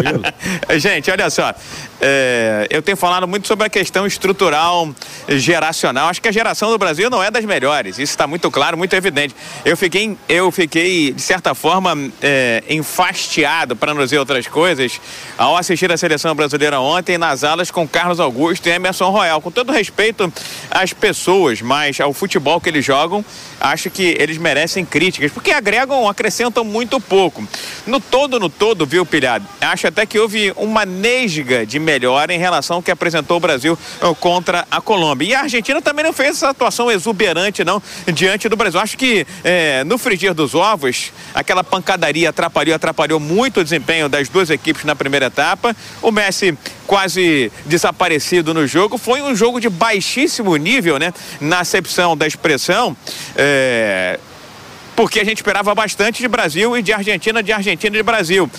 [0.78, 1.52] Gente, olha só.
[2.00, 4.88] É, eu tenho falado muito sobre a questão estrutural,
[5.28, 6.08] geracional.
[6.08, 7.98] Acho que a geração do Brasil não é das melhores.
[7.98, 9.34] Isso está muito claro, muito evidente.
[9.64, 15.00] Eu fiquei, eu fiquei de certa forma, é, enfastiado, para não dizer outras coisas,
[15.36, 19.40] ao assistir a seleção brasileira ontem nas alas com Carlos Augusto e Emerson Royal.
[19.42, 20.32] Com todo respeito
[20.70, 23.24] às pessoas, mas ao futebol que eles jogam,
[23.60, 27.46] acho que eles merecem críticas, porque agregam, acrescentam muito pouco.
[27.86, 29.46] No todo, no todo, viu, Pilhado?
[29.60, 33.76] Acho até que houve uma nesga de melhora em relação ao que apresentou o Brasil
[34.00, 35.26] eh, contra a Colômbia.
[35.26, 38.78] E a Argentina também não fez essa atuação exuberante, não, diante do Brasil.
[38.78, 44.28] Acho que eh, no frigir dos ovos, aquela pancadaria atrapalhou, atrapalhou muito o desempenho das
[44.28, 45.74] duas equipes na primeira etapa.
[46.00, 46.56] O Messi
[46.86, 48.96] quase desaparecido no jogo.
[48.96, 51.12] Foi um jogo de baixíssimo nível, né?
[51.40, 52.96] Na acepção da expressão.
[53.36, 54.18] É,
[54.94, 58.50] porque a gente esperava bastante de Brasil e de Argentina, de Argentina e de Brasil.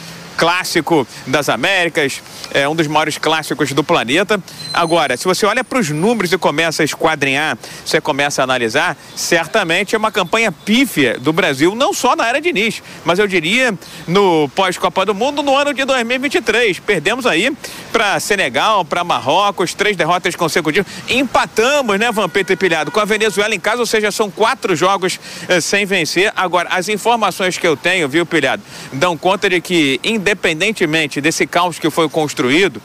[0.41, 4.41] Clássico das Américas, é um dos maiores clássicos do planeta.
[4.73, 7.55] Agora, se você olha para os números e começa a esquadrinhar,
[7.85, 12.41] você começa a analisar, certamente é uma campanha pífia do Brasil, não só na era
[12.41, 13.73] de Diniz, mas eu diria
[14.07, 16.79] no pós-Copa do Mundo no ano de 2023.
[16.79, 17.55] Perdemos aí
[17.91, 20.91] para Senegal, para Marrocos, três derrotas consecutivas.
[21.07, 25.19] Empatamos, né, Vampeta e Pilhado, com a Venezuela em casa, ou seja, são quatro jogos
[25.47, 26.33] eh, sem vencer.
[26.35, 29.99] Agora, as informações que eu tenho, viu, Pilhado, dão conta de que,
[30.31, 32.81] independentemente desse caos que foi construído,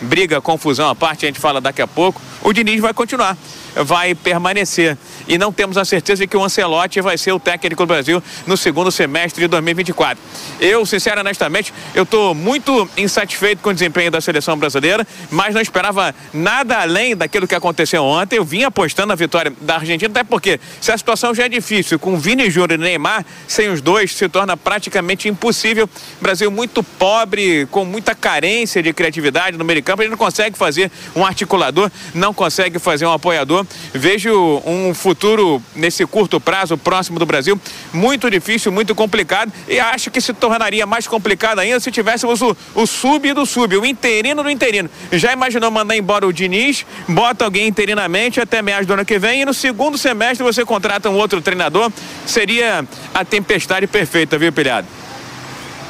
[0.00, 3.36] briga, confusão à parte, a gente fala daqui a pouco, o Diniz vai continuar,
[3.84, 4.96] vai permanecer.
[5.26, 8.22] E não temos a certeza de que o Ancelotti vai ser o técnico do Brasil
[8.46, 10.18] no segundo semestre de 2024.
[10.60, 15.60] Eu, sinceramente, honestamente, eu estou muito insatisfeito com o desempenho da seleção brasileira, mas não
[15.60, 18.36] esperava nada além daquilo que aconteceu ontem.
[18.36, 21.98] Eu vim apostando na vitória da Argentina, até porque se a situação já é difícil,
[21.98, 25.88] com Vini Júnior e Neymar, sem os dois, se torna praticamente impossível.
[26.20, 30.56] Brasil muito pobre, com muita carência de criatividade no meio de campo, ele não consegue
[30.56, 33.66] fazer um articulador, não consegue fazer um apoiador.
[33.92, 37.60] Vejo um futuro nesse curto prazo, próximo do Brasil,
[37.92, 42.56] muito difícil, muito complicado, e acho que se tornaria mais complicado ainda se tivéssemos o,
[42.74, 44.90] o sub do sub, o interino do interino.
[45.12, 49.42] Já imaginou mandar embora o Diniz, bota alguém interinamente até meados do ano que vem,
[49.42, 51.90] e no segundo semestre você contrata um outro treinador?
[52.26, 52.84] Seria
[53.14, 54.86] a tempestade perfeita, viu, Pilhado?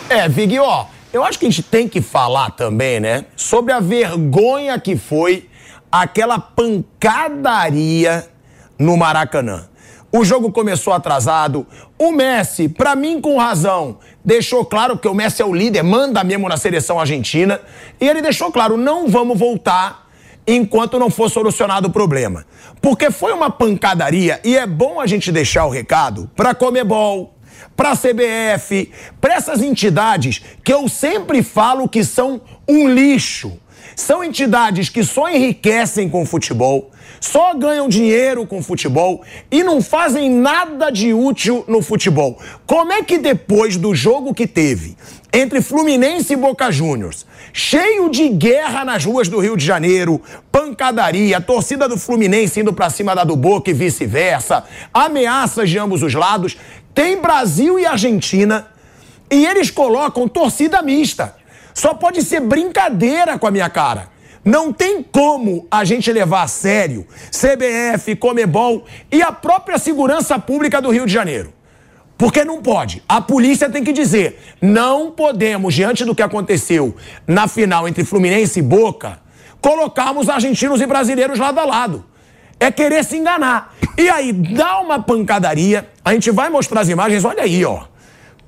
[0.08, 3.80] É, Vig, ó, eu acho que a gente tem que falar também, né, sobre a
[3.80, 5.46] vergonha que foi
[5.90, 8.28] aquela pancadaria
[8.78, 9.68] no Maracanã.
[10.10, 11.66] O jogo começou atrasado.
[11.98, 16.24] O Messi, pra mim com razão, deixou claro que o Messi é o líder, manda
[16.24, 17.60] mesmo na seleção argentina.
[18.00, 20.08] E ele deixou claro: não vamos voltar
[20.46, 22.46] enquanto não for solucionado o problema.
[22.80, 27.34] Porque foi uma pancadaria e é bom a gente deixar o recado pra Comebol,
[27.76, 28.90] pra CBF,
[29.20, 33.58] pra essas entidades que eu sempre falo que são um lixo.
[33.98, 40.30] São entidades que só enriquecem com futebol, só ganham dinheiro com futebol e não fazem
[40.30, 42.38] nada de útil no futebol.
[42.64, 44.96] Como é que depois do jogo que teve
[45.32, 50.22] entre Fluminense e Boca Juniors, cheio de guerra nas ruas do Rio de Janeiro,
[50.52, 54.62] pancadaria, torcida do Fluminense indo pra cima da do Boca e vice-versa,
[54.94, 56.56] ameaças de ambos os lados,
[56.94, 58.68] tem Brasil e Argentina
[59.28, 61.34] e eles colocam torcida mista.
[61.78, 64.08] Só pode ser brincadeira com a minha cara.
[64.44, 70.82] Não tem como a gente levar a sério CBF, Comebol e a própria segurança pública
[70.82, 71.52] do Rio de Janeiro.
[72.16, 73.00] Porque não pode.
[73.08, 78.58] A polícia tem que dizer: não podemos, diante do que aconteceu na final entre Fluminense
[78.58, 79.20] e Boca,
[79.60, 82.04] colocarmos argentinos e brasileiros lado a lado.
[82.58, 83.72] É querer se enganar.
[83.96, 85.88] E aí dá uma pancadaria.
[86.04, 87.84] A gente vai mostrar as imagens, olha aí, ó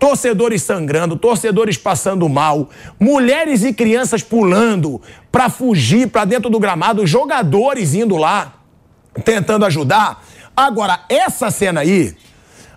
[0.01, 5.01] torcedores sangrando, torcedores passando mal, mulheres e crianças pulando
[5.31, 8.55] para fugir para dentro do gramado, jogadores indo lá
[9.25, 10.25] tentando ajudar.
[10.57, 12.17] Agora, essa cena aí,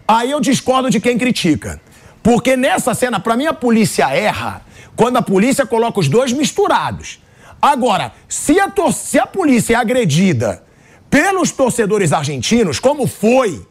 [0.06, 1.82] aí eu discordo de quem critica.
[2.22, 4.62] Porque nessa cena, para mim, a polícia erra
[4.96, 7.22] quando a polícia coloca os dois misturados.
[7.62, 10.64] Agora, se a, se a polícia é agredida
[11.10, 13.66] pelos torcedores argentinos, como foi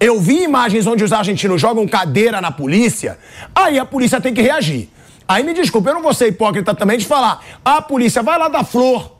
[0.00, 3.18] eu vi imagens onde os argentinos jogam cadeira na polícia,
[3.54, 4.88] aí a polícia tem que reagir.
[5.26, 8.48] Aí me desculpa, eu não vou ser hipócrita também de falar, a polícia vai lá
[8.48, 9.16] dar flor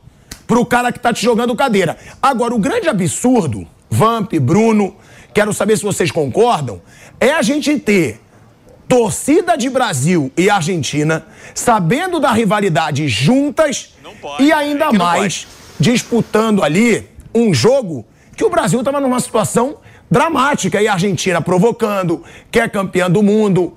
[0.47, 1.97] pro cara que tá te jogando cadeira.
[2.21, 4.95] Agora, o grande absurdo, Vamp, Bruno,
[5.33, 6.81] quero saber se vocês concordam,
[7.19, 8.19] é a gente ter
[8.87, 11.23] torcida de Brasil e Argentina
[11.53, 15.47] sabendo da rivalidade juntas pode, e ainda é mais
[15.79, 18.03] disputando ali um jogo
[18.35, 19.77] que o Brasil estava numa situação
[20.09, 20.81] dramática.
[20.81, 23.73] E a Argentina provocando, que é campeã do mundo.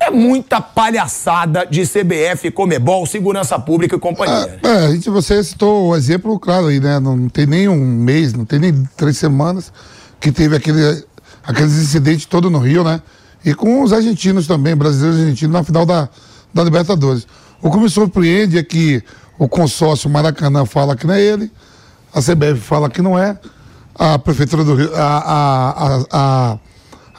[0.00, 4.60] É muita palhaçada de CBF, Comebol, segurança pública e companhia.
[4.62, 7.00] É, é, você citou o exemplo claro aí, né?
[7.00, 9.72] Não tem nem um mês, não tem nem três semanas
[10.20, 11.04] que teve aquele,
[11.42, 13.02] aqueles incidentes todo no Rio, né?
[13.44, 16.08] E com os argentinos também, brasileiros e argentinos, na final da,
[16.54, 17.26] da Libertadores.
[17.60, 19.02] O que me surpreende é que
[19.38, 21.50] o consórcio Maracanã fala que não é ele,
[22.12, 23.38] a CBF fala que não é,
[23.98, 26.58] a Prefeitura do Rio, a, a, a, a,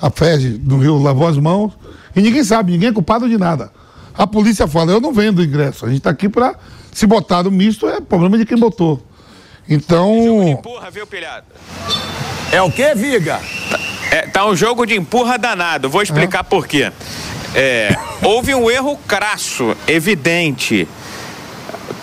[0.01, 1.73] a FED do Rio lavou as mãos
[2.15, 3.71] e ninguém sabe, ninguém é culpado de nada.
[4.17, 6.55] A polícia fala, eu não vendo ingresso, a gente está aqui para
[6.91, 9.01] se botar no misto, é problema de quem botou.
[9.67, 10.47] Então.
[10.47, 11.45] Empurra, viu, pilhado?
[12.51, 13.39] É o que, Viga?
[14.11, 15.87] É, tá um jogo de empurra danado.
[15.87, 16.43] Vou explicar é.
[16.43, 16.91] por quê.
[17.53, 20.87] É, houve um erro crasso, evidente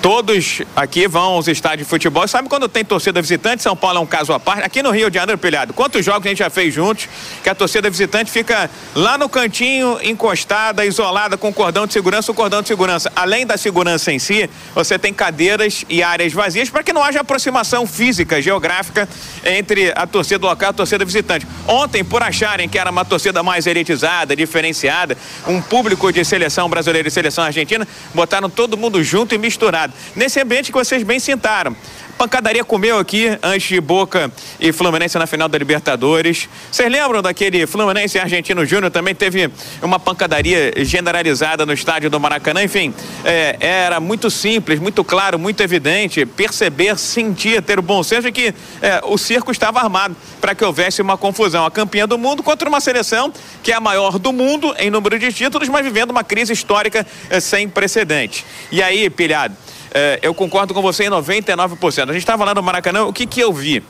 [0.07, 2.29] Todos aqui vão aos estádios de futebol.
[2.29, 3.61] Sabe quando tem torcida visitante?
[3.61, 4.63] São Paulo é um caso à parte.
[4.63, 7.09] Aqui no Rio de Janeiro, Pilhado, quantos jogos a gente já fez juntos
[7.43, 12.35] que a torcida visitante fica lá no cantinho, encostada, isolada, com cordão de segurança, o
[12.37, 13.11] cordão de segurança.
[13.17, 17.23] Além da segurança em si, você tem cadeiras e áreas vazias para que não haja
[17.23, 19.09] aproximação física, geográfica
[19.45, 21.45] entre a torcida local e a torcida visitante.
[21.67, 25.19] Ontem, por acharem que era uma torcida mais elitizada, diferenciada,
[25.49, 30.41] um público de seleção brasileira e seleção argentina, botaram todo mundo junto e misturado nesse
[30.41, 31.77] ambiente que vocês bem sentaram.
[32.17, 36.49] Pancadaria comeu aqui antes de Boca e Fluminense na final da Libertadores.
[36.73, 38.91] Vocês lembram daquele Fluminense Argentino Júnior?
[38.91, 39.51] Também teve
[39.83, 42.63] uma pancadaria generalizada no estádio do Maracanã.
[42.63, 48.23] Enfim, é, era muito simples, muito claro, muito evidente perceber, sentir, ter o bom senso
[48.23, 51.67] de que é, o circo estava armado para que houvesse uma confusão.
[51.67, 53.31] A campeã do mundo contra uma seleção
[53.63, 57.07] que é a maior do mundo em número de títulos, mas vivendo uma crise histórica
[57.29, 58.43] é, sem precedentes.
[58.73, 59.55] E aí, pilhado?
[59.99, 62.11] É, eu concordo com você em 99%.
[62.11, 63.83] A gente estava lá no Maracanã, o que, que eu vi?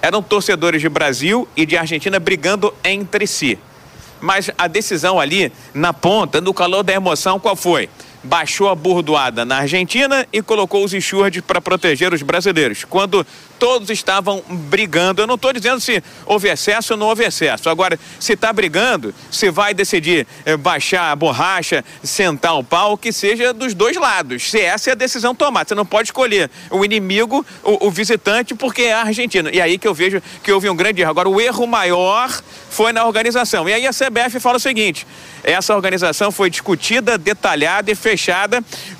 [0.00, 3.58] Eram torcedores de Brasil e de Argentina brigando entre si.
[4.22, 7.90] Mas a decisão ali, na ponta, no calor da emoção, qual foi?
[8.22, 12.84] Baixou a burdoada na Argentina e colocou os enxurdes para proteger os brasileiros.
[12.84, 13.26] Quando
[13.58, 17.68] todos estavam brigando, eu não estou dizendo se houve excesso ou não houve excesso.
[17.68, 23.12] Agora, se está brigando, se vai decidir eh, baixar a borracha, sentar o pau, que
[23.12, 24.50] seja dos dois lados.
[24.50, 28.54] Se essa é a decisão tomada, você não pode escolher o inimigo, o, o visitante,
[28.54, 29.50] porque é a Argentina.
[29.52, 31.10] E aí que eu vejo que houve um grande erro.
[31.10, 32.30] Agora, o erro maior
[32.70, 33.68] foi na organização.
[33.68, 35.06] E aí a CBF fala o seguinte:
[35.44, 38.09] essa organização foi discutida, detalhada e fechada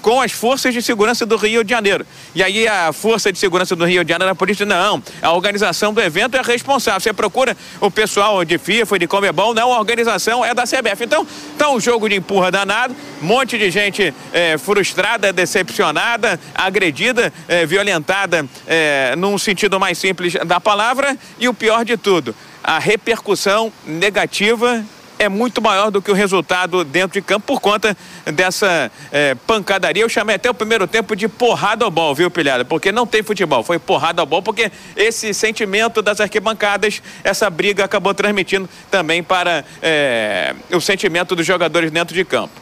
[0.03, 2.07] com as forças de segurança do Rio de Janeiro.
[2.35, 5.93] E aí a Força de Segurança do Rio de Janeiro, a polícia, não, a organização
[5.93, 7.01] do evento é responsável.
[7.01, 11.05] Você procura o pessoal de FIFA, de Comebol, não, a organização é da CBF.
[11.05, 11.27] Então,
[11.59, 17.67] tá um jogo de empurra danado, um monte de gente é, frustrada, decepcionada, agredida, é,
[17.67, 23.73] violentada é, num sentido mais simples da palavra e o pior de tudo, a repercussão
[23.87, 24.85] negativa
[25.21, 27.95] é muito maior do que o resultado dentro de campo por conta
[28.25, 30.03] dessa é, pancadaria.
[30.03, 32.65] Eu chamei até o primeiro tempo de porrada ao bol, viu, Pilhada?
[32.65, 37.85] Porque não tem futebol, foi porrada ao bol, porque esse sentimento das arquibancadas, essa briga
[37.85, 42.55] acabou transmitindo também para é, o sentimento dos jogadores dentro de campo.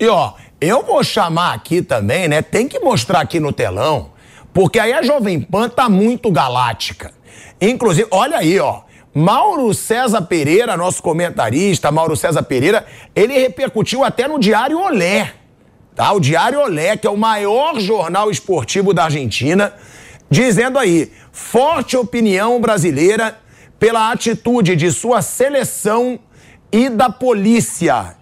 [0.00, 0.32] E ó,
[0.62, 2.40] eu vou chamar aqui também, né?
[2.40, 4.12] Tem que mostrar aqui no telão,
[4.54, 7.12] porque aí a Jovem Pan tá muito galáctica.
[7.60, 8.80] Inclusive, olha aí, ó.
[9.14, 15.34] Mauro César Pereira, nosso comentarista, Mauro César Pereira, ele repercutiu até no Diário Olé,
[15.94, 16.12] tá?
[16.12, 19.74] O Diário Olé, que é o maior jornal esportivo da Argentina,
[20.30, 23.38] dizendo aí: forte opinião brasileira
[23.78, 26.18] pela atitude de sua seleção
[26.72, 28.16] e da polícia.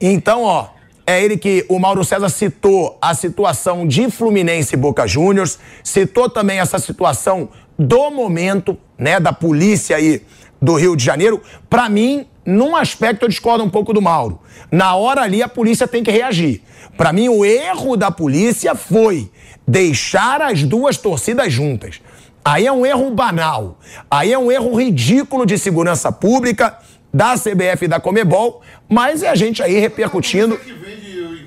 [0.00, 0.68] Então, ó,
[1.04, 6.30] é ele que o Mauro César citou a situação de Fluminense e Boca Juniors, citou
[6.30, 7.48] também essa situação
[7.80, 10.22] do momento, né, da polícia aí
[10.60, 11.40] do Rio de Janeiro.
[11.70, 14.38] Para mim, num aspecto eu discordo um pouco do Mauro.
[14.70, 16.62] Na hora ali a polícia tem que reagir.
[16.94, 19.30] Para mim o erro da polícia foi
[19.66, 22.02] deixar as duas torcidas juntas.
[22.44, 23.78] Aí é um erro banal.
[24.10, 26.78] Aí é um erro ridículo de segurança pública
[27.12, 30.60] da CBF e da Comebol, mas é a gente aí repercutindo.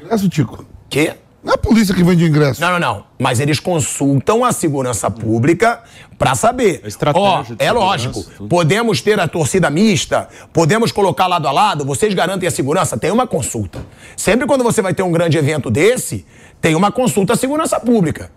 [0.03, 0.65] Ingresso, Tico.
[0.89, 1.13] Quê?
[1.43, 2.61] Não é a polícia que vende o ingresso.
[2.61, 3.03] Não, não, não.
[3.19, 5.83] Mas eles consultam a segurança pública
[6.17, 6.81] para saber.
[7.13, 8.23] Ó, é lógico.
[8.47, 12.97] Podemos ter a torcida mista, podemos colocar lado a lado, vocês garantem a segurança?
[12.97, 13.85] Tem uma consulta.
[14.15, 16.25] Sempre quando você vai ter um grande evento desse,
[16.61, 18.31] tem uma consulta à segurança pública.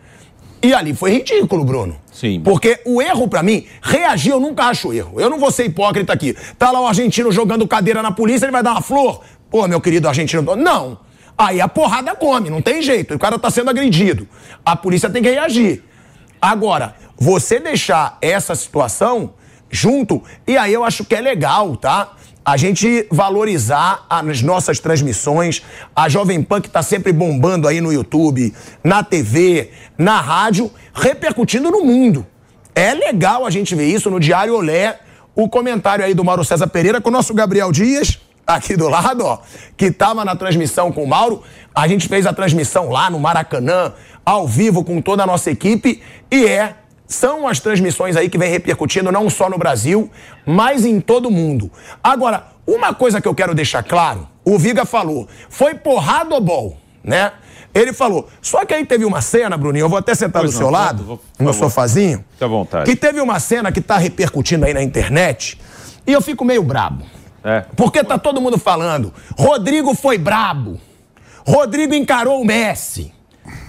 [0.61, 1.97] E ali foi ridículo, Bruno.
[2.11, 2.41] Sim.
[2.41, 5.21] Porque o erro, pra mim, reagir eu nunca acho erro.
[5.21, 6.35] Eu não vou ser hipócrita aqui.
[6.59, 9.21] Tá lá o argentino jogando cadeira na polícia, ele vai dar uma flor?
[9.49, 10.57] Pô, meu querido argentino.
[10.57, 11.06] Não.
[11.39, 13.15] Aí a porrada come, não tem jeito.
[13.15, 14.27] O cara tá sendo agredido.
[14.65, 15.83] A polícia tem que reagir.
[16.41, 19.35] Agora, você deixar essa situação
[19.71, 22.13] junto, e aí eu acho que é legal, tá?
[22.45, 25.63] A gente valorizar as nossas transmissões,
[25.95, 28.55] a Jovem Pan que tá sempre bombando aí no YouTube,
[28.85, 32.25] na TV, na rádio, repercutindo no mundo.
[32.75, 35.01] É legal a gente ver isso no Diário Olé,
[35.35, 39.25] o comentário aí do Mauro César Pereira com o nosso Gabriel Dias, aqui do lado,
[39.25, 39.39] ó,
[39.77, 41.43] que tava na transmissão com o Mauro.
[41.75, 43.93] A gente fez a transmissão lá no Maracanã,
[44.25, 46.75] ao vivo com toda a nossa equipe e é
[47.09, 50.11] são as transmissões aí que vem repercutindo não só no Brasil,
[50.45, 51.71] mas em todo o mundo.
[52.03, 56.77] Agora, uma coisa que eu quero deixar claro, o Viga falou, foi porrada ou bol,
[57.05, 57.33] né?
[57.73, 60.59] Ele falou, só que aí teve uma cena, Bruninho, eu vou até sentar Pois do
[60.61, 62.91] não, seu lado, vou- no sofazinho, Fique à vontade.
[62.91, 65.61] que teve uma cena que tá repercutindo aí na internet
[66.07, 67.05] e eu fico meio brabo.
[67.47, 67.65] É.
[67.77, 69.15] Porque tá todo mundo falando.
[69.39, 70.81] Rodrigo foi brabo.
[71.47, 73.15] Rodrigo encarou o Messi.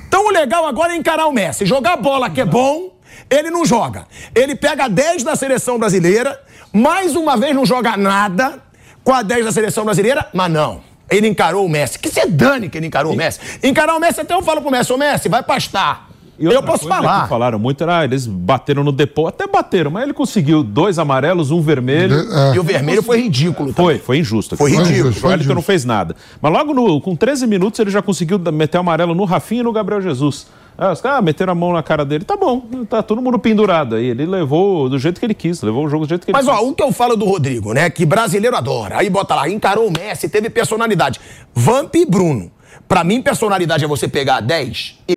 [0.08, 1.64] Então o legal agora é encarar o Messi.
[1.64, 2.98] Jogar bola que é bom,
[3.30, 4.08] ele não joga.
[4.34, 6.42] Ele pega 10 da seleção brasileira,
[6.74, 8.60] mais uma vez não joga nada
[9.04, 10.82] com a 10 da seleção brasileira, mas não.
[11.08, 12.00] Ele encarou o Messi.
[12.00, 13.40] Que se dane que ele encarou o Messi.
[13.62, 16.07] Encarar o Messi, até eu falo pro Messi, ô Messi, vai pastar.
[16.40, 17.24] E Eu posso coisa falar.
[17.24, 21.00] Que falaram muito, era, ah, eles bateram no depô, até bateram, mas ele conseguiu dois
[21.00, 22.16] amarelos, um vermelho.
[22.32, 22.56] É.
[22.56, 23.74] E o vermelho foi ridículo.
[23.74, 24.56] Foi, foi injusto.
[24.56, 26.16] Foi ridículo, O Wellington não fez nada.
[26.42, 29.64] Mas logo no- com 13 minutos ele já conseguiu meter o amarelo no Rafinha e
[29.64, 30.48] no Gabriel Jesus.
[30.80, 32.24] Ah, os caras meteram a mão na cara dele.
[32.24, 34.06] Tá bom, tá todo mundo pendurado aí.
[34.06, 36.46] Ele levou do jeito que ele quis, levou o jogo do jeito que ele Mas
[36.46, 36.56] quis.
[36.56, 37.90] ó, o que eu falo do Rodrigo, né?
[37.90, 39.00] Que brasileiro adora.
[39.00, 41.20] Aí bota lá, encarou o Messi, teve personalidade.
[41.56, 42.52] Vamp e Bruno.
[42.88, 45.17] Pra mim, personalidade é você pegar 10 e.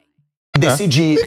[0.67, 1.19] decidir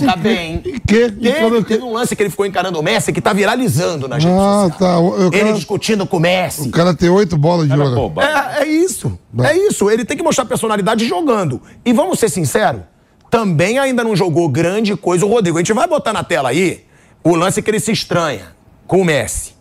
[0.00, 0.62] jogar bem.
[0.64, 1.12] Em quê?
[1.18, 4.22] Encarou Teve, teve um lance que ele ficou encarando o Messi que tá viralizando nas
[4.22, 4.98] redes Ah, tá.
[4.98, 6.68] O Ele cara, discutindo com o Messi.
[6.68, 8.20] o cara tem oito bolas de ouro.
[8.20, 9.18] É, é isso.
[9.42, 9.90] É isso.
[9.90, 11.62] Ele tem que mostrar personalidade jogando.
[11.84, 12.82] E vamos ser sinceros,
[13.30, 15.58] também ainda não jogou grande coisa o Rodrigo.
[15.58, 16.84] A gente vai botar na tela aí
[17.22, 18.54] o lance que ele se estranha
[18.86, 19.54] com o Messi.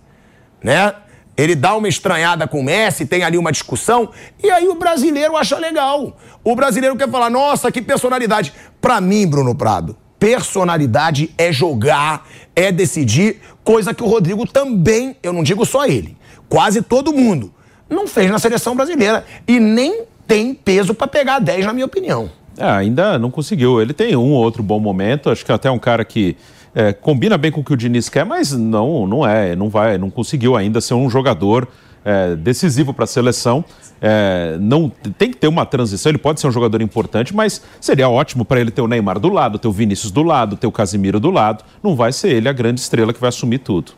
[0.62, 0.94] Né?
[1.36, 4.10] Ele dá uma estranhada com o Messi, tem ali uma discussão,
[4.42, 6.16] e aí o brasileiro acha legal.
[6.44, 8.54] O brasileiro quer falar, nossa, que personalidade.
[8.80, 15.34] Pra mim, Bruno Prado, personalidade é jogar, é decidir, coisa que o Rodrigo também, eu
[15.34, 16.16] não digo só ele,
[16.48, 17.54] quase todo mundo,
[17.90, 19.26] não fez na seleção brasileira.
[19.48, 22.30] E nem tem peso pra pegar 10, na minha opinião.
[22.58, 23.82] É, ainda não conseguiu.
[23.82, 25.30] Ele tem um ou outro bom momento.
[25.30, 26.38] Acho que até um cara que
[26.76, 29.98] é, combina bem com o que o Diniz quer, mas não, não é, não vai,
[29.98, 31.68] não conseguiu ainda ser um jogador
[32.04, 33.64] é, decisivo para a seleção.
[34.02, 36.10] É, não tem que ter uma transição.
[36.10, 39.30] Ele pode ser um jogador importante, mas seria ótimo para ele ter o Neymar do
[39.30, 41.64] lado, ter o Vinícius do lado, ter o Casimiro do lado.
[41.82, 43.94] Não vai ser ele a grande estrela que vai assumir tudo.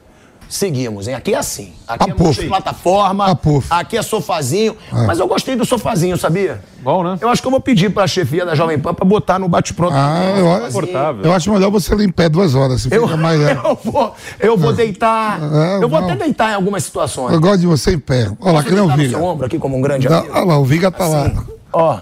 [0.48, 1.16] Seguimos, hein?
[1.16, 1.74] Aqui é assim.
[1.88, 3.38] Aqui é multiplataforma,
[3.70, 4.76] aqui é sofazinho.
[4.94, 5.06] É.
[5.06, 6.62] Mas eu gostei do sofazinho, sabia?
[6.82, 7.18] Bom, né?
[7.20, 9.94] Eu acho que eu vou pedir pra chefia da Jovem Pan pra botar no bate-pronto.
[9.96, 12.82] Ah, eu, eu acho melhor você ler em pé duas horas.
[12.84, 13.42] Você Eu, fica mais.
[13.42, 13.54] é.
[13.64, 15.40] eu vou, eu vou deitar.
[15.42, 16.08] É, eu vou não.
[16.10, 17.34] até deitar em algumas situações.
[17.34, 18.32] Eu gosto de você em pé.
[18.40, 19.10] Olha lá, que nem o Viga.
[19.10, 20.34] seu ombro aqui como um grande Dá- amigo?
[20.36, 21.32] Olha lá, o Viga tá lá.
[21.74, 22.00] Ó,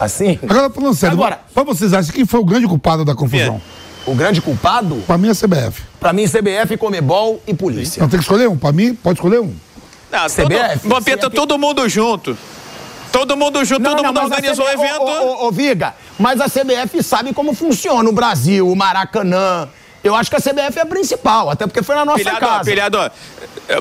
[0.00, 0.38] assim?
[0.42, 3.60] Agora, falando sério, Agora- pra vocês acham quem foi o grande culpado da confusão?
[4.06, 5.02] O grande culpado?
[5.06, 5.82] Pra mim é CBF.
[5.98, 8.00] Pra mim, CBF, Comebol e polícia.
[8.00, 8.56] Não tem que escolher um.
[8.56, 9.52] Pra mim, pode escolher um.
[10.10, 12.38] Não, CBF, todo, Vampeta, todo mundo junto.
[13.10, 15.02] Todo mundo junto, todo mundo mas a organizou o evento.
[15.02, 19.68] Ô, ô, ô, Viga, mas a CBF sabe como funciona o Brasil, o Maracanã.
[20.06, 22.64] Eu acho que a CBF é a principal, até porque foi na nossa Pilhado, casa.
[22.64, 23.10] pilhado,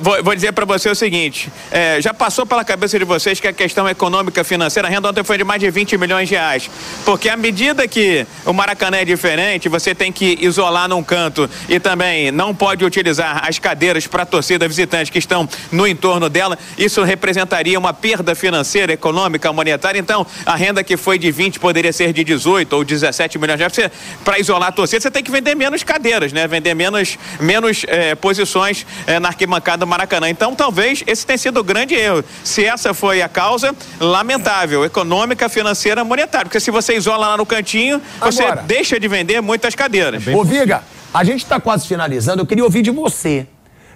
[0.02, 3.47] vou, vou dizer pra você o seguinte: é, já passou pela cabeça de vocês que
[3.47, 6.69] a questão econômica financeira, a renda ontem foi de mais de 20 milhões de reais.
[7.06, 11.80] Porque à medida que o Maracanã é diferente, você tem que isolar num canto e
[11.80, 16.57] também não pode utilizar as cadeiras para a torcida visitante que estão no entorno dela.
[16.77, 19.99] Isso representaria uma perda financeira, econômica, monetária.
[19.99, 23.64] Então, a renda que foi de 20 poderia ser de 18 ou 17 milhões de
[23.64, 23.91] reais.
[24.23, 26.48] Para isolar a torcida, você tem que vender menos cadeiras, né?
[26.48, 30.30] Vender menos, menos eh, posições eh, na arquibancada do Maracanã.
[30.30, 32.24] Então, talvez esse tenha sido o grande erro.
[32.44, 36.46] Se essa foi a causa, lamentável, econômica, financeira, monetária.
[36.46, 38.64] Porque se você isola lá no cantinho, você Agora.
[38.64, 40.26] deixa de vender muitas cadeiras.
[40.28, 40.84] Ô, Viga,
[41.14, 42.42] a gente está quase finalizando.
[42.42, 43.48] Eu queria ouvir de você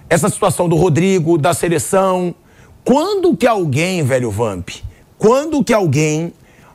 [0.08, 2.34] essa situação do Rodrigo, da seleção.
[2.84, 4.70] Quando que alguém, velho Vamp,
[5.16, 6.32] quando que alguém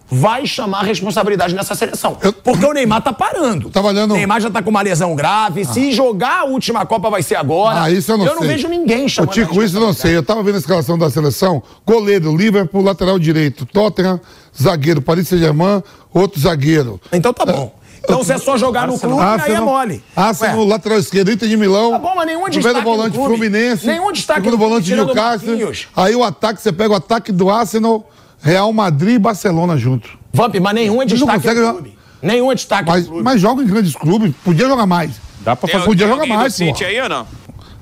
[0.10, 2.18] vai chamar responsabilidade nessa seleção?
[2.44, 3.72] Porque o Neymar tá parando.
[3.84, 4.12] olhando...
[4.12, 5.66] O Neymar já tá com uma lesão grave.
[5.66, 7.84] Se jogar a última Copa vai ser agora.
[7.84, 8.48] Ah, isso eu não sei.
[8.48, 9.34] vejo ninguém Ô, chamando.
[9.34, 10.16] Tico, isso eu não sei.
[10.16, 11.62] Eu tava vendo a escalação da seleção.
[11.86, 13.66] Goleiro, Liverpool, lateral direito.
[13.66, 14.20] Tottenham,
[14.60, 15.82] zagueiro, Paris Saint-Germain,
[16.14, 17.00] outro zagueiro.
[17.12, 17.74] Então tá bom.
[18.06, 20.04] Então se é só jogar no clube, aí é mole.
[20.16, 20.66] Arsenal, Ué.
[20.66, 21.92] lateral esquerdo, Inter de Milão.
[21.92, 23.18] Tá bom, mas nenhum Primeiro destaque no volante.
[23.18, 23.88] Fluminense.
[23.88, 25.58] Nenhum destaque Segundo volante o Newcastle.
[25.96, 28.08] Aí o ataque, você pega o ataque do Arsenal,
[28.46, 30.08] Real Madrid e Barcelona junto.
[30.32, 31.98] Vamp, mas nenhum é destaque no clube.
[32.22, 34.36] Nenhum é destaque Mas, mas joga em grandes clubes.
[34.44, 35.20] Podia jogar mais.
[35.42, 36.90] Dá pra Tem, Podia tem jogar alguém mais, do City pô.
[36.90, 37.28] aí ou não?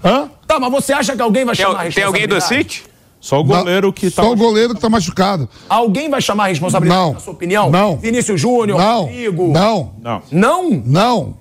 [0.05, 0.29] Hã?
[0.47, 2.39] Tá, mas você acha que alguém vai Tem, chamar a tem alguém do?
[2.39, 2.83] City?
[3.19, 4.23] Só o goleiro que tá.
[4.23, 5.49] Só o goleiro que tá machucado.
[5.67, 7.13] Alguém vai chamar a responsabilidade, Não.
[7.13, 7.69] na sua opinião?
[7.69, 7.97] Não.
[7.97, 9.01] Vinícius Júnior, Não.
[9.01, 9.51] Rodrigo?
[9.51, 9.93] Não.
[10.01, 10.21] Não.
[10.31, 10.83] Não?
[10.85, 11.37] Não.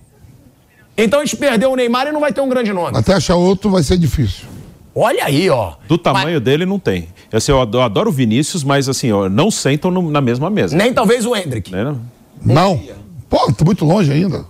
[0.99, 2.97] Então a gente perdeu o Neymar e não vai ter um grande nome.
[2.99, 4.47] Até achar outro vai ser difícil.
[4.94, 5.73] Olha aí, ó.
[5.89, 7.09] Do tamanho dele, não tem.
[7.32, 10.51] Assim, eu adoro, eu adoro o Vinícius, mas assim, ó, não sentam no- na mesma
[10.51, 10.77] mesa.
[10.77, 11.70] Nem talvez o Hendrick.
[11.73, 12.01] Né, não?
[12.44, 12.82] Não.
[13.28, 14.44] Pô, tô muito longe ainda.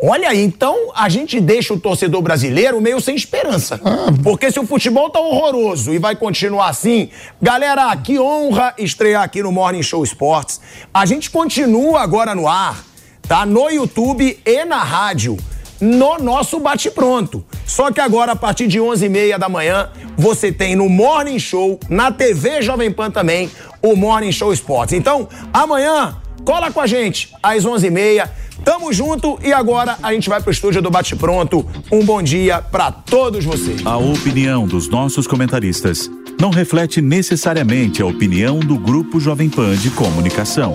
[0.00, 3.80] Olha aí, então a gente deixa o torcedor brasileiro meio sem esperança.
[3.84, 4.12] Ah.
[4.22, 7.08] Porque se o futebol tá horroroso e vai continuar assim,
[7.42, 10.60] galera, que honra estrear aqui no Morning Show Sports.
[10.94, 12.84] A gente continua agora no ar,
[13.26, 13.44] tá?
[13.44, 15.36] No YouTube e na rádio,
[15.80, 17.44] no nosso bate-pronto.
[17.66, 22.10] Só que agora, a partir de 11h30 da manhã, você tem no Morning Show, na
[22.10, 23.50] TV Jovem Pan também,
[23.82, 24.92] o Morning Show Sports.
[24.92, 28.28] Então, amanhã, cola com a gente, às 11h30.
[28.64, 31.64] Tamo junto e agora a gente vai pro estúdio do Bate Pronto.
[31.90, 33.86] Um bom dia pra todos vocês.
[33.86, 36.10] A opinião dos nossos comentaristas
[36.40, 40.74] não reflete necessariamente a opinião do Grupo Jovem Pan de Comunicação.